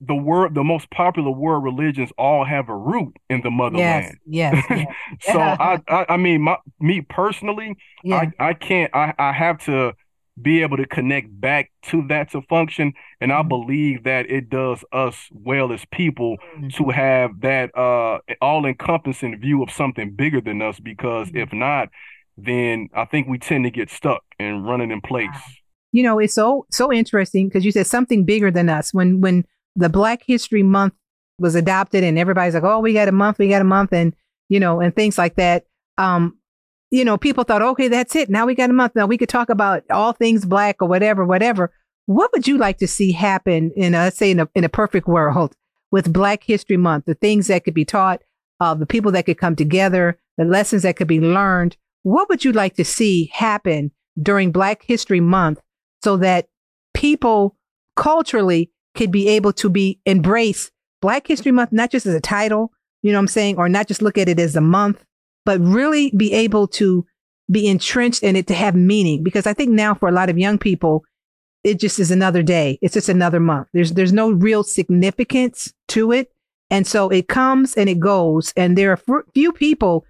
the 0.00 0.14
word 0.14 0.55
the 0.55 0.64
most 0.64 0.90
popular 0.90 1.31
world 1.31 1.64
religions 1.64 2.11
all 2.18 2.44
have 2.44 2.68
a 2.68 2.76
root 2.76 3.16
in 3.29 3.40
the 3.42 3.50
motherland. 3.50 4.18
Yes, 4.26 4.55
yes. 4.55 4.64
yes. 4.70 4.87
so 5.20 5.38
I, 5.40 5.81
I 5.88 6.07
I 6.11 6.16
mean 6.16 6.42
my 6.42 6.57
me 6.81 7.00
personally, 7.00 7.76
yeah. 8.05 8.31
I 8.40 8.48
I 8.48 8.55
can't 8.55 8.94
I 8.94 9.14
I 9.18 9.33
have 9.33 9.59
to 9.64 9.94
be 10.40 10.62
able 10.62 10.77
to 10.77 10.87
connect 10.87 11.29
back 11.40 11.70
to 11.83 12.07
that 12.09 12.31
to 12.31 12.42
function 12.42 12.92
and 13.20 13.33
i 13.33 13.37
mm-hmm. 13.37 13.49
believe 13.49 14.05
that 14.05 14.31
it 14.31 14.51
does 14.51 14.85
us 14.92 15.29
well 15.33 15.72
as 15.72 15.85
people 15.92 16.37
mm-hmm. 16.56 16.69
to 16.69 16.90
have 16.90 17.40
that 17.40 17.77
uh 17.77 18.19
all 18.42 18.67
encompassing 18.67 19.38
view 19.40 19.63
of 19.63 19.71
something 19.71 20.15
bigger 20.15 20.40
than 20.40 20.61
us 20.61 20.79
because 20.79 21.29
mm-hmm. 21.29 21.38
if 21.38 21.52
not 21.52 21.88
then 22.37 22.88
i 22.94 23.04
think 23.04 23.27
we 23.27 23.38
tend 23.38 23.65
to 23.65 23.71
get 23.71 23.88
stuck 23.88 24.23
and 24.38 24.67
running 24.67 24.90
in 24.90 25.00
place 25.00 25.31
you 25.96 26.02
know, 26.02 26.19
it's 26.19 26.35
so 26.35 26.67
so 26.71 26.92
interesting 26.92 27.48
because 27.48 27.65
you 27.65 27.73
said 27.73 27.87
something 27.87 28.27
bigger 28.27 28.50
than 28.50 28.69
us. 28.69 28.92
When 28.92 29.23
when 29.23 29.46
the 29.77 29.88
Black 29.88 30.23
History 30.27 30.63
Month 30.63 30.92
was 31.38 31.54
adopted 31.54 32.04
and 32.04 32.19
everybody's 32.19 32.52
like, 32.52 32.65
oh, 32.65 32.81
we 32.81 32.92
got 32.92 33.08
a 33.08 33.13
month, 33.13 33.38
we 33.38 33.48
got 33.48 33.63
a 33.63 33.65
month, 33.65 33.94
and 33.94 34.15
you 34.50 34.61
know, 34.61 34.81
and 34.81 34.94
things 34.94 35.17
like 35.17 35.37
that. 35.37 35.65
Um, 35.96 36.37
you 36.97 37.05
know, 37.05 37.19
people 37.19 37.44
thought, 37.44 37.61
okay, 37.61 37.88
that's 37.88 38.17
it. 38.17 38.31
Now 38.31 38.47
we 38.47 38.55
got 38.55 38.71
a 38.71 38.73
month. 38.73 38.97
Now 38.97 39.07
we 39.07 39.19
could 39.19 39.29
talk 39.29 39.51
about 39.51 39.83
all 39.90 40.13
things 40.13 40.47
black 40.47 40.81
or 40.81 40.88
whatever, 40.88 41.27
whatever. 41.27 41.71
What 42.07 42.31
would 42.33 42.49
you 42.49 42.57
like 42.57 42.79
to 42.79 42.88
see 42.88 43.13
happen 43.13 43.71
in, 43.77 43.94
a, 43.94 43.99
let's 43.99 44.17
say, 44.17 44.31
in 44.31 44.40
a, 44.40 44.49
in 44.55 44.65
a 44.65 44.71
perfect 44.71 45.07
world 45.07 45.55
with 45.90 46.13
Black 46.13 46.42
History 46.44 46.79
Month? 46.79 47.05
The 47.05 47.15
things 47.15 47.49
that 47.49 47.65
could 47.65 47.75
be 47.75 47.85
taught, 47.85 48.23
uh, 48.61 48.75
the 48.75 48.87
people 48.87 49.13
that 49.13 49.27
could 49.27 49.37
come 49.37 49.57
together, 49.57 50.19
the 50.38 50.44
lessons 50.47 50.83
that 50.83 50.97
could 50.97 51.07
be 51.07 51.21
learned. 51.21 51.77
What 52.03 52.31
would 52.31 52.44
you 52.44 52.53
like 52.53 52.77
to 52.77 52.85
see 52.85 53.31
happen 53.35 53.90
during 54.21 54.51
Black 54.51 54.83
History 54.83 55.21
Month 55.21 55.61
so 56.03 56.17
that 56.17 56.49
people 56.94 57.57
culturally 57.94 58.73
could 58.94 59.11
be 59.13 59.29
able 59.29 59.53
to 59.55 59.69
be 59.69 60.01
embrace 60.07 60.71
Black 61.03 61.27
History 61.27 61.53
Month, 61.53 61.73
not 61.73 61.90
just 61.90 62.07
as 62.07 62.15
a 62.15 62.21
title, 62.21 62.73
you 63.03 63.13
know 63.13 63.19
what 63.19 63.25
I'm 63.25 63.29
saying, 63.29 63.59
or 63.59 63.69
not 63.69 63.87
just 63.87 64.01
look 64.01 64.17
at 64.17 64.29
it 64.29 64.40
as 64.40 64.57
a 64.57 64.61
month, 64.61 65.05
but 65.47 65.61
really 65.61 66.13
be 66.15 66.35
able 66.35 66.67
to 66.67 67.07
be 67.51 67.69
entrenched 67.69 68.23
in 68.23 68.37
it 68.37 68.49
to 68.49 68.55
have 68.55 68.75
meaning. 68.75 69.23
Because 69.23 69.47
I 69.47 69.55
think 69.55 69.71
now 69.71 69.94
for 69.94 70.09
a 70.09 70.13
lot 70.13 70.29
of 70.29 70.37
young 70.37 70.59
people, 70.59 71.05
it 71.65 71.81
just 71.81 71.99
is 71.99 72.11
another 72.11 72.42
day. 72.42 72.79
It's 72.83 72.94
just 72.94 73.09
another 73.09 73.40
month. 73.40 73.69
There's 73.73 73.92
there's 73.92 74.13
no 74.13 74.33
real 74.33 74.63
significance 74.63 75.73
to 75.88 76.13
it. 76.13 76.31
And 76.69 76.87
so 76.87 77.09
it 77.09 77.29
comes 77.29 77.75
and 77.75 77.88
it 77.88 78.01
goes. 78.01 78.53
And 78.57 78.77
there 78.77 78.92
are 78.92 79.25
few 79.33 79.53
people 79.53 80.05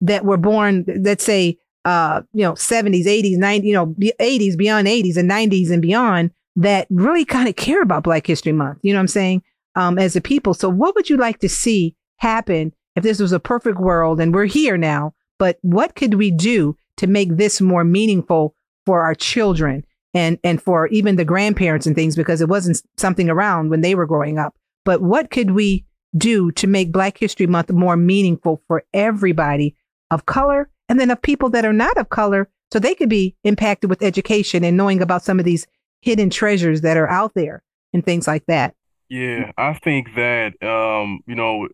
that 0.00 0.24
were 0.24 0.36
born, 0.36 0.84
let's 1.02 1.24
say, 1.24 1.58
uh, 1.84 2.22
you 2.32 2.42
know, 2.42 2.52
70s, 2.54 3.06
80s, 3.06 3.36
90s, 3.36 3.64
you 3.64 3.72
know, 3.72 3.86
80s, 4.20 4.56
beyond 4.56 4.88
80s 4.88 5.16
and 5.16 5.30
90s 5.30 5.70
and 5.70 5.80
beyond 5.80 6.32
that 6.56 6.88
really 6.90 7.24
kind 7.24 7.48
of 7.48 7.54
care 7.54 7.80
about 7.80 8.02
Black 8.02 8.26
History 8.26 8.52
Month. 8.52 8.80
You 8.82 8.92
know 8.92 8.98
what 8.98 9.02
I'm 9.02 9.08
saying? 9.08 9.42
Um, 9.76 9.98
as 9.98 10.16
a 10.16 10.20
people. 10.20 10.52
So 10.52 10.68
what 10.68 10.96
would 10.96 11.08
you 11.08 11.16
like 11.16 11.38
to 11.38 11.48
see 11.48 11.94
happen 12.16 12.72
if 12.96 13.02
this 13.02 13.20
was 13.20 13.32
a 13.32 13.40
perfect 13.40 13.78
world 13.78 14.20
and 14.20 14.34
we're 14.34 14.46
here 14.46 14.76
now? 14.76 15.14
But 15.38 15.58
what 15.62 15.94
could 15.94 16.14
we 16.14 16.30
do 16.30 16.76
to 16.96 17.06
make 17.06 17.36
this 17.36 17.60
more 17.60 17.84
meaningful 17.84 18.54
for 18.84 19.02
our 19.02 19.14
children 19.14 19.84
and, 20.12 20.38
and 20.44 20.62
for 20.62 20.86
even 20.88 21.16
the 21.16 21.24
grandparents 21.24 21.86
and 21.86 21.96
things? 21.96 22.16
Because 22.16 22.40
it 22.40 22.48
wasn't 22.48 22.82
something 22.96 23.30
around 23.30 23.70
when 23.70 23.80
they 23.80 23.94
were 23.94 24.06
growing 24.06 24.38
up. 24.38 24.54
But 24.84 25.02
what 25.02 25.30
could 25.30 25.52
we 25.52 25.84
do 26.16 26.50
to 26.52 26.66
make 26.66 26.92
Black 26.92 27.18
History 27.18 27.46
Month 27.46 27.70
more 27.70 27.96
meaningful 27.96 28.62
for 28.66 28.84
everybody 28.92 29.76
of 30.10 30.26
color 30.26 30.68
and 30.88 30.98
then 30.98 31.10
of 31.10 31.22
people 31.22 31.50
that 31.50 31.64
are 31.64 31.72
not 31.72 31.96
of 31.96 32.08
color 32.10 32.48
so 32.72 32.78
they 32.78 32.94
could 32.94 33.08
be 33.08 33.36
impacted 33.44 33.90
with 33.90 34.02
education 34.02 34.64
and 34.64 34.76
knowing 34.76 35.00
about 35.00 35.22
some 35.22 35.38
of 35.38 35.44
these 35.44 35.66
hidden 36.00 36.30
treasures 36.30 36.80
that 36.80 36.96
are 36.96 37.08
out 37.08 37.34
there 37.34 37.62
and 37.92 38.04
things 38.04 38.26
like 38.26 38.46
that. 38.46 38.74
Yeah, 39.08 39.50
I 39.58 39.74
think 39.74 40.14
that 40.14 40.60
um, 40.62 41.20
you 41.26 41.34
know, 41.34 41.68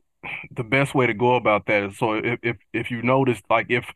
the 0.51 0.65
best 0.65 0.95
way 0.95 1.07
to 1.07 1.15
go 1.15 1.35
about 1.35 1.67
that 1.67 1.85
is 1.85 1.99
so 1.99 2.15
if 2.15 2.39
if, 2.43 2.57
if 2.73 2.91
you 2.91 3.03
notice 3.03 3.41
like 3.51 3.67
if 3.69 3.87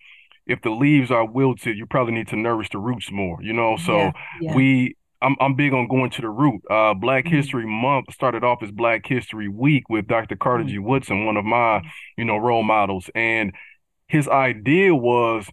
if 0.47 0.62
the 0.62 0.70
leaves 0.70 1.11
are 1.11 1.24
wilted, 1.24 1.76
you 1.76 1.87
probably 1.87 2.14
need 2.14 2.28
to 2.28 2.37
nourish 2.37 2.70
the 2.70 2.78
roots 2.78 3.11
more, 3.12 3.39
you 3.43 3.53
know. 3.53 3.76
So 3.76 3.97
yeah, 3.97 4.12
yeah. 4.41 4.55
we 4.55 4.97
I'm 5.22 5.37
I'm 5.41 5.55
big 5.55 5.72
on 5.72 5.89
going 5.89 6.11
to 6.11 6.22
the 6.22 6.28
root. 6.28 6.62
Uh, 6.70 6.95
Black 6.95 7.24
mm-hmm. 7.24 7.37
History 7.37 7.66
Month 7.66 8.12
started 8.12 8.43
off 8.43 8.62
as 8.62 8.70
Black 8.70 9.07
History 9.07 9.49
Week 9.49 9.89
with 9.89 10.07
Dr. 10.07 10.37
Carter 10.37 10.64
mm-hmm. 10.64 10.72
G. 10.72 10.78
Woodson, 10.78 11.26
one 11.26 11.37
of 11.37 11.45
my, 11.45 11.83
you 12.16 12.24
know, 12.24 12.37
role 12.37 12.62
models. 12.62 13.11
And 13.14 13.53
his 14.09 14.28
idea 14.28 14.95
was 14.95 15.49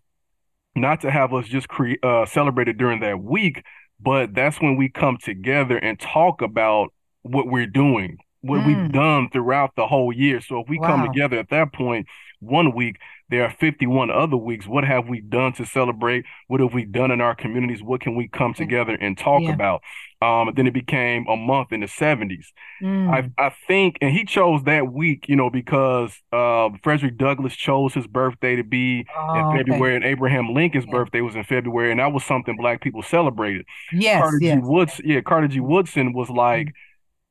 not 0.75 1.01
to 1.01 1.11
have 1.11 1.34
us 1.34 1.47
just 1.47 1.67
create 1.67 2.03
uh, 2.03 2.25
celebrate 2.25 2.67
it 2.67 2.78
during 2.78 3.01
that 3.01 3.21
week, 3.21 3.63
but 3.99 4.34
that's 4.34 4.61
when 4.61 4.78
we 4.78 4.89
come 4.89 5.17
together 5.21 5.78
and 5.78 5.99
talk 5.99 6.41
about 6.41 6.93
what 7.23 7.47
we're 7.47 7.67
doing, 7.67 8.17
what 8.41 8.61
mm. 8.61 8.67
we've 8.67 8.91
done 8.91 9.29
throughout 9.31 9.71
the 9.75 9.88
whole 9.88 10.13
year. 10.13 10.41
So 10.41 10.59
if 10.61 10.69
we 10.69 10.79
wow. 10.79 10.88
come 10.88 11.07
together 11.07 11.38
at 11.38 11.49
that 11.49 11.73
point, 11.73 12.07
one 12.39 12.75
week, 12.75 12.97
there 13.29 13.43
are 13.43 13.49
51 13.49 14.09
other 14.09 14.38
weeks. 14.38 14.67
What 14.67 14.83
have 14.85 15.07
we 15.07 15.19
done 15.19 15.53
to 15.53 15.65
celebrate? 15.65 16.23
What 16.47 16.61
have 16.61 16.73
we 16.73 16.85
done 16.85 17.11
in 17.11 17.19
our 17.19 17.35
communities? 17.35 17.83
What 17.83 17.99
can 17.99 18.15
we 18.15 18.27
come 18.27 18.53
together 18.53 18.93
and 18.93 19.17
talk 19.17 19.41
yeah. 19.41 19.53
about? 19.53 19.81
Um, 20.21 20.51
then 20.55 20.65
it 20.65 20.73
became 20.73 21.27
a 21.27 21.35
month 21.35 21.71
in 21.71 21.81
the 21.81 21.88
70s. 21.88 22.45
Mm. 22.81 23.09
I, 23.38 23.43
I 23.43 23.53
think, 23.67 23.97
and 24.01 24.11
he 24.11 24.23
chose 24.23 24.63
that 24.63 24.91
week, 24.91 25.25
you 25.27 25.35
know, 25.35 25.49
because 25.49 26.15
uh, 26.31 26.69
Frederick 26.83 27.17
Douglass 27.17 27.55
chose 27.55 27.93
his 27.93 28.07
birthday 28.07 28.55
to 28.55 28.63
be 28.63 29.05
oh, 29.15 29.35
in 29.35 29.57
February, 29.57 29.95
okay. 29.95 29.95
and 29.97 30.05
Abraham 30.05 30.53
Lincoln's 30.53 30.85
yeah. 30.85 30.93
birthday 30.93 31.21
was 31.21 31.35
in 31.35 31.43
February, 31.43 31.91
and 31.91 31.99
that 31.99 32.13
was 32.13 32.23
something 32.23 32.55
Black 32.55 32.81
people 32.81 33.03
celebrated. 33.03 33.65
Yes, 33.91 34.21
Carter 34.21 34.39
yes. 34.41 34.55
G. 34.55 34.61
Woods, 34.63 35.01
yeah, 35.03 35.21
Carter 35.21 35.47
G. 35.47 35.59
Woodson 35.59 36.13
was 36.13 36.29
like. 36.29 36.67
Mm 36.67 36.73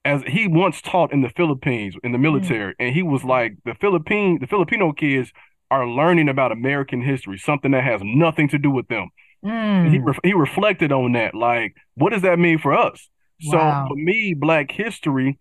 as 0.07 0.23
he 0.23 0.47
once 0.47 0.81
taught 0.81 1.13
in 1.13 1.21
the 1.21 1.29
Philippines 1.31 1.97
in 2.05 2.13
the 2.13 2.19
mm. 2.19 2.23
military, 2.23 2.73
mm. 2.73 2.77
and 2.79 2.95
he 2.95 3.03
was 3.03 3.25
like 3.25 3.57
the 3.65 3.75
Philippine 3.75 4.39
the 4.41 4.47
Filipino 4.47 4.93
kids 4.93 5.33
are 5.71 5.87
learning 5.87 6.29
about 6.29 6.53
American 6.53 7.03
history, 7.03 7.39
something 7.39 7.73
that 7.73 7.83
has 7.83 8.01
nothing 8.05 8.49
to 8.49 8.59
do 8.59 8.71
with 8.71 8.87
them. 8.89 9.09
Mm. 9.45 9.91
He 9.91 9.99
re- 9.99 10.19
he 10.23 10.33
reflected 10.33 10.93
on 10.93 11.13
that, 11.13 11.35
like, 11.35 11.75
what 11.95 12.11
does 12.11 12.23
that 12.23 12.39
mean 12.39 12.59
for 12.59 12.73
us? 12.73 13.09
Wow. 13.45 13.85
So 13.85 13.89
for 13.89 13.97
me, 13.97 14.35
Black 14.35 14.71
History, 14.71 15.39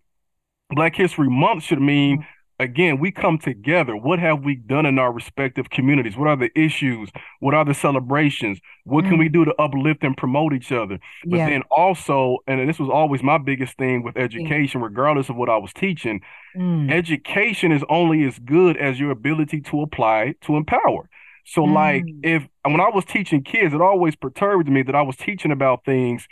Black 0.70 0.94
History 0.96 1.30
Month 1.30 1.62
should 1.62 1.80
mean 1.80 2.18
mm 2.18 2.24
again, 2.58 2.98
we 2.98 3.10
come 3.10 3.38
together. 3.38 3.96
What 3.96 4.18
have 4.18 4.44
we 4.44 4.56
done 4.56 4.86
in 4.86 4.98
our 4.98 5.12
respective 5.12 5.70
communities? 5.70 6.16
What 6.16 6.28
are 6.28 6.36
the 6.36 6.50
issues? 6.58 7.10
What 7.40 7.54
are 7.54 7.64
the 7.64 7.74
celebrations? 7.74 8.60
What 8.84 9.04
mm. 9.04 9.10
can 9.10 9.18
we 9.18 9.28
do 9.28 9.44
to 9.44 9.54
uplift 9.60 10.02
and 10.02 10.16
promote 10.16 10.52
each 10.52 10.72
other? 10.72 10.98
But 11.24 11.36
yeah. 11.36 11.50
then 11.50 11.62
also, 11.70 12.38
and 12.46 12.68
this 12.68 12.78
was 12.78 12.88
always 12.88 13.22
my 13.22 13.38
biggest 13.38 13.76
thing 13.76 14.02
with 14.02 14.16
education, 14.16 14.80
regardless 14.80 15.28
of 15.28 15.36
what 15.36 15.50
I 15.50 15.56
was 15.56 15.72
teaching, 15.72 16.20
mm. 16.56 16.90
education 16.90 17.72
is 17.72 17.84
only 17.88 18.24
as 18.24 18.38
good 18.38 18.76
as 18.76 18.98
your 18.98 19.10
ability 19.10 19.60
to 19.62 19.82
apply 19.82 20.34
to 20.42 20.56
empower. 20.56 21.08
So, 21.44 21.62
mm. 21.62 21.74
like, 21.74 22.04
if 22.22 22.46
when 22.64 22.80
I 22.80 22.88
was 22.88 23.04
teaching 23.04 23.42
kids, 23.42 23.74
it 23.74 23.80
always 23.80 24.16
perturbed 24.16 24.68
me 24.68 24.82
that 24.82 24.94
I 24.94 25.02
was 25.02 25.16
teaching 25.16 25.52
about 25.52 25.84
things 25.84 26.26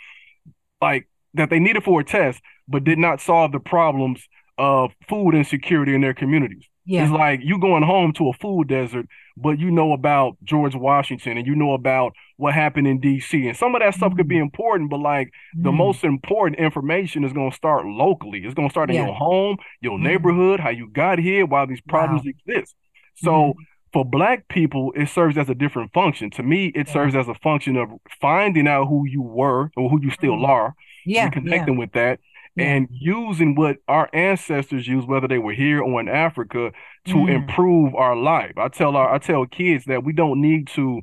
like 0.81 1.09
that 1.35 1.51
they 1.51 1.59
needed 1.59 1.85
for 1.85 2.01
a 2.01 2.05
test, 2.05 2.41
but 2.67 2.85
did 2.85 2.99
not 2.99 3.21
solve 3.21 3.53
the 3.53 3.61
problems 3.61 4.27
of 4.59 4.93
food 5.09 5.35
insecurity 5.35 5.95
in 5.95 6.01
their 6.01 6.15
communities. 6.15 6.65
Yeah. 6.87 7.05
It's 7.05 7.13
like 7.13 7.41
you 7.43 7.59
going 7.59 7.83
home 7.83 8.13
to 8.15 8.29
a 8.29 8.33
food 8.35 8.69
desert, 8.69 9.07
but 9.37 9.59
you 9.59 9.71
know 9.71 9.93
about 9.93 10.37
George 10.45 10.75
Washington 10.75 11.39
and 11.39 11.47
you 11.47 11.55
know 11.55 11.73
about 11.73 12.13
what 12.37 12.53
happened 12.53 12.87
in 12.87 13.01
DC. 13.01 13.47
And 13.47 13.57
some 13.57 13.75
of 13.75 13.81
that 13.81 13.95
stuff 13.95 14.13
mm. 14.13 14.19
could 14.19 14.29
be 14.29 14.37
mm. 14.37 14.43
important, 14.43 14.91
but 14.91 15.01
like 15.01 15.29
mm. 15.57 15.65
the 15.65 15.73
most 15.73 16.05
important 16.05 16.61
information 16.61 17.25
is 17.25 17.33
going 17.33 17.51
to 17.51 17.57
start 17.57 17.87
locally. 17.87 18.43
It's 18.45 18.55
going 18.55 18.69
to 18.69 18.73
start 18.73 18.91
in 18.91 18.97
yeah. 18.97 19.07
your 19.07 19.15
home, 19.15 19.57
your 19.81 19.99
mm. 19.99 20.03
neighborhood, 20.03 20.61
how 20.61 20.71
you 20.71 20.91
got 20.91 21.19
here, 21.19 21.47
why 21.47 21.65
these 21.65 21.81
problems 21.81 22.25
wow. 22.25 22.33
exist. 22.47 22.75
So 23.17 23.55
for 23.95 24.05
black 24.05 24.49
people, 24.49 24.93
it 24.95 25.09
serves 25.09 25.39
as 25.39 25.49
a 25.49 25.55
different 25.55 25.93
function. 25.95 26.31
To 26.33 26.43
me, 26.43 26.67
it 26.67 26.87
yeah. 26.89 26.93
serves 26.93 27.17
as 27.17 27.29
a 27.29 27.35
function 27.37 27.77
of 27.77 27.89
finding 28.21 28.69
out 28.69 28.89
who 28.89 29.07
you 29.07 29.23
were 29.23 29.71
or 29.77 29.89
who 29.89 30.03
you 30.03 30.11
still 30.11 30.45
are. 30.45 30.75
Yeah. 31.07 31.25
And 31.25 31.33
connecting 31.33 31.79
with 31.79 31.93
that 31.93 32.21
and 32.57 32.89
using 32.91 33.55
what 33.55 33.79
our 33.89 34.09
ancestors 34.13 34.87
used, 34.87 35.09
whether 35.09 35.27
they 35.27 35.39
were 35.39 35.53
here 35.53 35.83
or 35.83 36.01
in 36.01 36.09
Africa, 36.09 36.73
to 37.07 37.15
mm. 37.15 37.29
improve 37.35 37.95
our 37.95 38.17
life. 38.17 38.53
I 38.57 38.69
tell 38.69 38.97
our 38.97 39.13
I 39.13 39.19
tell 39.19 39.47
kids 39.47 39.87
that 39.87 40.05
we 40.05 40.13
don't 40.13 40.41
need 40.41 40.69
to 40.69 41.01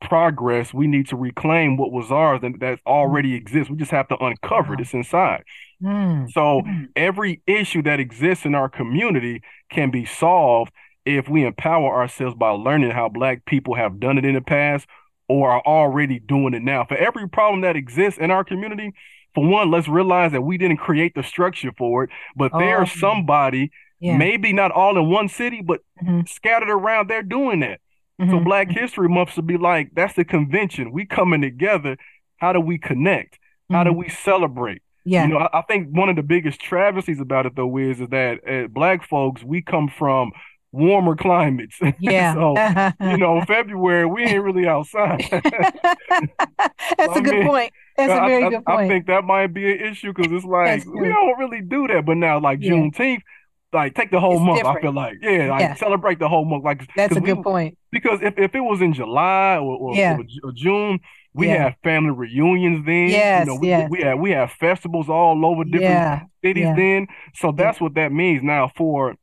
progress. 0.00 0.72
We 0.72 0.86
need 0.86 1.08
to 1.08 1.16
reclaim 1.16 1.76
what 1.76 1.92
was 1.92 2.10
ours 2.10 2.40
and 2.42 2.60
that 2.60 2.78
already 2.86 3.32
mm. 3.32 3.36
exists. 3.36 3.70
We 3.70 3.76
just 3.76 3.90
have 3.90 4.08
to 4.08 4.16
uncover 4.18 4.76
this 4.76 4.94
inside. 4.94 5.44
Mm. 5.82 6.30
So 6.30 6.62
mm. 6.62 6.88
every 6.96 7.42
issue 7.46 7.82
that 7.82 8.00
exists 8.00 8.44
in 8.44 8.54
our 8.54 8.68
community 8.68 9.42
can 9.70 9.90
be 9.90 10.04
solved 10.04 10.72
if 11.04 11.28
we 11.28 11.44
empower 11.44 11.94
ourselves 11.94 12.34
by 12.34 12.50
learning 12.50 12.90
how 12.90 13.08
black 13.08 13.44
people 13.44 13.74
have 13.74 14.00
done 14.00 14.16
it 14.16 14.24
in 14.24 14.34
the 14.34 14.40
past 14.40 14.86
or 15.28 15.50
are 15.50 15.62
already 15.62 16.18
doing 16.18 16.54
it 16.54 16.62
now. 16.62 16.84
For 16.84 16.96
every 16.96 17.28
problem 17.28 17.62
that 17.62 17.76
exists 17.76 18.18
in 18.18 18.30
our 18.30 18.44
community, 18.44 18.92
for 19.34 19.46
one, 19.46 19.70
let's 19.70 19.88
realize 19.88 20.32
that 20.32 20.42
we 20.42 20.58
didn't 20.58 20.76
create 20.78 21.14
the 21.14 21.22
structure 21.22 21.72
for 21.76 22.04
it, 22.04 22.10
but 22.36 22.52
oh, 22.54 22.58
there's 22.58 22.92
somebody, 22.98 23.70
yeah. 24.00 24.16
maybe 24.16 24.52
not 24.52 24.70
all 24.70 24.96
in 24.96 25.10
one 25.10 25.28
city, 25.28 25.60
but 25.60 25.80
mm-hmm. 26.02 26.20
scattered 26.26 26.70
around, 26.70 27.08
they're 27.08 27.22
doing 27.22 27.60
that. 27.60 27.80
Mm-hmm. 28.20 28.30
So 28.30 28.40
Black 28.40 28.70
History 28.70 29.08
Month 29.08 29.32
should 29.32 29.46
be 29.46 29.56
like, 29.56 29.90
that's 29.94 30.14
the 30.14 30.24
convention. 30.24 30.92
We 30.92 31.04
coming 31.04 31.40
together. 31.40 31.96
How 32.36 32.52
do 32.52 32.60
we 32.60 32.78
connect? 32.78 33.38
How 33.70 33.82
mm-hmm. 33.82 33.92
do 33.92 33.98
we 33.98 34.08
celebrate? 34.08 34.82
Yeah. 35.04 35.26
You 35.26 35.34
know, 35.34 35.38
I, 35.38 35.58
I, 35.58 35.62
think 35.62 35.88
one 35.90 36.08
of 36.08 36.16
the 36.16 36.22
biggest 36.22 36.60
travesties 36.60 37.20
about 37.20 37.44
it 37.46 37.56
though 37.56 37.76
is, 37.76 38.00
is 38.00 38.08
that 38.08 38.48
uh, 38.48 38.68
black 38.68 39.06
folks, 39.06 39.42
we 39.42 39.60
come 39.60 39.88
from 39.88 40.32
warmer 40.72 41.14
climates. 41.16 41.78
Yeah. 42.00 42.34
so, 42.34 42.54
you 43.08 43.16
know, 43.18 43.42
February, 43.46 44.06
we 44.06 44.24
ain't 44.24 44.42
really 44.42 44.66
outside. 44.66 45.26
That's 45.30 47.16
a 47.16 47.20
good 47.20 47.34
mean, 47.34 47.46
point. 47.46 47.72
That's 47.96 48.12
a 48.12 48.26
very 48.26 48.44
I, 48.44 48.50
good 48.50 48.64
point. 48.64 48.80
I 48.80 48.88
think 48.88 49.06
that 49.06 49.24
might 49.24 49.48
be 49.48 49.70
an 49.72 49.80
issue 49.92 50.12
because 50.12 50.32
it's 50.32 50.44
like, 50.44 50.84
we 50.84 51.08
don't 51.08 51.38
really 51.38 51.60
do 51.60 51.86
that. 51.88 52.04
But 52.04 52.16
now, 52.16 52.40
like 52.40 52.60
yeah. 52.60 52.72
Juneteenth, 52.72 53.22
like 53.72 53.94
take 53.94 54.10
the 54.10 54.20
whole 54.20 54.34
it's 54.34 54.42
month. 54.42 54.58
Different. 54.58 54.78
I 54.78 54.80
feel 54.80 54.92
like 54.92 55.14
yeah, 55.22 55.50
like 55.50 55.60
yeah. 55.60 55.74
celebrate 55.74 56.18
the 56.18 56.28
whole 56.28 56.44
month. 56.44 56.64
Like 56.64 56.88
that's 56.96 57.16
a 57.16 57.20
good 57.20 57.38
we, 57.38 57.42
point. 57.42 57.78
Because 57.90 58.20
if, 58.22 58.38
if 58.38 58.54
it 58.54 58.60
was 58.60 58.80
in 58.80 58.94
July 58.94 59.56
or, 59.56 59.76
or, 59.76 59.94
yeah. 59.94 60.18
or 60.42 60.52
June, 60.52 61.00
we 61.32 61.48
yeah. 61.48 61.64
have 61.64 61.74
family 61.82 62.10
reunions 62.10 62.84
then. 62.86 63.08
Yes, 63.10 63.46
you 63.46 63.52
know, 63.52 63.60
we, 63.60 63.68
yes. 63.68 63.90
we 63.90 64.00
have 64.02 64.18
we 64.18 64.30
have 64.30 64.50
festivals 64.52 65.08
all 65.08 65.44
over 65.44 65.64
different 65.64 66.30
cities 66.42 66.68
then. 66.76 67.08
So 67.34 67.52
that's 67.52 67.80
what 67.80 67.94
that 67.94 68.12
means 68.12 68.42
now 68.42 68.70
for 68.76 69.16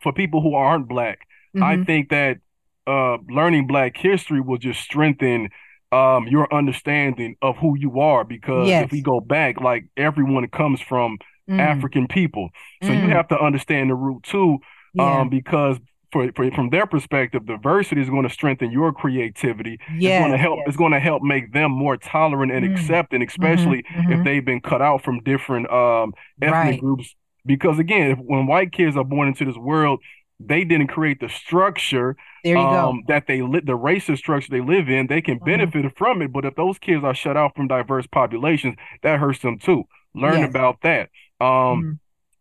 for 0.00 0.12
people 0.12 0.42
who 0.42 0.54
aren't 0.54 0.88
black. 0.88 1.20
Mm-hmm. 1.56 1.62
I 1.62 1.84
think 1.84 2.10
that 2.10 2.38
uh, 2.86 3.18
learning 3.28 3.66
Black 3.66 3.96
history 3.96 4.40
will 4.40 4.58
just 4.58 4.80
strengthen 4.80 5.48
um, 5.92 6.26
your 6.28 6.52
understanding 6.52 7.36
of 7.42 7.56
who 7.56 7.76
you 7.78 8.00
are 8.00 8.24
because 8.24 8.68
yes. 8.68 8.84
if 8.84 8.92
we 8.92 9.02
go 9.02 9.20
back, 9.20 9.60
like 9.60 9.84
everyone 9.96 10.46
comes 10.48 10.80
from 10.80 11.18
mm. 11.48 11.58
African 11.58 12.08
people, 12.08 12.50
so 12.82 12.90
mm. 12.90 13.02
you 13.02 13.08
have 13.10 13.28
to 13.28 13.38
understand 13.38 13.90
the 13.90 13.94
root 13.94 14.22
too, 14.24 14.58
yeah. 14.94 15.20
um, 15.20 15.28
because 15.28 15.78
for, 16.12 16.30
for, 16.34 16.50
from 16.52 16.70
their 16.70 16.86
perspective, 16.86 17.46
diversity 17.46 18.00
is 18.00 18.08
going 18.08 18.22
to 18.22 18.30
strengthen 18.30 18.70
your 18.70 18.92
creativity. 18.92 19.78
Yes, 19.96 20.20
it's 20.20 20.20
going 20.20 20.32
to 20.32 20.38
help. 20.38 20.58
Yes. 20.58 20.68
It's 20.68 20.76
going 20.76 20.92
to 20.92 21.00
help 21.00 21.22
make 21.22 21.52
them 21.52 21.72
more 21.72 21.96
tolerant 21.96 22.52
and 22.52 22.64
mm. 22.64 22.72
accepting, 22.72 23.20
mm-hmm. 23.20 23.28
especially 23.28 23.82
mm-hmm. 23.82 24.12
if 24.12 24.24
they've 24.24 24.44
been 24.44 24.60
cut 24.60 24.82
out 24.82 25.02
from 25.02 25.22
different 25.22 25.70
um, 25.70 26.14
ethnic 26.40 26.52
right. 26.52 26.80
groups. 26.80 27.14
Because 27.44 27.78
again, 27.78 28.12
if, 28.12 28.18
when 28.18 28.46
white 28.46 28.72
kids 28.72 28.96
are 28.96 29.04
born 29.04 29.28
into 29.28 29.44
this 29.44 29.56
world, 29.56 30.00
they 30.40 30.64
didn't 30.64 30.88
create 30.88 31.20
the 31.20 31.28
structure 31.28 32.16
there 32.46 32.56
you 32.56 32.62
um, 32.62 33.00
go. 33.00 33.04
that 33.08 33.26
they 33.26 33.42
lit 33.42 33.66
the 33.66 33.76
racist 33.76 34.18
structure 34.18 34.48
they 34.50 34.60
live 34.60 34.88
in. 34.88 35.08
They 35.08 35.20
can 35.20 35.36
mm-hmm. 35.36 35.44
benefit 35.44 35.84
mm-hmm. 35.84 35.96
from 35.96 36.22
it, 36.22 36.32
but 36.32 36.44
if 36.44 36.54
those 36.54 36.78
kids 36.78 37.02
are 37.02 37.14
shut 37.14 37.36
out 37.36 37.56
from 37.56 37.66
diverse 37.66 38.06
populations, 38.06 38.76
that 39.02 39.18
hurts 39.18 39.40
them 39.40 39.58
too. 39.58 39.84
Learn 40.14 40.40
yes. 40.40 40.50
about 40.50 40.80
that. 40.82 41.10
Um, 41.40 41.48
mm-hmm. 41.48 41.90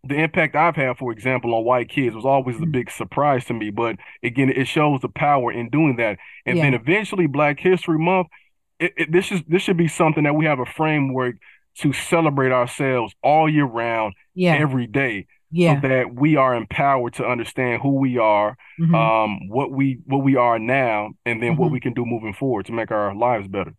The 0.08 0.16
impact 0.16 0.56
I've 0.56 0.76
had, 0.76 0.98
for 0.98 1.12
example, 1.12 1.56
on 1.56 1.66
white 1.66 1.90
kids 1.90 2.16
was 2.16 2.26
always 2.26 2.56
mm-hmm. 2.56 2.66
a 2.66 2.68
big 2.68 2.92
surprise 2.92 3.46
to 3.46 3.54
me. 3.54 3.72
But 3.72 3.96
again, 4.22 4.52
it 4.52 4.68
shows 4.68 5.02
the 5.02 5.10
power 5.10 5.52
in 5.52 5.70
doing 5.70 5.96
that. 5.96 6.20
And 6.46 6.58
yeah. 6.58 6.66
then 6.66 6.74
eventually, 6.76 7.26
Black 7.28 7.60
History 7.60 7.98
Month. 7.98 8.28
It, 8.78 8.94
it, 8.98 9.12
this 9.12 9.32
is 9.32 9.42
this 9.48 9.62
should 9.62 9.78
be 9.78 9.88
something 9.88 10.26
that 10.26 10.36
we 10.36 10.46
have 10.46 10.60
a 10.60 10.66
framework 10.66 11.38
to 11.80 11.94
celebrate 11.94 12.52
ourselves 12.52 13.16
all 13.24 13.50
year 13.50 13.66
round, 13.66 14.14
yeah. 14.34 14.54
every 14.54 14.86
day 14.86 15.28
yeah. 15.52 15.82
so 15.82 15.88
that 15.88 16.16
we 16.16 16.36
are 16.36 16.56
empowered 16.56 17.14
to 17.16 17.26
understand 17.26 17.82
who 17.82 17.96
we 18.00 18.18
are, 18.18 18.58
mm-hmm. 18.80 18.96
um, 18.96 19.50
what 19.50 19.72
we 19.72 20.00
what 20.06 20.24
we 20.24 20.36
are 20.36 20.60
now, 20.60 21.12
and 21.26 21.42
then 21.42 21.52
mm-hmm. 21.52 21.62
what 21.62 21.72
we 21.72 21.80
can 21.80 21.94
do 21.94 22.06
moving 22.06 22.34
forward 22.34 22.66
to 22.68 22.72
make 22.72 22.92
our 22.92 23.16
lives 23.16 23.48
better. 23.48 23.74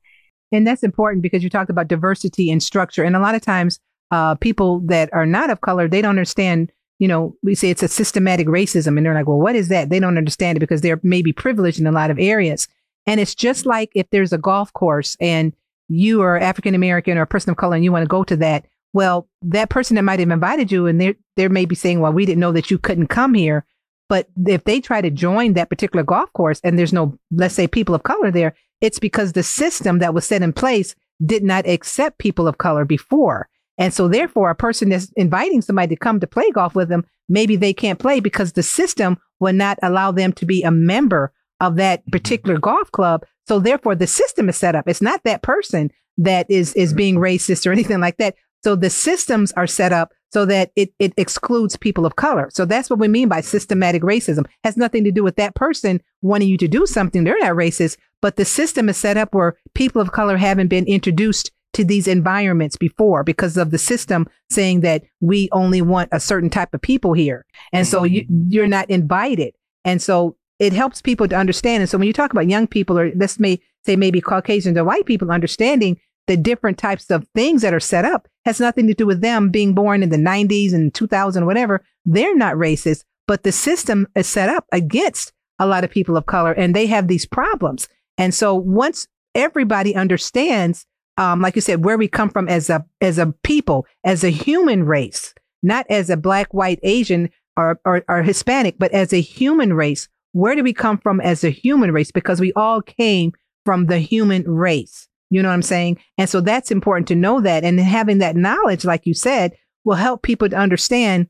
And 0.52 0.66
that's 0.66 0.82
important 0.82 1.22
because 1.22 1.42
you 1.42 1.50
talked 1.50 1.70
about 1.70 1.88
diversity 1.88 2.50
and 2.50 2.62
structure, 2.62 3.04
and 3.04 3.16
a 3.16 3.20
lot 3.20 3.34
of 3.34 3.42
times, 3.42 3.80
uh, 4.10 4.34
people 4.36 4.80
that 4.86 5.10
are 5.12 5.26
not 5.26 5.50
of 5.50 5.60
color 5.60 5.88
they 5.88 6.02
don't 6.02 6.10
understand. 6.10 6.72
You 6.98 7.08
know, 7.08 7.36
we 7.42 7.54
say 7.54 7.68
it's 7.68 7.82
a 7.82 7.88
systematic 7.88 8.46
racism, 8.46 8.96
and 8.96 9.04
they're 9.04 9.14
like, 9.14 9.26
"Well, 9.26 9.40
what 9.40 9.54
is 9.54 9.68
that?" 9.68 9.90
They 9.90 10.00
don't 10.00 10.16
understand 10.16 10.56
it 10.56 10.60
because 10.60 10.80
they're 10.80 11.00
maybe 11.02 11.32
privileged 11.32 11.78
in 11.78 11.86
a 11.86 11.92
lot 11.92 12.10
of 12.10 12.18
areas. 12.18 12.68
And 13.06 13.20
it's 13.20 13.34
just 13.34 13.66
like 13.66 13.90
if 13.94 14.08
there's 14.10 14.32
a 14.32 14.38
golf 14.38 14.72
course 14.72 15.16
and 15.20 15.52
you 15.88 16.22
are 16.22 16.38
African 16.38 16.74
American 16.74 17.18
or 17.18 17.22
a 17.22 17.26
person 17.26 17.50
of 17.50 17.56
color 17.56 17.76
and 17.76 17.84
you 17.84 17.92
want 17.92 18.02
to 18.02 18.08
go 18.08 18.24
to 18.24 18.36
that, 18.36 18.66
well, 18.96 19.28
that 19.42 19.68
person 19.68 19.94
that 19.96 20.04
might 20.04 20.20
have 20.20 20.30
invited 20.30 20.72
you 20.72 20.86
and 20.86 20.98
they're, 20.98 21.16
they 21.36 21.48
may 21.48 21.66
be 21.66 21.74
saying, 21.74 22.00
well, 22.00 22.14
we 22.14 22.24
didn't 22.24 22.40
know 22.40 22.52
that 22.52 22.70
you 22.70 22.78
couldn't 22.78 23.08
come 23.08 23.34
here. 23.34 23.66
But 24.08 24.26
if 24.46 24.64
they 24.64 24.80
try 24.80 25.02
to 25.02 25.10
join 25.10 25.52
that 25.52 25.68
particular 25.68 26.02
golf 26.02 26.32
course 26.32 26.62
and 26.64 26.78
there's 26.78 26.94
no, 26.94 27.18
let's 27.30 27.54
say, 27.54 27.68
people 27.68 27.94
of 27.94 28.04
color 28.04 28.30
there, 28.30 28.56
it's 28.80 28.98
because 28.98 29.34
the 29.34 29.42
system 29.42 29.98
that 29.98 30.14
was 30.14 30.26
set 30.26 30.40
in 30.40 30.54
place 30.54 30.94
did 31.26 31.42
not 31.44 31.68
accept 31.68 32.16
people 32.16 32.48
of 32.48 32.56
color 32.56 32.86
before. 32.86 33.50
And 33.76 33.92
so, 33.92 34.08
therefore, 34.08 34.48
a 34.48 34.54
person 34.54 34.88
that's 34.88 35.12
inviting 35.12 35.60
somebody 35.60 35.94
to 35.94 36.00
come 36.00 36.18
to 36.20 36.26
play 36.26 36.50
golf 36.50 36.74
with 36.74 36.88
them, 36.88 37.04
maybe 37.28 37.54
they 37.56 37.74
can't 37.74 37.98
play 37.98 38.20
because 38.20 38.52
the 38.52 38.62
system 38.62 39.18
will 39.40 39.52
not 39.52 39.78
allow 39.82 40.10
them 40.10 40.32
to 40.32 40.46
be 40.46 40.62
a 40.62 40.70
member 40.70 41.34
of 41.60 41.76
that 41.76 42.10
particular 42.10 42.58
golf 42.58 42.90
club. 42.92 43.26
So, 43.46 43.58
therefore, 43.58 43.94
the 43.94 44.06
system 44.06 44.48
is 44.48 44.56
set 44.56 44.74
up. 44.74 44.88
It's 44.88 45.02
not 45.02 45.22
that 45.24 45.42
person 45.42 45.90
that 46.18 46.46
is 46.50 46.72
is 46.74 46.94
being 46.94 47.16
racist 47.16 47.66
or 47.66 47.72
anything 47.72 48.00
like 48.00 48.16
that. 48.16 48.36
So 48.66 48.74
the 48.74 48.90
systems 48.90 49.52
are 49.52 49.68
set 49.68 49.92
up 49.92 50.12
so 50.32 50.44
that 50.44 50.72
it, 50.74 50.92
it 50.98 51.12
excludes 51.16 51.76
people 51.76 52.04
of 52.04 52.16
color. 52.16 52.50
So 52.52 52.64
that's 52.64 52.90
what 52.90 52.98
we 52.98 53.06
mean 53.06 53.28
by 53.28 53.40
systematic 53.40 54.02
racism. 54.02 54.40
It 54.40 54.50
has 54.64 54.76
nothing 54.76 55.04
to 55.04 55.12
do 55.12 55.22
with 55.22 55.36
that 55.36 55.54
person 55.54 56.02
wanting 56.20 56.48
you 56.48 56.56
to 56.56 56.66
do 56.66 56.84
something. 56.84 57.22
They're 57.22 57.38
not 57.38 57.52
racist, 57.52 57.96
but 58.20 58.34
the 58.34 58.44
system 58.44 58.88
is 58.88 58.96
set 58.96 59.16
up 59.16 59.32
where 59.32 59.56
people 59.74 60.02
of 60.02 60.10
color 60.10 60.36
haven't 60.36 60.66
been 60.66 60.84
introduced 60.86 61.52
to 61.74 61.84
these 61.84 62.08
environments 62.08 62.76
before 62.76 63.22
because 63.22 63.56
of 63.56 63.70
the 63.70 63.78
system 63.78 64.28
saying 64.50 64.80
that 64.80 65.04
we 65.20 65.48
only 65.52 65.80
want 65.80 66.08
a 66.10 66.18
certain 66.18 66.50
type 66.50 66.74
of 66.74 66.82
people 66.82 67.12
here. 67.12 67.46
And 67.72 67.86
so 67.86 68.02
you, 68.02 68.22
mm-hmm. 68.22 68.50
you're 68.50 68.66
not 68.66 68.90
invited. 68.90 69.54
And 69.84 70.02
so 70.02 70.36
it 70.58 70.72
helps 70.72 71.00
people 71.00 71.28
to 71.28 71.36
understand. 71.36 71.82
And 71.82 71.88
so 71.88 71.98
when 71.98 72.08
you 72.08 72.12
talk 72.12 72.32
about 72.32 72.50
young 72.50 72.66
people, 72.66 72.98
or 72.98 73.12
let's 73.14 73.38
may 73.38 73.60
say 73.84 73.94
maybe 73.94 74.20
Caucasian 74.20 74.76
or 74.76 74.82
white 74.82 75.06
people 75.06 75.30
understanding 75.30 76.00
the 76.26 76.36
different 76.36 76.78
types 76.78 77.10
of 77.10 77.26
things 77.34 77.62
that 77.62 77.74
are 77.74 77.80
set 77.80 78.04
up 78.04 78.28
has 78.44 78.60
nothing 78.60 78.86
to 78.86 78.94
do 78.94 79.06
with 79.06 79.20
them 79.20 79.50
being 79.50 79.74
born 79.74 80.02
in 80.02 80.08
the 80.10 80.16
90s 80.16 80.72
and 80.72 80.94
2000 80.94 81.46
whatever. 81.46 81.84
They're 82.04 82.36
not 82.36 82.54
racist 82.54 83.04
but 83.26 83.42
the 83.42 83.52
system 83.52 84.06
is 84.14 84.26
set 84.26 84.48
up 84.48 84.66
against 84.70 85.32
a 85.58 85.66
lot 85.66 85.82
of 85.82 85.90
people 85.90 86.16
of 86.16 86.26
color 86.26 86.52
and 86.52 86.74
they 86.74 86.86
have 86.86 87.08
these 87.08 87.26
problems. 87.26 87.88
And 88.18 88.32
so 88.32 88.54
once 88.54 89.06
everybody 89.34 89.94
understands 89.94 90.86
um, 91.18 91.40
like 91.40 91.54
you 91.54 91.62
said 91.62 91.84
where 91.84 91.98
we 91.98 92.08
come 92.08 92.28
from 92.28 92.48
as 92.48 92.68
a 92.68 92.84
as 93.00 93.18
a 93.18 93.32
people 93.42 93.86
as 94.04 94.22
a 94.22 94.30
human 94.30 94.84
race 94.84 95.34
not 95.62 95.86
as 95.88 96.10
a 96.10 96.16
black 96.16 96.52
white 96.52 96.78
asian 96.82 97.30
or, 97.56 97.80
or, 97.86 98.04
or 98.06 98.22
hispanic 98.22 98.76
but 98.78 98.92
as 98.92 99.14
a 99.14 99.20
human 99.20 99.72
race 99.72 100.08
where 100.36 100.54
do 100.54 100.62
we 100.62 100.74
come 100.74 100.98
from 100.98 101.18
as 101.22 101.42
a 101.44 101.48
human 101.48 101.92
race? 101.92 102.10
Because 102.10 102.40
we 102.40 102.52
all 102.52 102.82
came 102.82 103.32
from 103.64 103.86
the 103.86 103.98
human 103.98 104.42
race 104.42 105.08
you 105.30 105.42
know 105.42 105.48
what 105.48 105.54
I'm 105.54 105.62
saying? 105.62 105.98
And 106.18 106.28
so 106.28 106.40
that's 106.40 106.70
important 106.70 107.08
to 107.08 107.14
know 107.14 107.40
that. 107.40 107.64
And 107.64 107.78
having 107.80 108.18
that 108.18 108.36
knowledge, 108.36 108.84
like 108.84 109.06
you 109.06 109.14
said, 109.14 109.52
will 109.84 109.94
help 109.94 110.22
people 110.22 110.48
to 110.48 110.56
understand 110.56 111.28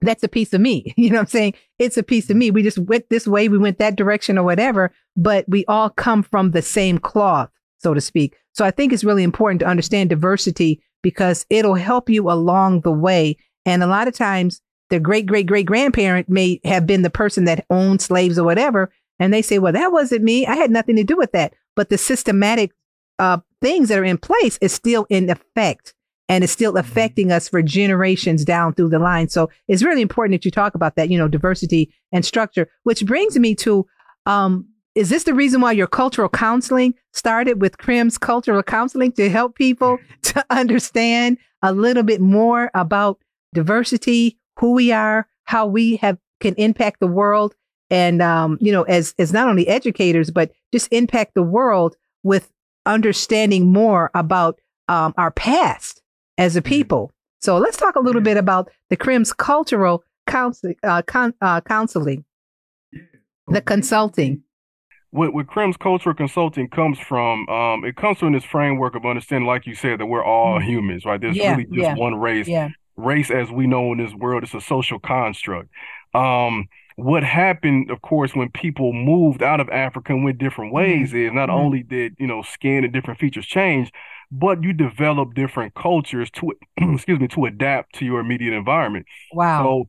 that's 0.00 0.24
a 0.24 0.28
piece 0.28 0.52
of 0.52 0.60
me. 0.60 0.92
You 0.96 1.10
know 1.10 1.16
what 1.16 1.22
I'm 1.22 1.26
saying? 1.28 1.54
It's 1.78 1.96
a 1.96 2.02
piece 2.02 2.28
of 2.30 2.36
me. 2.36 2.50
We 2.50 2.62
just 2.62 2.78
went 2.78 3.08
this 3.08 3.26
way, 3.26 3.48
we 3.48 3.58
went 3.58 3.78
that 3.78 3.96
direction 3.96 4.38
or 4.38 4.44
whatever, 4.44 4.92
but 5.16 5.44
we 5.48 5.64
all 5.66 5.90
come 5.90 6.22
from 6.22 6.50
the 6.50 6.62
same 6.62 6.98
cloth, 6.98 7.50
so 7.78 7.94
to 7.94 8.00
speak. 8.00 8.36
So 8.52 8.64
I 8.64 8.70
think 8.70 8.92
it's 8.92 9.04
really 9.04 9.22
important 9.22 9.60
to 9.60 9.66
understand 9.66 10.10
diversity 10.10 10.82
because 11.02 11.46
it'll 11.50 11.74
help 11.74 12.08
you 12.08 12.30
along 12.30 12.80
the 12.80 12.92
way. 12.92 13.36
And 13.64 13.82
a 13.82 13.86
lot 13.86 14.08
of 14.08 14.14
times, 14.14 14.60
the 14.90 15.00
great 15.00 15.26
great 15.26 15.46
great 15.46 15.66
grandparent 15.66 16.28
may 16.28 16.60
have 16.64 16.86
been 16.86 17.02
the 17.02 17.10
person 17.10 17.44
that 17.46 17.64
owned 17.70 18.02
slaves 18.02 18.38
or 18.38 18.44
whatever. 18.44 18.92
And 19.18 19.32
they 19.32 19.42
say, 19.42 19.58
well, 19.58 19.72
that 19.72 19.92
wasn't 19.92 20.22
me. 20.22 20.46
I 20.46 20.56
had 20.56 20.70
nothing 20.70 20.96
to 20.96 21.04
do 21.04 21.16
with 21.16 21.32
that. 21.32 21.54
But 21.74 21.88
the 21.88 21.96
systematic 21.96 22.72
uh, 23.22 23.38
things 23.60 23.88
that 23.88 24.00
are 24.00 24.04
in 24.04 24.18
place 24.18 24.58
is 24.60 24.72
still 24.72 25.06
in 25.08 25.30
effect 25.30 25.94
and 26.28 26.42
it's 26.42 26.52
still 26.52 26.72
mm-hmm. 26.72 26.80
affecting 26.80 27.30
us 27.30 27.48
for 27.48 27.62
generations 27.62 28.44
down 28.44 28.74
through 28.74 28.88
the 28.88 28.98
line. 28.98 29.28
So 29.28 29.48
it's 29.68 29.84
really 29.84 30.02
important 30.02 30.34
that 30.34 30.44
you 30.44 30.50
talk 30.50 30.74
about 30.74 30.96
that, 30.96 31.08
you 31.08 31.16
know, 31.16 31.28
diversity 31.28 31.94
and 32.10 32.24
structure, 32.24 32.68
which 32.82 33.06
brings 33.06 33.38
me 33.38 33.54
to, 33.56 33.86
um, 34.26 34.66
is 34.96 35.08
this 35.08 35.22
the 35.22 35.34
reason 35.34 35.60
why 35.60 35.70
your 35.70 35.86
cultural 35.86 36.28
counseling 36.28 36.94
started 37.12 37.60
with 37.60 37.78
Crim's 37.78 38.18
cultural 38.18 38.62
counseling 38.62 39.12
to 39.12 39.30
help 39.30 39.54
people 39.54 39.98
to 40.22 40.44
understand 40.50 41.38
a 41.62 41.72
little 41.72 42.02
bit 42.02 42.20
more 42.20 42.72
about 42.74 43.18
diversity, 43.54 44.36
who 44.58 44.72
we 44.72 44.90
are, 44.90 45.28
how 45.44 45.66
we 45.66 45.96
have 45.96 46.18
can 46.40 46.54
impact 46.56 46.98
the 46.98 47.06
world, 47.06 47.54
and 47.88 48.20
um, 48.20 48.58
you 48.60 48.72
know, 48.72 48.82
as 48.82 49.14
as 49.18 49.32
not 49.32 49.48
only 49.48 49.68
educators 49.68 50.30
but 50.30 50.50
just 50.72 50.92
impact 50.92 51.34
the 51.34 51.42
world 51.42 51.96
with 52.24 52.50
understanding 52.86 53.72
more 53.72 54.10
about 54.14 54.58
um, 54.88 55.14
our 55.16 55.30
past 55.30 56.02
as 56.38 56.56
a 56.56 56.60
mm-hmm. 56.60 56.68
people. 56.68 57.12
So 57.40 57.58
let's 57.58 57.76
talk 57.76 57.96
a 57.96 58.00
little 58.00 58.20
bit 58.20 58.36
about 58.36 58.70
the 58.88 58.96
Crim's 58.96 59.32
cultural 59.32 60.04
counsel, 60.26 60.72
uh, 60.82 61.02
con, 61.02 61.34
uh, 61.40 61.60
counseling, 61.60 62.24
the 63.48 63.60
consulting. 63.60 64.42
What, 65.10 65.34
what 65.34 65.46
Crim's 65.46 65.76
cultural 65.76 66.14
consulting 66.14 66.68
comes 66.68 66.98
from, 66.98 67.48
um, 67.48 67.84
it 67.84 67.96
comes 67.96 68.18
from 68.18 68.32
this 68.32 68.44
framework 68.44 68.94
of 68.94 69.04
understanding, 69.04 69.46
like 69.46 69.66
you 69.66 69.74
said, 69.74 70.00
that 70.00 70.06
we're 70.06 70.24
all 70.24 70.58
mm-hmm. 70.58 70.68
humans, 70.68 71.04
right? 71.04 71.20
There's 71.20 71.36
yeah, 71.36 71.52
really 71.52 71.64
just 71.64 71.76
yeah, 71.76 71.94
one 71.94 72.14
race. 72.14 72.48
Yeah. 72.48 72.70
Race, 72.96 73.30
as 73.30 73.50
we 73.50 73.66
know 73.66 73.92
in 73.92 73.98
this 73.98 74.14
world, 74.14 74.44
is 74.44 74.54
a 74.54 74.60
social 74.60 74.98
construct. 74.98 75.68
Um, 76.14 76.68
what 76.96 77.24
happened, 77.24 77.90
of 77.90 78.02
course, 78.02 78.34
when 78.34 78.50
people 78.50 78.92
moved 78.92 79.42
out 79.42 79.60
of 79.60 79.68
Africa 79.70 80.12
and 80.12 80.24
went 80.24 80.38
different 80.38 80.72
ways 80.72 81.10
mm-hmm. 81.10 81.28
is 81.28 81.32
not 81.32 81.48
mm-hmm. 81.48 81.58
only 81.58 81.82
did 81.82 82.14
you 82.18 82.26
know 82.26 82.42
skin 82.42 82.84
and 82.84 82.92
different 82.92 83.20
features 83.20 83.46
change, 83.46 83.90
but 84.30 84.62
you 84.62 84.72
develop 84.72 85.34
different 85.34 85.74
cultures 85.74 86.30
to 86.32 86.52
excuse 86.76 87.20
me 87.20 87.28
to 87.28 87.46
adapt 87.46 87.94
to 87.96 88.04
your 88.04 88.20
immediate 88.20 88.54
environment. 88.54 89.06
Wow. 89.32 89.62
So 89.62 89.88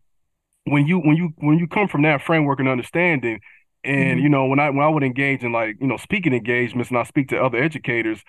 when 0.65 0.87
you 0.87 0.99
when 0.99 1.17
you 1.17 1.33
when 1.37 1.59
you 1.59 1.67
come 1.67 1.87
from 1.87 2.03
that 2.03 2.21
framework 2.21 2.59
and 2.59 2.69
understanding, 2.69 3.39
and 3.83 3.95
mm-hmm. 3.95 4.19
you 4.19 4.29
know 4.29 4.45
when 4.45 4.59
I 4.59 4.69
when 4.69 4.85
I 4.85 4.89
would 4.89 5.03
engage 5.03 5.43
in 5.43 5.51
like 5.51 5.77
you 5.81 5.87
know 5.87 5.97
speaking 5.97 6.33
engagements 6.33 6.89
and 6.89 6.97
I 6.97 7.03
speak 7.03 7.29
to 7.29 7.41
other 7.41 7.57
educators, 7.57 8.23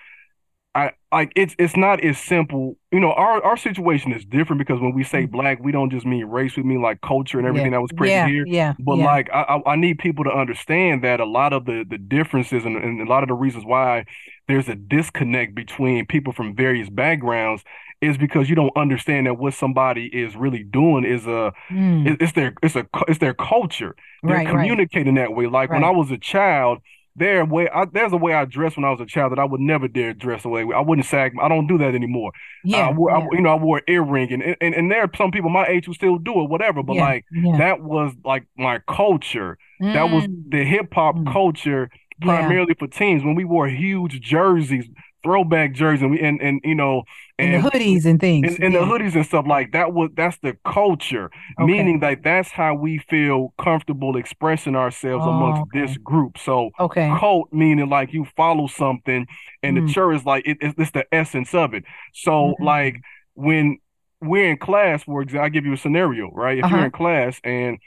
I 0.75 0.91
like 1.09 1.31
it's 1.37 1.55
it's 1.57 1.77
not 1.77 2.03
as 2.03 2.17
simple. 2.17 2.77
You 2.91 2.99
know, 2.99 3.13
our 3.13 3.41
our 3.41 3.55
situation 3.55 4.11
is 4.11 4.25
different 4.25 4.59
because 4.59 4.81
when 4.81 4.93
we 4.93 5.05
say 5.05 5.23
mm-hmm. 5.23 5.31
black, 5.31 5.63
we 5.63 5.71
don't 5.71 5.89
just 5.89 6.05
mean 6.05 6.25
race. 6.25 6.57
We 6.57 6.63
mean 6.63 6.81
like 6.81 6.99
culture 6.99 7.39
and 7.39 7.47
everything 7.47 7.71
yeah. 7.71 7.77
that 7.77 7.81
was 7.81 7.91
present 7.93 8.09
yeah, 8.09 8.27
here. 8.27 8.45
Yeah. 8.45 8.73
But 8.79 8.97
yeah. 8.97 9.05
like 9.05 9.29
I 9.33 9.61
I 9.65 9.75
need 9.77 9.99
people 9.99 10.25
to 10.25 10.31
understand 10.31 11.01
that 11.05 11.21
a 11.21 11.25
lot 11.25 11.53
of 11.53 11.65
the 11.65 11.85
the 11.89 11.97
differences 11.97 12.65
and, 12.65 12.75
and 12.75 12.99
a 12.99 13.09
lot 13.09 13.23
of 13.23 13.29
the 13.29 13.35
reasons 13.35 13.63
why 13.63 14.05
there's 14.49 14.67
a 14.67 14.75
disconnect 14.75 15.55
between 15.55 16.05
people 16.05 16.33
from 16.33 16.53
various 16.53 16.89
backgrounds 16.89 17.63
is 18.01 18.17
because 18.17 18.49
you 18.49 18.55
don't 18.55 18.75
understand 18.75 19.27
that 19.27 19.35
what 19.35 19.53
somebody 19.53 20.07
is 20.07 20.35
really 20.35 20.63
doing 20.63 21.05
is 21.05 21.25
a 21.25 21.53
mm. 21.69 22.17
it's 22.19 22.33
their 22.33 22.53
it's 22.61 22.75
a 22.75 22.85
it's 23.07 23.19
their 23.19 23.33
culture. 23.33 23.95
They're 24.23 24.37
right, 24.37 24.47
communicating 24.47 25.15
right. 25.15 25.29
that 25.29 25.35
way. 25.35 25.47
Like 25.47 25.69
right. 25.69 25.79
when 25.79 25.85
I 25.85 25.91
was 25.91 26.11
a 26.11 26.17
child, 26.17 26.79
there 27.15 27.45
way 27.45 27.69
I, 27.69 27.85
there's 27.85 28.11
a 28.11 28.17
way 28.17 28.33
I 28.33 28.45
dressed 28.45 28.75
when 28.75 28.85
I 28.85 28.91
was 28.91 28.99
a 28.99 29.05
child 29.05 29.31
that 29.31 29.39
I 29.39 29.45
would 29.45 29.61
never 29.61 29.87
dare 29.87 30.13
dress 30.13 30.43
away. 30.43 30.65
I 30.75 30.81
wouldn't 30.81 31.07
sag. 31.07 31.33
I 31.41 31.47
don't 31.47 31.67
do 31.67 31.77
that 31.77 31.95
anymore. 31.95 32.31
Yeah, 32.63 32.89
I 32.89 32.91
wore, 32.91 33.09
yeah. 33.09 33.17
I, 33.17 33.27
you 33.31 33.41
know, 33.41 33.49
I 33.49 33.55
wore 33.55 33.77
an 33.77 33.83
earring, 33.87 34.33
and, 34.33 34.57
and 34.59 34.75
and 34.75 34.91
there 34.91 35.01
are 35.01 35.11
some 35.15 35.31
people 35.31 35.49
my 35.49 35.65
age 35.65 35.85
who 35.85 35.93
still 35.93 36.17
do 36.17 36.41
it, 36.41 36.49
whatever. 36.49 36.83
But 36.83 36.97
yeah, 36.97 37.03
like 37.03 37.25
yeah. 37.31 37.57
that 37.57 37.81
was 37.81 38.13
like 38.25 38.45
my 38.57 38.79
culture. 38.79 39.57
Mm. 39.81 39.93
That 39.93 40.09
was 40.09 40.23
mm. 40.25 40.51
the 40.51 40.63
hip 40.65 40.93
hop 40.93 41.15
mm. 41.15 41.31
culture 41.31 41.89
primarily 42.21 42.73
for 42.77 42.87
teens 42.87 43.23
when 43.23 43.35
we 43.35 43.43
wore 43.43 43.67
huge 43.67 44.21
jerseys 44.21 44.87
throwback 45.25 45.73
jerseys 45.73 46.03
and 46.03 46.11
we 46.11 46.19
and, 46.21 46.39
and 46.39 46.61
you 46.63 46.75
know 46.75 47.01
and, 47.39 47.55
and 47.55 47.65
the 47.65 47.69
hoodies 47.69 48.05
and 48.05 48.19
things 48.19 48.47
and, 48.47 48.63
and 48.63 48.73
yeah. 48.73 48.79
the 48.79 48.85
hoodies 48.85 49.15
and 49.15 49.25
stuff 49.25 49.45
like 49.47 49.71
that 49.71 49.91
was 49.91 50.11
that's 50.15 50.37
the 50.37 50.55
culture 50.63 51.31
okay. 51.59 51.65
meaning 51.65 51.99
that 51.99 52.21
that's 52.23 52.51
how 52.51 52.75
we 52.75 52.99
feel 52.99 53.51
comfortable 53.57 54.15
expressing 54.17 54.75
ourselves 54.75 55.25
oh, 55.27 55.31
amongst 55.31 55.63
okay. 55.63 55.81
this 55.81 55.97
group 55.97 56.37
so 56.37 56.69
okay 56.79 57.11
cult 57.19 57.51
meaning 57.51 57.89
like 57.89 58.13
you 58.13 58.23
follow 58.37 58.67
something 58.67 59.25
and 59.63 59.77
mm. 59.77 59.87
the 59.87 59.91
church 59.91 60.17
is 60.17 60.25
like 60.25 60.45
it, 60.45 60.57
it's, 60.61 60.75
it's, 60.77 60.91
the 60.91 61.03
essence 61.11 61.55
of 61.55 61.73
it 61.73 61.83
so 62.13 62.31
mm-hmm. 62.31 62.63
like 62.63 63.01
when 63.33 63.79
we're 64.21 64.51
in 64.51 64.57
class 64.57 65.03
for 65.03 65.23
example 65.23 65.43
i 65.43 65.49
give 65.49 65.65
you 65.65 65.73
a 65.73 65.77
scenario 65.77 66.29
right 66.31 66.59
if 66.59 66.65
uh-huh. 66.65 66.75
you're 66.75 66.85
in 66.85 66.91
class 66.91 67.41
and 67.43 67.79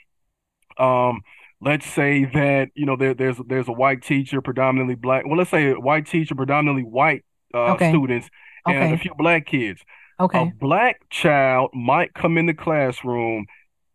um 0.76 1.22
let's 1.60 1.86
say 1.86 2.24
that 2.24 2.68
you 2.74 2.84
know 2.84 2.96
there, 2.96 3.14
there's 3.14 3.36
there's 3.46 3.68
a 3.68 3.72
white 3.72 4.02
teacher 4.02 4.40
predominantly 4.40 4.96
black 4.96 5.24
well 5.26 5.38
let's 5.38 5.50
say 5.50 5.70
a 5.70 5.80
white 5.80 6.06
teacher 6.06 6.34
predominantly 6.34 6.82
white 6.82 7.24
uh, 7.54 7.72
okay. 7.72 7.90
students 7.90 8.28
and 8.66 8.76
okay. 8.76 8.94
a 8.94 8.98
few 8.98 9.12
black 9.16 9.46
kids. 9.46 9.80
Okay. 10.20 10.40
A 10.40 10.52
black 10.58 11.08
child 11.10 11.70
might 11.72 12.12
come 12.14 12.38
in 12.38 12.46
the 12.46 12.54
classroom 12.54 13.46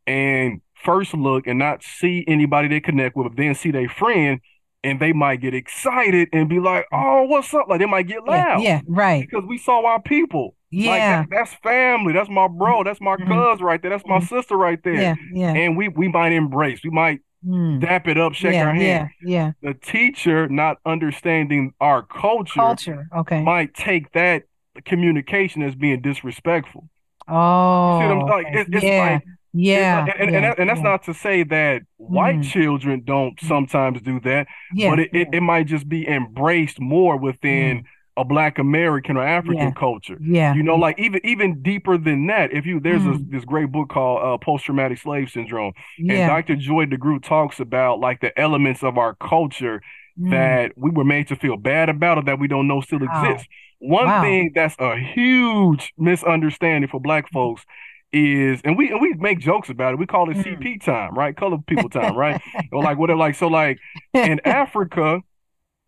and 0.08 0.62
first 0.76 1.14
look 1.14 1.48
and 1.48 1.60
not 1.60 1.84
see 1.84 2.24
anybody 2.28 2.68
they 2.68 2.80
connect 2.80 3.16
with, 3.16 3.28
but 3.30 3.38
then 3.38 3.56
see 3.56 3.72
their 3.72 3.90
friend 3.90 4.40
and 4.84 5.00
they 5.00 5.14
might 5.14 5.42
get 5.42 5.54
excited 5.54 6.30
and 6.34 6.50
be 6.50 6.60
like, 6.60 6.86
"Oh, 6.92 7.24
what's 7.24 7.54
up?" 7.54 7.68
Like 7.70 7.80
they 7.80 7.86
might 7.86 8.08
get 8.08 8.24
loud. 8.26 8.62
Yeah, 8.62 8.76
yeah 8.76 8.82
right. 8.88 9.28
Because 9.30 9.46
we 9.48 9.58
saw 9.58 9.86
our 9.86 10.02
people. 10.02 10.56
Yeah, 10.72 10.90
like 10.90 11.00
that, 11.00 11.36
that's 11.36 11.54
family. 11.62 12.14
That's 12.14 12.30
my 12.30 12.48
bro. 12.48 12.84
That's 12.84 13.00
my 13.00 13.16
mm-hmm. 13.16 13.32
cuz 13.32 13.62
right 13.62 13.82
there. 13.82 13.92
That's 13.92 14.06
my 14.06 14.18
mm-hmm. 14.18 14.36
sister 14.36 14.58
right 14.58 14.80
there. 14.84 14.94
Yeah, 14.94 15.16
yeah. 15.34 15.54
And 15.54 15.78
we 15.78 15.88
we 15.88 16.08
might 16.08 16.34
embrace. 16.34 16.82
We 16.84 16.90
might 16.90 17.22
mm. 17.46 17.82
dap 17.82 18.08
it 18.08 18.18
up, 18.18 18.34
shake 18.34 18.54
yeah, 18.54 18.66
our 18.66 18.74
hand. 18.74 19.10
Yeah, 19.22 19.52
yeah. 19.62 19.74
The 19.74 19.74
teacher 19.74 20.48
not 20.48 20.78
understanding 20.86 21.74
our 21.80 22.04
culture, 22.04 22.60
culture, 22.60 23.08
okay, 23.16 23.42
might 23.42 23.74
take 23.74 24.12
that 24.14 24.44
communication 24.86 25.62
as 25.62 25.76
being 25.76 26.02
disrespectful. 26.02 26.90
Oh, 27.28 28.00
see 28.00 28.08
what 28.08 28.18
I'm 28.18 28.26
like? 28.28 28.48
It's, 28.50 28.70
it's 28.74 28.84
yeah. 28.84 29.14
like 29.14 29.24
yeah, 29.56 30.00
and, 30.00 30.10
and, 30.10 30.32
yeah, 30.32 30.36
and, 30.36 30.46
that, 30.46 30.60
and 30.60 30.70
that's 30.70 30.78
yeah. 30.80 30.84
not 30.84 31.04
to 31.04 31.14
say 31.14 31.44
that 31.44 31.84
white 31.98 32.38
mm. 32.38 32.52
children 32.52 33.04
don't 33.06 33.38
mm. 33.38 33.48
sometimes 33.48 34.02
do 34.02 34.20
that, 34.22 34.48
yeah, 34.74 34.90
but 34.90 35.00
it, 35.00 35.10
it, 35.14 35.28
it, 35.32 35.42
might 35.42 35.68
just 35.68 35.88
be 35.88 36.08
embraced 36.08 36.80
more 36.80 37.18
within 37.18 37.82
mm. 37.82 37.84
A 38.16 38.24
Black 38.24 38.60
American 38.60 39.18
or 39.18 39.26
African 39.26 39.58
yeah. 39.58 39.72
culture. 39.72 40.18
Yeah, 40.22 40.54
you 40.54 40.64
know, 40.64 40.76
like 40.76 41.00
even 41.00 41.22
even 41.24 41.62
deeper 41.62 41.98
than 41.98 42.28
that. 42.28 42.52
If 42.52 42.66
you 42.66 42.80
there's 42.80 43.02
mm. 43.02 43.32
this 43.32 43.46
great 43.46 43.72
book 43.72 43.90
called 43.90 44.22
uh, 44.24 44.38
Post 44.44 44.66
Traumatic 44.66 45.00
Slave 45.00 45.30
Syndrome, 45.30 45.74
yeah. 45.98 46.14
and 46.14 46.30
Dr. 46.30 46.56
Joy 46.56 46.86
DeGruy 46.86 47.24
talks 47.24 47.60
about 47.60 48.00
like 48.00 48.22
the 48.22 48.38
elements 48.40 48.84
of 48.84 48.98
our 48.98 49.16
culture 49.16 49.82
mm. 50.20 50.32
that 50.32 50.74
we 50.76 50.92
were 50.92 51.06
made 51.06 51.28
to 51.30 51.36
feel 51.36 51.58
bad 51.58 51.90
about 51.90 52.18
or 52.18 52.24
that 52.24 52.40
we 52.40 52.48
don't 52.48 52.68
know 52.68 52.82
still 52.82 53.00
wow. 53.00 53.24
exists. 53.24 53.48
One 53.80 54.06
wow. 54.06 54.22
thing 54.22 54.52
that's 54.56 54.76
a 54.80 54.96
huge 54.98 55.94
misunderstanding 55.98 56.90
for 56.90 57.00
Black 57.00 57.30
folks 57.32 57.66
is 58.14 58.62
and 58.64 58.78
we 58.78 58.90
and 58.92 59.02
we 59.02 59.14
make 59.16 59.40
jokes 59.40 59.70
about 59.70 59.94
it. 59.94 60.00
We 60.00 60.06
call 60.06 60.30
it 60.30 60.38
mm. 60.38 60.44
CP 60.44 60.84
time, 60.84 61.16
right? 61.16 61.36
Color 61.36 61.58
people 61.66 61.90
time, 61.90 62.16
right? 62.16 62.42
or 62.72 62.84
like 62.84 62.98
whatever. 62.98 63.18
Like 63.18 63.36
so, 63.36 63.48
like 63.48 63.80
in 64.14 64.40
Africa, 64.46 65.22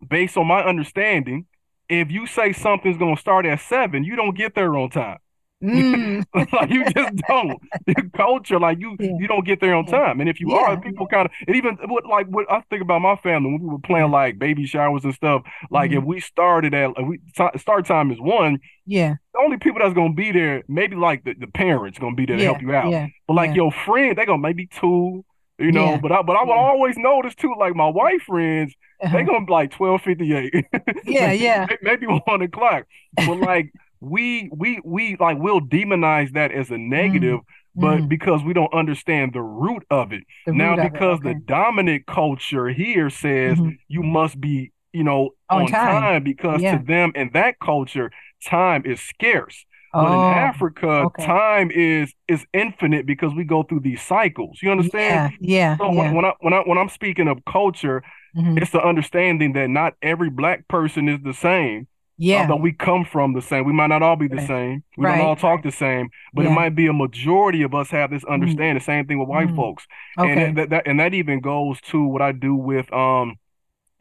based 0.06 0.36
on 0.36 0.46
my 0.46 0.62
understanding, 0.62 1.46
if 1.88 2.10
you 2.10 2.26
say 2.26 2.52
something's 2.52 2.98
gonna 2.98 3.16
start 3.16 3.46
at 3.46 3.60
seven, 3.60 4.04
you 4.04 4.16
don't 4.16 4.36
get 4.36 4.54
there 4.54 4.76
on 4.76 4.90
time. 4.90 5.18
Mm. 5.62 6.24
like 6.52 6.70
you 6.70 6.84
just 6.90 7.16
don't. 7.28 7.58
Your 7.86 8.10
culture, 8.14 8.58
like 8.58 8.78
you, 8.78 8.96
yeah. 9.00 9.12
you 9.18 9.26
don't 9.26 9.46
get 9.46 9.60
there 9.60 9.74
on 9.74 9.86
time. 9.86 10.20
And 10.20 10.28
if 10.28 10.38
you 10.38 10.50
yeah. 10.50 10.58
are, 10.58 10.80
people 10.80 11.06
kind 11.06 11.26
of, 11.26 11.32
and 11.46 11.56
even 11.56 11.78
what, 11.86 12.06
like 12.06 12.26
what 12.26 12.50
I 12.50 12.60
think 12.68 12.82
about 12.82 13.00
my 13.00 13.16
family 13.16 13.52
when 13.52 13.62
we 13.62 13.68
were 13.68 13.78
playing 13.78 14.10
like 14.10 14.38
baby 14.38 14.66
showers 14.66 15.04
and 15.04 15.14
stuff. 15.14 15.42
Like 15.70 15.90
mm-hmm. 15.90 16.00
if 16.00 16.04
we 16.04 16.20
started 16.20 16.74
at, 16.74 16.90
we 17.06 17.18
t- 17.18 17.58
start 17.58 17.86
time 17.86 18.10
is 18.10 18.20
one. 18.20 18.58
Yeah. 18.84 19.14
The 19.32 19.40
only 19.40 19.56
people 19.56 19.80
that's 19.80 19.94
gonna 19.94 20.14
be 20.14 20.30
there, 20.30 20.62
maybe 20.68 20.94
like 20.94 21.24
the, 21.24 21.34
the 21.34 21.46
parents 21.46 21.98
gonna 21.98 22.14
be 22.14 22.26
there 22.26 22.36
yeah. 22.36 22.48
to 22.48 22.52
help 22.52 22.62
you 22.62 22.74
out. 22.74 22.90
Yeah. 22.90 23.06
But 23.26 23.34
like 23.34 23.56
your 23.56 23.72
friend, 23.72 24.16
they 24.16 24.26
gonna 24.26 24.38
maybe 24.38 24.66
two. 24.66 25.24
You 25.58 25.72
know, 25.72 25.92
Yeah. 25.92 25.98
but 26.02 26.12
I 26.12 26.22
but 26.22 26.36
I 26.36 26.42
would 26.44 26.50
Yeah. 26.54 26.60
always 26.60 26.96
notice 26.98 27.34
too, 27.34 27.54
like 27.58 27.74
my 27.74 27.88
white 27.88 28.20
friends, 28.22 28.74
Uh-huh. 29.02 29.16
they 29.16 29.22
gonna 29.24 29.46
be 29.46 29.52
like 29.52 29.70
twelve 29.70 30.02
fifty 30.02 30.34
eight. 30.34 30.52
Yeah, 31.04 31.32
yeah. 31.32 31.66
Maybe 31.82 32.06
one 32.06 32.42
o'clock. 32.42 32.84
But 33.16 33.38
like 33.38 33.72
we 34.00 34.50
we 34.52 34.80
we 34.84 35.16
like 35.18 35.38
we'll 35.38 35.60
demonize 35.62 36.32
that 36.32 36.52
as 36.52 36.70
a 36.70 36.76
negative, 36.78 37.40
but 37.74 38.00
mm. 38.00 38.08
because 38.08 38.44
we 38.44 38.52
don't 38.52 38.72
understand 38.74 39.32
the 39.32 39.40
root 39.42 39.84
of 39.90 40.12
it. 40.12 40.24
The 40.44 40.52
now 40.52 40.72
root 40.72 40.78
of 40.80 40.84
it, 40.86 40.92
because 40.92 41.18
okay. 41.20 41.32
the 41.32 41.40
dominant 41.40 42.04
culture 42.06 42.68
here 42.68 43.08
says 43.08 43.58
Mhm. 43.58 43.78
you 43.88 44.02
must 44.02 44.38
be, 44.38 44.72
you 44.92 45.04
know, 45.04 45.30
On 45.48 45.62
on, 45.62 45.68
time. 45.68 46.02
time. 46.02 46.22
because 46.22 46.60
Yeah. 46.60 46.76
to 46.78 46.84
them 46.84 47.12
in 47.14 47.30
that 47.32 47.58
culture, 47.60 48.10
time 48.44 48.82
is 48.84 49.00
scarce. 49.00 49.64
But 49.98 50.12
Oh, 50.12 50.14
in 50.14 50.24
Africa, 50.24 51.06
okay. 51.06 51.16
time 51.18 51.70
is 51.70 52.12
is 52.28 52.44
infinite 52.52 53.06
because 53.06 53.34
we 53.34 53.44
go 53.44 53.62
through 53.62 53.80
these 53.80 54.02
cycles. 54.02 54.60
You 54.62 54.70
understand? 54.70 55.22
Yeah, 55.22 55.30
yeah, 55.40 55.78
So 55.80 55.90
yeah. 55.90 55.92
when, 55.92 56.14
when 56.16 56.24
I 56.24 56.32
when 56.40 56.52
I 56.54 56.60
when 56.60 56.78
I'm 56.78 56.88
speaking 56.88 57.28
of 57.28 57.44
culture, 57.46 58.02
Mhm. 58.34 58.56
it's 58.56 58.70
the 58.70 58.82
understanding 58.82 59.52
that 59.54 59.68
not 59.70 59.94
every 60.02 60.30
black 60.30 60.68
person 60.68 61.08
is 61.08 61.20
the 61.22 61.34
same. 61.34 61.88
yeah. 62.18 62.38
Although 62.38 62.56
we 62.56 62.72
come 62.72 63.04
from 63.04 63.34
the 63.34 63.42
same, 63.42 63.64
we 63.64 63.72
might 63.72 63.86
not 63.86 64.02
all 64.02 64.16
be 64.16 64.28
the 64.28 64.38
Right. 64.38 64.46
same. 64.46 64.82
We 64.96 65.06
Right. 65.06 65.16
don't 65.18 65.20
all 65.20 65.36
talk 65.36 65.62
the 65.62 65.70
same, 65.70 66.10
but 66.34 66.44
Yeah. 66.44 66.48
it 66.48 66.50
might 66.50 66.74
be 66.74 66.86
a 66.88 66.92
majority 66.92 67.62
of 67.62 67.74
us 67.74 67.90
have 67.90 68.10
this 68.10 68.24
understanding. 68.24 68.74
The 68.74 68.84
same 68.84 69.06
thing 69.06 69.18
with 69.20 69.28
white 69.28 69.50
Mm. 69.50 69.56
folks, 69.56 69.86
Okay. 70.18 70.48
and 70.48 70.56
that, 70.58 70.70
that 70.70 70.86
and 70.88 70.98
that 71.00 71.14
even 71.14 71.40
goes 71.40 71.80
to 71.92 72.04
what 72.04 72.22
I 72.22 72.32
do 72.32 72.54
with 72.54 72.92
um 72.92 73.36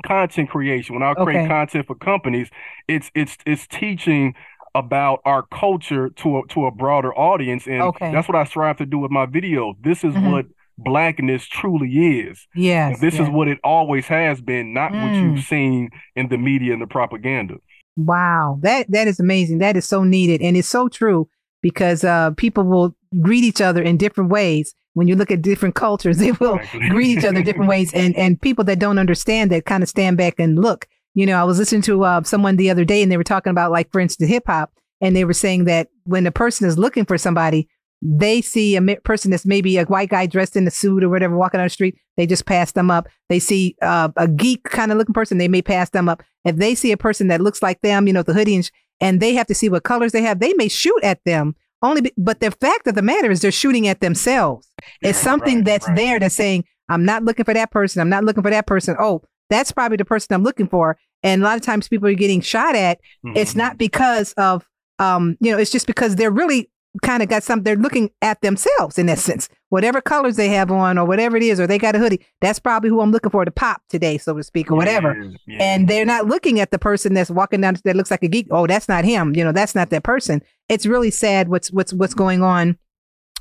content 0.06 0.50
creation. 0.50 0.96
When 0.96 1.04
I 1.04 1.14
create 1.16 1.44
Okay. 1.44 1.48
content 1.48 1.88
for 1.88 1.96
companies, 1.96 2.50
it's 2.88 3.10
it's 3.16 3.38
it's 3.46 3.68
teaching 3.68 4.36
about 4.76 5.22
our 5.26 5.42
culture 5.52 6.10
to 6.10 6.38
a 6.40 6.42
to 6.50 6.66
a 6.68 6.72
broader 6.72 7.12
audience, 7.18 7.66
and 7.66 7.82
Okay. 7.82 8.12
that's 8.12 8.28
what 8.28 8.36
I 8.36 8.44
strive 8.44 8.78
to 8.78 8.86
do 8.86 9.00
with 9.00 9.10
my 9.10 9.26
videos. 9.26 9.74
This 9.82 10.04
is 10.04 10.14
Mhm. 10.14 10.30
what 10.32 10.46
blackness 10.78 11.48
truly 11.48 11.90
is. 12.20 12.46
yes. 12.54 12.92
And 12.92 13.02
this 13.02 13.20
is 13.20 13.30
what 13.30 13.48
it 13.48 13.58
always 13.64 14.06
has 14.08 14.42
been, 14.42 14.74
not 14.74 14.92
what 14.92 15.14
Mm. 15.14 15.22
you've 15.22 15.40
seen 15.46 15.90
in 16.16 16.28
the 16.28 16.38
media 16.38 16.74
and 16.74 16.82
the 16.82 16.88
propaganda. 16.88 17.56
Wow, 17.96 18.60
that 18.62 18.92
that 18.92 19.08
is 19.08 19.20
amazing. 19.20 19.60
That 19.60 19.78
is 19.78 19.86
so 19.86 20.04
needed, 20.04 20.42
and 20.42 20.58
it's 20.58 20.68
so 20.68 20.90
true 20.90 21.30
because 21.62 22.04
uh, 22.04 22.32
people 22.32 22.64
will 22.66 22.94
greet 23.22 23.44
each 23.46 23.62
other 23.62 23.82
in 23.82 23.96
different 23.98 24.30
ways. 24.30 24.76
When 24.94 25.08
you 25.08 25.16
look 25.16 25.32
at 25.32 25.42
different 25.42 25.76
cultures, 25.76 26.18
they 26.24 26.34
will 26.34 26.56
Exactly. 26.58 26.90
greet 26.90 27.18
each 27.18 27.26
other 27.26 27.42
different 27.42 27.70
ways, 27.70 27.94
and 27.94 28.14
and 28.18 28.40
people 28.42 28.66
that 28.66 28.80
don't 28.80 29.00
understand 29.00 29.52
that 29.52 29.64
kind 29.66 29.82
of 29.82 29.88
stand 29.90 30.18
back 30.18 30.36
and 30.40 30.60
look. 30.60 30.88
You 31.16 31.26
know, 31.26 31.40
I 31.40 31.44
was 31.44 31.58
listening 31.58 31.82
to 31.84 32.04
uh, 32.04 32.24
someone 32.24 32.58
the 32.58 32.70
other 32.70 32.86
day, 32.86 33.02
and 33.02 33.12
they 33.12 33.18
were 33.18 33.24
talking 33.24 33.52
about, 33.52 33.72
like, 33.72 33.92
for 33.92 34.00
instance, 34.00 34.30
hip 34.30 34.44
hop, 34.46 34.72
and 35.02 35.16
they 35.16 35.26
were 35.26 35.34
saying 35.34 35.66
that 35.66 35.88
when 36.04 36.28
a 36.28 36.32
person 36.32 36.68
is 36.68 36.78
looking 36.78 37.06
for 37.06 37.18
somebody, 37.18 37.68
they 38.02 38.42
see 38.42 38.76
a 38.76 38.82
person 38.98 39.32
that's 39.32 39.46
maybe 39.46 39.78
a 39.78 39.86
white 39.86 40.10
guy 40.10 40.26
dressed 40.28 40.56
in 40.56 40.68
a 40.68 40.72
suit 40.72 41.04
or 41.04 41.10
whatever 41.10 41.36
walking 41.36 41.60
on 41.60 41.66
the 41.66 41.70
street, 41.70 41.98
they 42.18 42.28
just 42.28 42.46
pass 42.46 42.74
them 42.74 42.92
up. 42.92 43.08
They 43.30 43.40
see 43.40 43.76
uh, 43.82 44.10
a 44.18 44.28
geek 44.28 44.64
kind 44.64 44.92
of 44.92 44.98
looking 44.98 45.14
person, 45.14 45.38
they 45.38 45.48
may 45.48 45.62
pass 45.62 45.90
them 45.90 46.08
up. 46.10 46.22
If 46.44 46.58
they 46.58 46.76
see 46.76 46.92
a 46.92 46.98
person 46.98 47.30
that 47.30 47.42
looks 47.42 47.64
like 47.64 47.82
them, 47.82 48.06
you 48.06 48.14
know, 48.14 48.22
the 48.22 48.34
hoodie, 48.34 48.56
and, 48.56 48.66
sh- 48.66 48.72
and 49.02 49.22
they 49.22 49.34
have 49.34 49.48
to 49.48 49.56
see 49.56 49.70
what 49.70 49.84
colors 49.84 50.12
they 50.12 50.22
have, 50.22 50.40
they 50.40 50.54
may 50.54 50.68
shoot 50.68 51.02
at 51.04 51.24
them. 51.26 51.56
Only, 51.82 52.02
be- 52.02 52.14
but 52.18 52.42
the 52.42 52.52
fact 52.52 52.88
of 52.88 52.96
the 52.96 53.02
matter 53.02 53.32
is, 53.32 53.42
they're 53.42 53.52
shooting 53.52 53.88
at 53.88 54.02
themselves. 54.02 54.68
It's 55.02 55.18
something 55.18 55.58
right, 55.58 55.66
that's 55.66 55.88
right. 55.88 55.96
there 55.96 56.20
that's 56.20 56.36
saying, 56.36 56.66
"I'm 56.90 57.06
not 57.06 57.24
looking 57.24 57.46
for 57.46 57.54
that 57.54 57.72
person. 57.72 58.02
I'm 58.02 58.10
not 58.10 58.24
looking 58.24 58.44
for 58.44 58.50
that 58.50 58.68
person." 58.68 58.96
Oh, 59.00 59.24
that's 59.50 59.72
probably 59.72 59.98
the 59.98 60.06
person 60.06 60.34
I'm 60.34 60.44
looking 60.44 60.68
for. 60.68 60.98
And 61.24 61.42
a 61.42 61.46
lot 61.46 61.56
of 61.56 61.62
times, 61.62 61.88
people 61.88 62.08
are 62.08 62.14
getting 62.14 62.42
shot 62.42 62.76
at. 62.76 63.00
It's 63.36 63.54
Mhm. 63.54 63.58
not 63.58 63.78
because 63.78 64.34
of, 64.34 64.66
um, 65.00 65.38
you 65.40 65.52
know, 65.52 65.58
it's 65.58 65.72
just 65.72 65.88
because 65.88 66.16
they're 66.16 66.32
really 66.32 66.70
kind 67.02 67.22
of 67.22 67.28
got 67.28 67.44
some, 67.44 67.64
they're 67.64 67.76
looking 67.76 68.10
at 68.22 68.40
themselves 68.42 68.98
in 68.98 69.10
essence. 69.10 69.50
Whatever 69.70 70.00
colors 70.00 70.38
they 70.38 70.48
have 70.50 70.72
on 70.72 70.98
or 70.98 71.06
whatever 71.06 71.36
it 71.36 71.44
is, 71.44 71.60
or 71.60 71.68
they 71.68 71.78
got 71.78 71.94
a 71.96 72.00
hoodie, 72.00 72.26
that's 72.40 72.60
probably 72.60 72.90
who 72.90 73.02
I'm 73.02 73.12
looking 73.12 73.32
for 73.32 73.44
to 73.44 73.52
pop 73.52 73.82
today, 73.90 74.18
so 74.18 74.34
to 74.38 74.44
speak, 74.44 74.72
or 74.72 74.76
whatever. 74.76 75.14
Yeah, 75.20 75.30
yeah. 75.48 75.58
And 75.64 75.88
they're 75.90 76.06
not 76.06 76.28
looking 76.28 76.62
at 76.62 76.72
the 76.72 76.80
person 76.80 77.14
that's 77.14 77.30
walking 77.30 77.60
down 77.60 77.76
that 77.84 77.96
looks 77.98 78.12
like 78.12 78.24
a 78.24 78.30
geek. 78.30 78.48
Oh, 78.52 78.66
that's 78.68 78.88
not 78.88 79.04
him. 79.04 79.36
You 79.36 79.44
know, 79.44 79.52
that's 79.52 79.76
not 79.76 79.90
that 79.90 80.04
person. 80.04 80.42
It's 80.70 80.86
really 80.86 81.12
sad 81.12 81.50
what's 81.50 81.70
what's 81.72 81.92
what's 81.92 82.14
going 82.14 82.42
on 82.44 82.78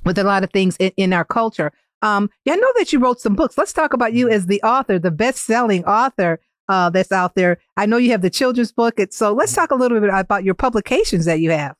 with 0.05 0.18
a 0.18 0.24
lot 0.24 0.42
of 0.42 0.50
things 0.50 0.76
in, 0.78 0.90
in 0.96 1.12
our 1.12 1.24
culture. 1.24 1.70
Um, 2.05 2.28
yeah, 2.44 2.52
I 2.52 2.57
know 2.57 2.72
that 2.76 2.92
you 2.92 2.98
wrote 2.98 3.18
some 3.18 3.34
books. 3.34 3.57
Let's 3.57 3.72
talk 3.72 3.94
about 3.94 4.12
you 4.12 4.28
as 4.28 4.46
the 4.46 4.62
author, 4.62 4.98
the 4.98 5.11
best-selling 5.11 5.84
author 5.86 6.38
uh, 6.68 6.90
that's 6.90 7.11
out 7.11 7.34
there. 7.34 7.59
I 7.78 7.86
know 7.86 7.96
you 7.96 8.11
have 8.11 8.22
the 8.22 8.30
children's 8.30 8.72
book. 8.72 8.98
So 9.11 9.32
let's 9.32 9.55
talk 9.55 9.70
a 9.70 9.74
little 9.74 9.98
bit 10.00 10.11
about 10.12 10.44
your 10.44 10.55
publications 10.55 11.24
that 11.24 11.40
you 11.40 11.50
have. 11.50 11.74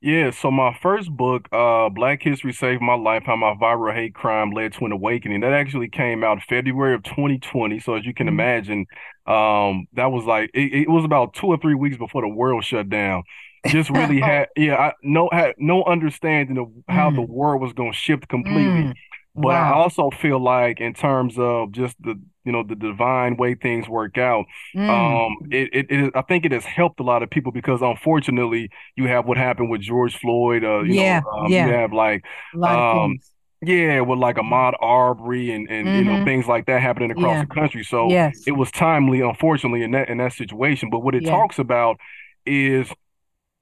Yeah, 0.00 0.30
so 0.30 0.50
my 0.50 0.76
first 0.82 1.10
book, 1.10 1.48
uh, 1.52 1.88
Black 1.88 2.22
History 2.22 2.52
Saved 2.52 2.80
My 2.80 2.94
Life, 2.94 3.24
How 3.26 3.36
My 3.36 3.54
Viral 3.54 3.94
Hate 3.94 4.14
Crime 4.14 4.50
Led 4.50 4.72
to 4.74 4.84
an 4.84 4.92
Awakening, 4.92 5.40
that 5.40 5.52
actually 5.52 5.88
came 5.88 6.22
out 6.22 6.42
February 6.48 6.94
of 6.94 7.02
2020. 7.02 7.80
So 7.80 7.94
as 7.94 8.04
you 8.06 8.14
can 8.14 8.26
mm-hmm. 8.26 8.38
imagine, 8.38 8.86
um, 9.26 9.88
that 9.94 10.12
was 10.12 10.24
like 10.24 10.50
it, 10.54 10.82
it, 10.82 10.88
was 10.88 11.04
about 11.04 11.34
two 11.34 11.46
or 11.46 11.56
three 11.58 11.74
weeks 11.74 11.96
before 11.96 12.22
the 12.22 12.28
world 12.28 12.62
shut 12.64 12.88
down. 12.88 13.24
Just 13.66 13.90
really 13.90 14.20
had 14.22 14.48
yeah, 14.56 14.76
I 14.76 14.92
no 15.02 15.28
had 15.32 15.54
no 15.58 15.82
understanding 15.82 16.58
of 16.58 16.68
how 16.88 17.10
mm. 17.10 17.16
the 17.16 17.22
world 17.22 17.60
was 17.60 17.72
gonna 17.72 17.92
shift 17.92 18.28
completely. 18.28 18.92
Mm. 18.92 18.94
But 19.36 19.48
wow. 19.48 19.72
I 19.72 19.76
also 19.76 20.10
feel 20.10 20.42
like 20.42 20.80
in 20.80 20.94
terms 20.94 21.38
of 21.38 21.72
just 21.72 21.94
the 22.00 22.20
you 22.44 22.52
know 22.52 22.62
the 22.62 22.74
divine 22.74 23.36
way 23.36 23.54
things 23.54 23.88
work 23.88 24.16
out, 24.16 24.46
mm. 24.74 24.88
um, 24.88 25.36
it, 25.50 25.68
it, 25.72 25.86
it 25.90 26.12
I 26.14 26.22
think 26.22 26.46
it 26.46 26.52
has 26.52 26.64
helped 26.64 27.00
a 27.00 27.02
lot 27.02 27.22
of 27.22 27.28
people 27.28 27.52
because 27.52 27.82
unfortunately 27.82 28.70
you 28.96 29.06
have 29.08 29.26
what 29.26 29.36
happened 29.36 29.70
with 29.70 29.82
George 29.82 30.16
Floyd. 30.16 30.64
Uh, 30.64 30.82
you 30.82 30.94
yeah, 30.94 31.20
know, 31.20 31.30
um, 31.30 31.52
yeah. 31.52 31.66
You 31.66 31.72
have 31.74 31.92
like 31.92 32.24
um, 32.62 33.18
yeah, 33.62 34.00
with 34.00 34.18
like 34.18 34.36
Ahmaud 34.36 34.74
Arbery 34.80 35.50
and 35.50 35.68
and 35.70 35.86
mm-hmm. 35.86 35.98
you 35.98 36.04
know 36.04 36.12
mm-hmm. 36.12 36.24
things 36.24 36.46
like 36.46 36.66
that 36.66 36.80
happening 36.80 37.10
across 37.10 37.34
yeah. 37.34 37.44
the 37.44 37.54
country. 37.54 37.84
So 37.84 38.08
yes. 38.08 38.42
it 38.46 38.52
was 38.52 38.70
timely, 38.70 39.20
unfortunately, 39.20 39.82
in 39.82 39.90
that 39.92 40.08
in 40.08 40.18
that 40.18 40.32
situation. 40.32 40.88
But 40.90 41.00
what 41.00 41.14
it 41.14 41.24
yeah. 41.24 41.30
talks 41.30 41.58
about 41.58 41.98
is 42.44 42.90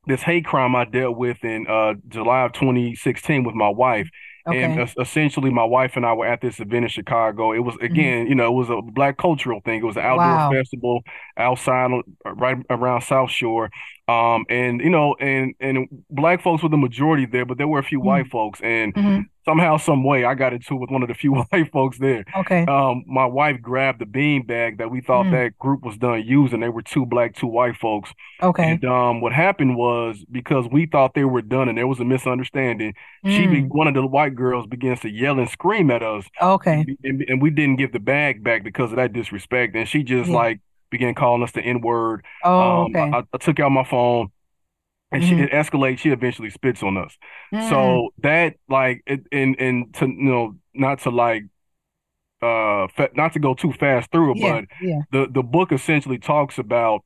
this 0.07 0.22
hate 0.22 0.45
crime 0.45 0.77
I 0.77 0.85
dealt 0.85 1.16
with 1.16 1.43
in 1.45 1.66
uh, 1.66 1.95
July 2.09 2.43
of 2.43 2.53
2016 2.53 3.45
with 3.45 3.55
my 3.55 3.68
wife. 3.68 4.09
Okay. 4.47 4.62
And 4.62 4.90
essentially, 5.01 5.51
my 5.51 5.64
wife 5.64 5.97
and 5.97 6.05
I 6.05 6.12
were 6.12 6.26
at 6.26 6.42
this 6.42 6.61
event 6.61 6.84
in 6.84 6.90
Chicago. 6.90 7.53
It 7.53 7.61
was 7.61 7.74
mm-hmm. 7.76 7.84
again, 7.84 8.22
mm-hmm. 8.22 8.28
you 8.28 8.34
know, 8.34 8.49
it 8.49 8.57
was 8.57 8.68
a 8.68 8.82
black 8.82 9.16
cultural 9.16 9.61
thing. 9.64 9.80
It 9.80 9.84
was 9.84 9.97
an 9.97 10.03
outdoor 10.03 10.26
wow. 10.26 10.51
festival 10.53 11.03
outside, 11.38 11.90
right 12.26 12.59
around 12.68 13.03
South 13.03 13.30
Shore. 13.30 13.70
Um, 14.07 14.45
and 14.51 14.80
you 14.80 14.90
know, 14.90 15.14
and 15.18 15.55
and 15.61 15.88
black 16.11 16.42
folks 16.42 16.62
were 16.62 16.68
the 16.68 16.76
majority 16.76 17.24
there, 17.24 17.47
but 17.47 17.57
there 17.57 17.68
were 17.68 17.78
a 17.78 17.84
few 17.84 18.01
mm-hmm. 18.01 18.09
white 18.09 18.26
folks, 18.26 18.61
and 18.62 18.95
mm-hmm. 18.95 19.20
Somehow, 19.45 19.76
some 19.76 20.05
way, 20.05 20.24
I 20.24 20.34
got 20.34 20.53
into 20.53 20.76
with 20.76 20.90
one 20.90 21.03
of 21.03 21.09
the 21.09 21.14
few 21.14 21.34
white 21.51 21.70
folks 21.72 21.99
there. 21.99 22.24
Okay. 22.38 22.64
Um, 22.66 23.05
my 23.07 23.26
wife 23.26 23.61
grabbed 23.61 24.01
the 24.01 24.07
bean 24.07 24.47
bag 24.47 24.78
that 24.78 24.90
we 24.90 25.01
thought 25.01 25.26
mm. 25.26 25.32
that 25.32 25.59
group 25.59 25.82
was 25.82 25.97
done 25.97 26.22
using. 26.26 26.61
They 26.61 26.68
were 26.68 26.82
two 26.82 27.07
black, 27.07 27.34
two 27.34 27.47
white 27.47 27.76
folks. 27.76 28.12
Okay. 28.42 28.72
And 28.72 28.84
um, 28.84 29.20
what 29.20 29.32
happened 29.32 29.76
was 29.76 30.24
because 30.30 30.66
we 30.70 30.86
thought 30.86 31.14
they 31.14 31.24
were 31.24 31.42
done, 31.42 31.68
and 31.68 31.78
there 31.78 31.86
was 31.86 32.01
a 32.01 32.05
misunderstanding. 32.05 32.95
Mm. 33.24 33.36
She, 33.36 33.47
be, 33.47 33.62
mm. 33.62 33.68
one 33.68 33.88
of 33.88 33.95
the 33.95 34.07
white 34.07 34.34
girls, 34.34 34.66
begins 34.66 35.01
to 35.01 35.11
yell 35.11 35.38
and 35.38 35.49
scream 35.49 35.90
at 35.90 36.03
us. 36.03 36.24
Okay. 36.40 36.84
And, 37.03 37.24
and, 37.28 37.42
we 37.42 37.51
didn't 37.51 37.76
give 37.76 37.92
the 37.92 38.01
bag 38.01 38.42
back 38.42 38.64
because 38.64 38.90
of 38.90 38.97
that 38.97 39.12
disrespect, 39.12 39.76
and 39.76 39.88
she 39.88 40.03
just 40.03 40.30
yeah. 40.30 40.36
like 40.36 40.61
began 40.90 41.14
calling 41.14 41.42
us 41.42 41.53
the 41.53 41.61
N 41.61 41.80
word. 41.80 42.24
Oh, 42.45 42.84
um, 42.84 42.97
okay. 42.97 43.11
I, 43.16 43.22
I, 43.32 43.38
took 43.38 43.59
out 43.61 43.70
my 43.70 43.84
phone 43.84 44.30
and 45.12 45.22
mm-hmm. 45.22 45.38
she 45.38 45.42
it 45.42 45.50
escalates. 45.50 45.98
She 45.98 46.11
eventually 46.11 46.50
spits 46.50 46.82
on 46.82 46.96
us. 46.96 47.16
Mm. 47.52 47.68
So 47.68 48.09
that 48.22 48.55
like 48.68 49.02
it, 49.07 49.20
and 49.32 49.57
and 49.59 49.94
to 49.94 50.07
you 50.07 50.14
know 50.16 50.57
not 50.74 51.00
to 51.00 51.11
like 51.11 51.44
uh 52.42 52.88
fa- 52.88 53.11
not 53.14 53.32
to 53.34 53.38
go 53.38 53.55
too 53.55 53.72
fast 53.72 54.11
through 54.11 54.32
it, 54.32 54.38
yeah, 54.38 54.52
but 54.52 54.64
yeah. 54.80 55.00
the 55.12 55.28
the 55.30 55.42
book 55.42 55.72
essentially 55.72 56.18
talks 56.18 56.59
about 56.59 57.05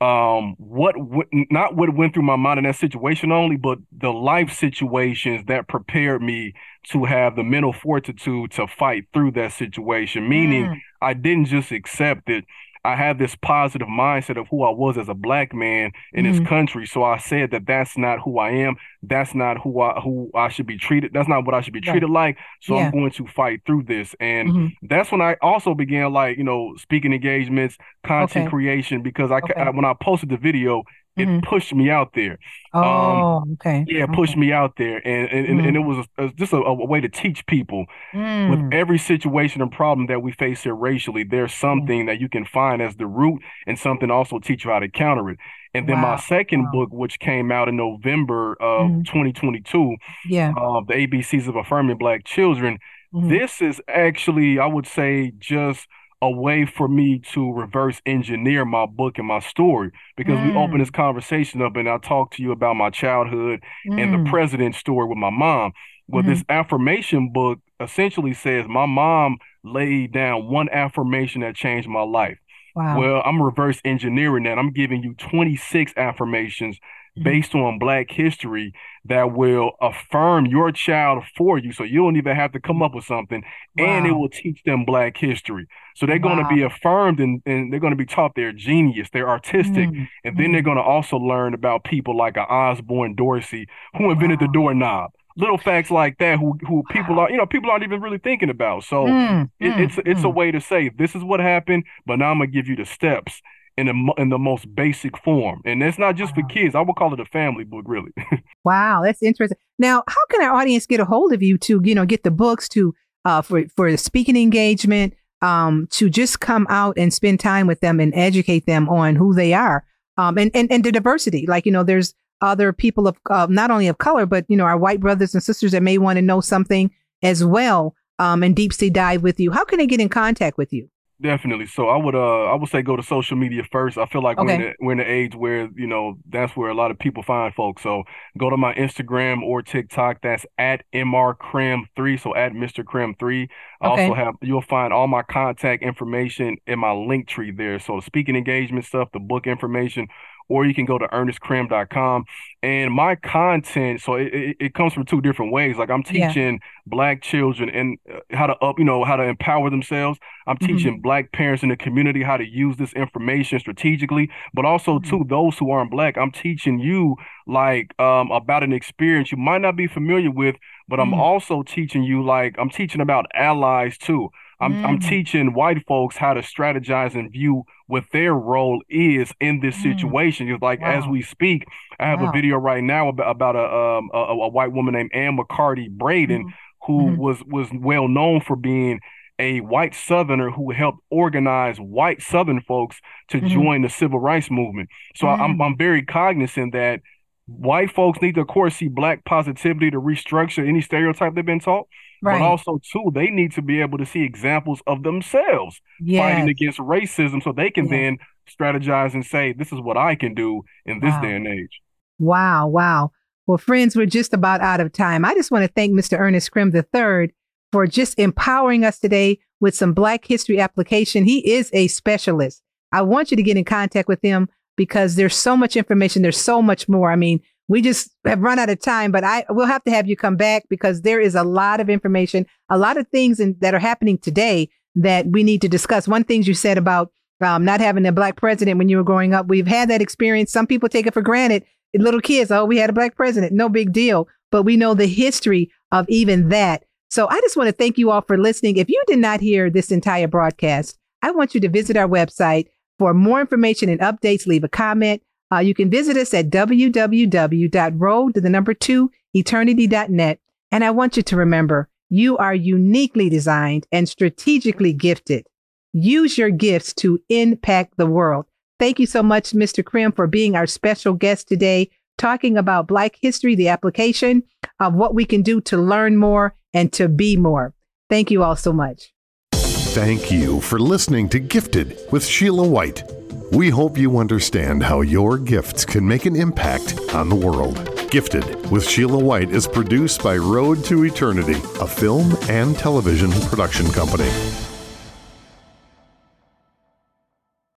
um 0.00 0.54
what 0.58 0.94
w- 0.94 1.46
not 1.50 1.74
what 1.74 1.92
went 1.92 2.14
through 2.14 2.22
my 2.22 2.36
mind 2.36 2.58
in 2.58 2.64
that 2.64 2.76
situation 2.76 3.32
only 3.32 3.56
but 3.56 3.78
the 3.90 4.12
life 4.12 4.52
situations 4.52 5.44
that 5.48 5.66
prepared 5.66 6.22
me 6.22 6.52
to 6.84 7.04
have 7.04 7.34
the 7.34 7.42
mental 7.42 7.72
fortitude 7.72 8.48
to 8.52 8.68
fight 8.68 9.08
through 9.12 9.32
that 9.32 9.52
situation 9.52 10.28
meaning 10.28 10.66
mm. 10.66 10.76
i 11.02 11.12
didn't 11.12 11.46
just 11.46 11.72
accept 11.72 12.30
it 12.30 12.44
I 12.84 12.96
had 12.96 13.18
this 13.18 13.34
positive 13.36 13.88
mindset 13.88 14.38
of 14.38 14.48
who 14.48 14.62
I 14.62 14.70
was 14.70 14.98
as 14.98 15.08
a 15.08 15.14
black 15.14 15.54
man 15.54 15.92
in 16.12 16.24
mm-hmm. 16.24 16.38
this 16.38 16.48
country. 16.48 16.86
So 16.86 17.02
I 17.02 17.18
said 17.18 17.50
that 17.50 17.66
that's 17.66 17.96
not 17.98 18.20
who 18.20 18.38
I 18.38 18.50
am. 18.50 18.76
That's 19.02 19.34
not 19.34 19.58
who 19.58 19.80
I 19.80 20.00
who 20.00 20.30
I 20.34 20.48
should 20.48 20.66
be 20.66 20.78
treated. 20.78 21.12
That's 21.12 21.28
not 21.28 21.44
what 21.44 21.54
I 21.54 21.60
should 21.60 21.72
be 21.72 21.80
treated 21.80 22.04
right. 22.04 22.36
like. 22.36 22.38
So 22.60 22.76
yeah. 22.76 22.86
I'm 22.86 22.92
going 22.92 23.10
to 23.12 23.26
fight 23.26 23.62
through 23.66 23.84
this. 23.84 24.14
And 24.20 24.48
mm-hmm. 24.48 24.86
that's 24.86 25.10
when 25.12 25.20
I 25.20 25.36
also 25.42 25.74
began 25.74 26.12
like 26.12 26.38
you 26.38 26.44
know 26.44 26.74
speaking 26.76 27.12
engagements, 27.12 27.76
content 28.04 28.46
okay. 28.46 28.50
creation 28.50 29.02
because 29.02 29.30
I, 29.30 29.38
okay. 29.38 29.54
I 29.54 29.70
when 29.70 29.84
I 29.84 29.94
posted 30.00 30.30
the 30.30 30.36
video, 30.36 30.82
it 31.18 31.26
mm-hmm. 31.26 31.40
pushed 31.40 31.74
me 31.74 31.90
out 31.90 32.12
there. 32.14 32.38
Um, 32.72 32.84
oh, 32.84 33.36
um, 33.42 33.52
okay. 33.54 33.84
Yeah, 33.88 34.04
it 34.04 34.12
pushed 34.12 34.36
me 34.36 34.52
out 34.52 34.74
there, 34.76 34.98
and 35.06 35.28
and, 35.30 35.46
mm-hmm. 35.46 35.66
and 35.66 35.76
it 35.76 35.80
was 35.80 36.06
a, 36.18 36.28
just 36.34 36.52
a, 36.52 36.56
a, 36.56 36.74
way 36.74 37.00
to 37.00 37.08
teach 37.08 37.44
people 37.46 37.86
mm. 38.14 38.50
with 38.50 38.72
every 38.72 38.98
situation 38.98 39.62
and 39.62 39.72
problem 39.72 40.06
that 40.06 40.22
we 40.22 40.32
face 40.32 40.62
here 40.62 40.74
racially. 40.74 41.24
There's 41.24 41.54
something 41.54 42.04
mm. 42.04 42.06
that 42.06 42.20
you 42.20 42.28
can 42.28 42.44
find 42.44 42.82
as 42.82 42.96
the 42.96 43.06
root, 43.06 43.42
and 43.66 43.78
something 43.78 44.10
also 44.10 44.38
teach 44.38 44.64
you 44.64 44.70
how 44.70 44.78
to 44.78 44.88
counter 44.88 45.30
it. 45.30 45.38
And 45.74 45.88
then 45.88 46.00
wow. 46.00 46.14
my 46.14 46.20
second 46.20 46.64
wow. 46.64 46.70
book, 46.72 46.88
which 46.92 47.18
came 47.18 47.50
out 47.50 47.68
in 47.68 47.76
November 47.76 48.52
of 48.60 48.90
mm. 48.90 49.04
2022, 49.04 49.96
yeah, 50.28 50.50
uh, 50.50 50.80
the 50.86 50.94
ABCs 50.94 51.48
of 51.48 51.56
affirming 51.56 51.98
Black 51.98 52.24
children. 52.24 52.78
Mm-hmm. 53.14 53.30
This 53.30 53.62
is 53.62 53.80
actually, 53.88 54.58
I 54.58 54.66
would 54.66 54.86
say, 54.86 55.32
just 55.38 55.86
a 56.20 56.30
way 56.30 56.66
for 56.66 56.88
me 56.88 57.20
to 57.32 57.52
reverse 57.52 58.00
engineer 58.04 58.64
my 58.64 58.86
book 58.86 59.18
and 59.18 59.26
my 59.26 59.38
story 59.38 59.92
because 60.16 60.38
mm. 60.38 60.48
we 60.48 60.58
open 60.58 60.78
this 60.78 60.90
conversation 60.90 61.62
up 61.62 61.76
and 61.76 61.88
I 61.88 61.98
talk 61.98 62.32
to 62.32 62.42
you 62.42 62.50
about 62.50 62.74
my 62.74 62.90
childhood 62.90 63.62
mm. 63.88 64.02
and 64.02 64.12
the 64.12 64.18
mm. 64.18 64.28
president's 64.28 64.78
story 64.78 65.06
with 65.06 65.18
my 65.18 65.30
mom. 65.30 65.72
Well, 66.08 66.22
mm-hmm. 66.22 66.32
this 66.32 66.44
affirmation 66.48 67.32
book 67.32 67.60
essentially 67.80 68.34
says 68.34 68.66
my 68.68 68.86
mom 68.86 69.36
laid 69.62 70.12
down 70.12 70.48
one 70.48 70.68
affirmation 70.70 71.42
that 71.42 71.54
changed 71.54 71.88
my 71.88 72.02
life. 72.02 72.38
Wow. 72.74 72.98
Well, 72.98 73.22
I'm 73.24 73.42
reverse 73.42 73.80
engineering 73.84 74.44
that. 74.44 74.58
I'm 74.58 74.72
giving 74.72 75.02
you 75.02 75.14
26 75.14 75.92
affirmations. 75.96 76.78
Based 77.22 77.54
on 77.54 77.78
black 77.78 78.10
history 78.10 78.72
that 79.04 79.32
will 79.32 79.72
affirm 79.80 80.46
your 80.46 80.70
child 80.70 81.24
for 81.36 81.58
you 81.58 81.72
so 81.72 81.82
you 81.82 81.98
don't 81.98 82.16
even 82.16 82.36
have 82.36 82.52
to 82.52 82.60
come 82.60 82.82
up 82.82 82.94
with 82.94 83.04
something 83.04 83.42
wow. 83.76 83.84
and 83.84 84.06
it 84.06 84.12
will 84.12 84.28
teach 84.28 84.62
them 84.64 84.84
black 84.84 85.16
history 85.16 85.66
so 85.94 86.06
they're 86.06 86.20
wow. 86.20 86.34
going 86.34 86.44
to 86.44 86.54
be 86.54 86.62
affirmed 86.62 87.20
and, 87.20 87.42
and 87.46 87.72
they're 87.72 87.80
going 87.80 87.92
to 87.92 87.96
be 87.96 88.06
taught 88.06 88.32
they're 88.34 88.52
genius 88.52 89.08
they're 89.12 89.28
artistic 89.28 89.88
mm-hmm. 89.88 90.04
and 90.24 90.36
then 90.36 90.52
they're 90.52 90.60
mm-hmm. 90.60 90.66
going 90.66 90.76
to 90.76 90.82
also 90.82 91.16
learn 91.16 91.54
about 91.54 91.84
people 91.84 92.16
like 92.16 92.36
a 92.36 92.46
Osbourn 92.46 93.14
Dorsey 93.14 93.66
who 93.96 94.10
invented 94.10 94.40
wow. 94.40 94.46
the 94.46 94.52
doorknob 94.52 95.10
little 95.36 95.58
facts 95.58 95.90
like 95.90 96.18
that 96.18 96.38
who 96.38 96.58
who 96.66 96.82
people 96.90 97.18
are 97.20 97.30
you 97.30 97.36
know 97.36 97.46
people 97.46 97.70
aren't 97.70 97.84
even 97.84 98.00
really 98.00 98.18
thinking 98.18 98.50
about 98.50 98.82
so 98.82 99.04
mm, 99.04 99.48
it, 99.60 99.72
mm, 99.72 99.84
it's 99.84 99.98
it's 100.04 100.20
mm. 100.22 100.24
a 100.24 100.28
way 100.28 100.50
to 100.50 100.60
say 100.60 100.90
this 100.98 101.14
is 101.14 101.22
what 101.22 101.38
happened 101.38 101.84
but 102.06 102.16
now 102.16 102.32
i'm 102.32 102.38
gonna 102.38 102.48
give 102.48 102.66
you 102.66 102.74
the 102.74 102.84
steps 102.84 103.40
in 103.78 103.88
a, 103.88 104.20
in 104.20 104.28
the 104.28 104.38
most 104.38 104.74
basic 104.74 105.16
form. 105.18 105.62
And 105.64 105.80
that's 105.80 105.98
not 105.98 106.16
just 106.16 106.36
wow. 106.36 106.42
for 106.42 106.48
kids. 106.48 106.74
I 106.74 106.80
would 106.80 106.96
call 106.96 107.14
it 107.14 107.20
a 107.20 107.24
family 107.24 107.64
book, 107.64 107.84
really. 107.86 108.10
wow, 108.64 109.02
that's 109.04 109.22
interesting. 109.22 109.56
Now, 109.78 110.02
how 110.08 110.26
can 110.30 110.42
our 110.42 110.52
audience 110.54 110.84
get 110.84 111.00
a 111.00 111.04
hold 111.04 111.32
of 111.32 111.42
you 111.42 111.56
to, 111.58 111.80
you 111.84 111.94
know, 111.94 112.04
get 112.04 112.24
the 112.24 112.30
books 112.30 112.68
to 112.70 112.94
uh, 113.24 113.42
for 113.42 113.64
for 113.76 113.90
the 113.90 113.98
speaking 113.98 114.36
engagement, 114.36 115.14
um, 115.42 115.86
to 115.90 116.10
just 116.10 116.40
come 116.40 116.66
out 116.70 116.96
and 116.98 117.12
spend 117.12 117.40
time 117.40 117.66
with 117.66 117.80
them 117.80 118.00
and 118.00 118.14
educate 118.14 118.66
them 118.66 118.88
on 118.88 119.16
who 119.16 119.34
they 119.34 119.52
are, 119.52 119.84
um, 120.16 120.38
and 120.38 120.50
and 120.54 120.70
and 120.72 120.84
the 120.84 120.92
diversity. 120.92 121.46
Like 121.46 121.66
you 121.66 121.72
know, 121.72 121.82
there's 121.82 122.14
other 122.40 122.72
people 122.72 123.06
of 123.06 123.16
uh, 123.30 123.46
not 123.50 123.70
only 123.70 123.88
of 123.88 123.98
color, 123.98 124.26
but 124.26 124.44
you 124.48 124.56
know, 124.56 124.64
our 124.64 124.78
white 124.78 125.00
brothers 125.00 125.34
and 125.34 125.42
sisters 125.42 125.72
that 125.72 125.82
may 125.82 125.98
want 125.98 126.16
to 126.16 126.22
know 126.22 126.40
something 126.40 126.90
as 127.22 127.44
well, 127.44 127.94
um, 128.18 128.42
and 128.42 128.56
deep 128.56 128.72
sea 128.72 128.90
dive 128.90 129.22
with 129.22 129.38
you. 129.38 129.50
How 129.50 129.64
can 129.64 129.78
they 129.78 129.86
get 129.86 130.00
in 130.00 130.08
contact 130.08 130.56
with 130.56 130.72
you? 130.72 130.88
Definitely. 131.20 131.66
So 131.66 131.88
I 131.88 131.96
would 131.96 132.14
uh 132.14 132.44
I 132.44 132.54
would 132.54 132.68
say 132.70 132.80
go 132.80 132.94
to 132.94 133.02
social 133.02 133.36
media 133.36 133.64
first. 133.72 133.98
I 133.98 134.06
feel 134.06 134.22
like 134.22 134.38
okay. 134.38 134.46
we're 134.46 134.54
in 134.54 134.60
the, 134.60 134.74
we're 134.78 134.92
in 134.92 134.98
the 134.98 135.10
age 135.10 135.34
where 135.34 135.68
you 135.74 135.88
know 135.88 136.16
that's 136.28 136.56
where 136.56 136.70
a 136.70 136.74
lot 136.74 136.92
of 136.92 136.98
people 136.98 137.24
find 137.24 137.52
folks. 137.52 137.82
So 137.82 138.04
go 138.38 138.50
to 138.50 138.56
my 138.56 138.72
Instagram 138.74 139.42
or 139.42 139.60
TikTok. 139.60 140.18
That's 140.22 140.46
at 140.58 140.84
mrcrim3. 140.94 142.20
So 142.20 142.36
at 142.36 142.52
Mr. 142.52 142.84
Crim 142.84 143.16
three. 143.18 143.48
I 143.80 143.88
okay. 143.88 144.02
also 144.02 144.14
have 144.14 144.34
you'll 144.42 144.62
find 144.62 144.92
all 144.92 145.08
my 145.08 145.22
contact 145.22 145.82
information 145.82 146.58
in 146.68 146.78
my 146.78 146.92
link 146.92 147.26
tree 147.26 147.50
there. 147.50 147.80
So 147.80 147.98
speaking 147.98 148.36
engagement 148.36 148.84
stuff, 148.84 149.08
the 149.12 149.18
book 149.18 149.48
information, 149.48 150.06
or 150.48 150.64
you 150.64 150.74
can 150.74 150.86
go 150.86 150.98
to 150.98 151.06
ernestcrim.com. 151.08 152.24
And 152.62 152.92
my 152.92 153.14
content, 153.14 154.00
so 154.00 154.14
it, 154.14 154.34
it, 154.34 154.56
it 154.58 154.74
comes 154.74 154.92
from 154.92 155.04
two 155.04 155.20
different 155.20 155.52
ways. 155.52 155.76
Like 155.76 155.90
I'm 155.90 156.02
teaching 156.02 156.54
yeah. 156.54 156.68
black 156.86 157.22
children 157.22 157.70
and 157.70 157.98
uh, 158.12 158.20
how 158.30 158.46
to 158.46 158.56
up, 158.56 158.78
you 158.78 158.84
know, 158.84 159.04
how 159.04 159.16
to 159.16 159.22
empower 159.22 159.70
themselves. 159.70 160.18
I'm 160.46 160.56
mm-hmm. 160.56 160.76
teaching 160.76 161.00
black 161.00 161.32
parents 161.32 161.62
in 161.62 161.68
the 161.68 161.76
community 161.76 162.22
how 162.22 162.36
to 162.36 162.44
use 162.44 162.76
this 162.76 162.92
information 162.94 163.60
strategically, 163.60 164.30
but 164.54 164.64
also 164.64 164.98
mm-hmm. 164.98 165.18
to 165.18 165.24
those 165.24 165.58
who 165.58 165.70
aren't 165.70 165.90
black, 165.90 166.16
I'm 166.16 166.32
teaching 166.32 166.78
you 166.80 167.16
like 167.46 167.98
um, 168.00 168.30
about 168.30 168.62
an 168.62 168.72
experience 168.72 169.30
you 169.30 169.38
might 169.38 169.60
not 169.60 169.76
be 169.76 169.86
familiar 169.86 170.30
with, 170.30 170.56
but 170.88 170.98
I'm 170.98 171.10
mm-hmm. 171.10 171.20
also 171.20 171.62
teaching 171.62 172.02
you 172.02 172.24
like 172.24 172.56
I'm 172.58 172.70
teaching 172.70 173.00
about 173.00 173.26
allies 173.34 173.98
too. 173.98 174.30
I'm 174.60 174.72
mm. 174.72 174.84
I'm 174.84 174.98
teaching 174.98 175.54
white 175.54 175.86
folks 175.86 176.16
how 176.16 176.34
to 176.34 176.40
strategize 176.40 177.14
and 177.14 177.30
view 177.30 177.64
what 177.86 178.04
their 178.12 178.34
role 178.34 178.82
is 178.88 179.32
in 179.40 179.60
this 179.60 179.76
mm. 179.76 179.82
situation. 179.82 180.48
It's 180.48 180.62
like 180.62 180.80
wow. 180.80 180.98
as 180.98 181.06
we 181.06 181.22
speak, 181.22 181.66
I 181.98 182.06
have 182.06 182.20
wow. 182.20 182.30
a 182.30 182.32
video 182.32 182.56
right 182.56 182.82
now 182.82 183.08
about 183.08 183.30
about 183.30 183.56
a 183.56 183.98
um 183.98 184.10
a, 184.12 184.18
a 184.18 184.48
white 184.48 184.72
woman 184.72 184.94
named 184.94 185.10
Anne 185.14 185.36
McCarty 185.36 185.88
Braden, 185.88 186.46
mm. 186.46 186.52
who 186.86 187.02
mm-hmm. 187.02 187.20
was 187.20 187.42
was 187.46 187.68
well 187.72 188.08
known 188.08 188.40
for 188.40 188.56
being 188.56 189.00
a 189.38 189.60
white 189.60 189.94
Southerner 189.94 190.50
who 190.50 190.72
helped 190.72 190.98
organize 191.10 191.78
white 191.78 192.20
Southern 192.20 192.60
folks 192.60 193.00
to 193.28 193.38
mm-hmm. 193.38 193.46
join 193.46 193.82
the 193.82 193.88
civil 193.88 194.18
rights 194.18 194.50
movement. 194.50 194.88
So 195.14 195.26
mm. 195.26 195.38
I'm 195.38 195.62
I'm 195.62 195.76
very 195.76 196.04
cognizant 196.04 196.72
that 196.72 197.00
white 197.46 197.90
folks 197.90 198.20
need 198.20 198.34
to, 198.34 198.42
of 198.42 198.48
course, 198.48 198.76
see 198.76 198.88
black 198.88 199.24
positivity 199.24 199.90
to 199.90 200.00
restructure 200.00 200.66
any 200.66 200.80
stereotype 200.80 201.34
they've 201.34 201.46
been 201.46 201.60
taught. 201.60 201.86
Right. 202.22 202.38
But 202.38 202.44
also, 202.44 202.80
too, 202.92 203.10
they 203.14 203.30
need 203.30 203.52
to 203.52 203.62
be 203.62 203.80
able 203.80 203.98
to 203.98 204.06
see 204.06 204.22
examples 204.22 204.82
of 204.86 205.02
themselves 205.02 205.80
yes. 206.00 206.22
fighting 206.22 206.48
against 206.48 206.78
racism 206.78 207.42
so 207.42 207.52
they 207.52 207.70
can 207.70 207.88
then 207.88 208.18
strategize 208.48 209.14
and 209.14 209.24
say, 209.24 209.52
this 209.52 209.72
is 209.72 209.80
what 209.80 209.96
I 209.96 210.14
can 210.14 210.34
do 210.34 210.62
in 210.84 211.00
this 211.00 211.12
wow. 211.12 211.20
day 211.20 211.36
and 211.36 211.46
age. 211.46 211.80
Wow. 212.18 212.66
Wow. 212.68 213.12
Well, 213.46 213.58
friends, 213.58 213.96
we're 213.96 214.06
just 214.06 214.34
about 214.34 214.60
out 214.60 214.80
of 214.80 214.92
time. 214.92 215.24
I 215.24 215.34
just 215.34 215.50
want 215.50 215.64
to 215.64 215.72
thank 215.72 215.92
Mr. 215.92 216.18
Ernest 216.18 216.50
Crim 216.50 216.74
III 216.74 217.32
for 217.72 217.86
just 217.86 218.18
empowering 218.18 218.84
us 218.84 218.98
today 218.98 219.38
with 219.60 219.74
some 219.74 219.92
Black 219.92 220.24
history 220.24 220.60
application. 220.60 221.24
He 221.24 221.52
is 221.52 221.70
a 221.72 221.88
specialist. 221.88 222.62
I 222.92 223.02
want 223.02 223.30
you 223.30 223.36
to 223.36 223.42
get 223.42 223.56
in 223.56 223.64
contact 223.64 224.08
with 224.08 224.20
him 224.22 224.48
because 224.76 225.16
there's 225.16 225.36
so 225.36 225.56
much 225.56 225.76
information. 225.76 226.22
There's 226.22 226.40
so 226.40 226.62
much 226.62 226.88
more. 226.88 227.10
I 227.10 227.16
mean, 227.16 227.40
we 227.68 227.82
just 227.82 228.10
have 228.24 228.40
run 228.40 228.58
out 228.58 228.70
of 228.70 228.80
time, 228.80 229.12
but 229.12 229.24
I 229.24 229.44
will 229.50 229.66
have 229.66 229.84
to 229.84 229.90
have 229.90 230.08
you 230.08 230.16
come 230.16 230.36
back 230.36 230.64
because 230.68 231.02
there 231.02 231.20
is 231.20 231.34
a 231.34 231.44
lot 231.44 231.80
of 231.80 231.90
information, 231.90 232.46
a 232.70 232.78
lot 232.78 232.96
of 232.96 233.06
things 233.08 233.38
in, 233.38 233.56
that 233.60 233.74
are 233.74 233.78
happening 233.78 234.18
today 234.18 234.70
that 234.94 235.26
we 235.26 235.42
need 235.42 235.60
to 235.60 235.68
discuss. 235.68 236.08
One 236.08 236.24
thing 236.24 236.42
you 236.42 236.54
said 236.54 236.78
about 236.78 237.12
um, 237.40 237.64
not 237.64 237.80
having 237.80 238.06
a 238.06 238.12
black 238.12 238.36
president 238.36 238.78
when 238.78 238.88
you 238.88 238.96
were 238.96 239.04
growing 239.04 239.34
up, 239.34 239.46
we've 239.46 239.66
had 239.66 239.90
that 239.90 240.02
experience. 240.02 240.50
Some 240.50 240.66
people 240.66 240.88
take 240.88 241.06
it 241.06 241.14
for 241.14 241.22
granted. 241.22 241.64
Little 241.94 242.20
kids, 242.20 242.50
oh, 242.50 242.64
we 242.64 242.78
had 242.78 242.90
a 242.90 242.94
black 242.94 243.16
president, 243.16 243.52
no 243.52 243.68
big 243.68 243.92
deal. 243.92 244.28
But 244.50 244.62
we 244.62 244.76
know 244.76 244.94
the 244.94 245.06
history 245.06 245.70
of 245.92 246.06
even 246.08 246.48
that. 246.48 246.84
So 247.10 247.28
I 247.28 247.40
just 247.40 247.56
want 247.56 247.68
to 247.68 247.72
thank 247.72 247.98
you 247.98 248.10
all 248.10 248.22
for 248.22 248.38
listening. 248.38 248.76
If 248.76 248.88
you 248.88 249.02
did 249.06 249.18
not 249.18 249.40
hear 249.40 249.70
this 249.70 249.90
entire 249.90 250.28
broadcast, 250.28 250.98
I 251.22 251.30
want 251.30 251.54
you 251.54 251.60
to 251.60 251.68
visit 251.68 251.96
our 251.96 252.08
website 252.08 252.66
for 252.98 253.14
more 253.14 253.40
information 253.40 253.88
and 253.88 254.00
updates. 254.00 254.46
Leave 254.46 254.64
a 254.64 254.68
comment. 254.68 255.22
Uh, 255.52 255.58
you 255.58 255.74
can 255.74 255.90
visit 255.90 256.16
us 256.16 256.34
at 256.34 256.50
www.road 256.50 258.34
the 258.34 258.50
number 258.50 258.74
two 258.74 259.10
eternity.net. 259.34 260.40
And 260.70 260.84
I 260.84 260.90
want 260.90 261.16
you 261.16 261.22
to 261.22 261.36
remember 261.36 261.88
you 262.10 262.36
are 262.38 262.54
uniquely 262.54 263.28
designed 263.28 263.86
and 263.92 264.08
strategically 264.08 264.92
gifted. 264.92 265.46
Use 265.92 266.38
your 266.38 266.50
gifts 266.50 266.92
to 266.94 267.20
impact 267.28 267.96
the 267.96 268.06
world. 268.06 268.46
Thank 268.78 268.98
you 268.98 269.06
so 269.06 269.22
much, 269.22 269.52
Mr. 269.52 269.84
Crim, 269.84 270.12
for 270.12 270.26
being 270.26 270.54
our 270.54 270.66
special 270.66 271.14
guest 271.14 271.48
today, 271.48 271.90
talking 272.16 272.56
about 272.56 272.86
Black 272.86 273.16
history, 273.20 273.54
the 273.54 273.68
application 273.68 274.42
of 274.80 274.94
what 274.94 275.14
we 275.14 275.24
can 275.24 275.42
do 275.42 275.60
to 275.62 275.76
learn 275.76 276.16
more 276.16 276.54
and 276.72 276.92
to 276.92 277.08
be 277.08 277.36
more. 277.36 277.74
Thank 278.08 278.30
you 278.30 278.42
all 278.42 278.56
so 278.56 278.72
much. 278.72 279.12
Thank 279.52 280.30
you 280.30 280.60
for 280.60 280.78
listening 280.78 281.28
to 281.30 281.40
Gifted 281.40 281.98
with 282.12 282.24
Sheila 282.24 282.66
White. 282.66 283.02
We 283.50 283.70
hope 283.70 283.96
you 283.96 284.18
understand 284.18 284.82
how 284.82 285.00
your 285.00 285.38
gifts 285.38 285.86
can 285.86 286.06
make 286.06 286.26
an 286.26 286.36
impact 286.36 286.98
on 287.14 287.30
the 287.30 287.34
world. 287.34 287.76
Gifted 288.10 288.70
with 288.70 288.86
Sheila 288.86 289.18
White 289.18 289.50
is 289.50 289.66
produced 289.66 290.22
by 290.22 290.36
Road 290.36 290.84
to 290.84 291.06
Eternity, 291.06 291.58
a 291.80 291.86
film 291.86 292.36
and 292.50 292.76
television 292.76 293.30
production 293.48 293.90
company. 293.90 294.30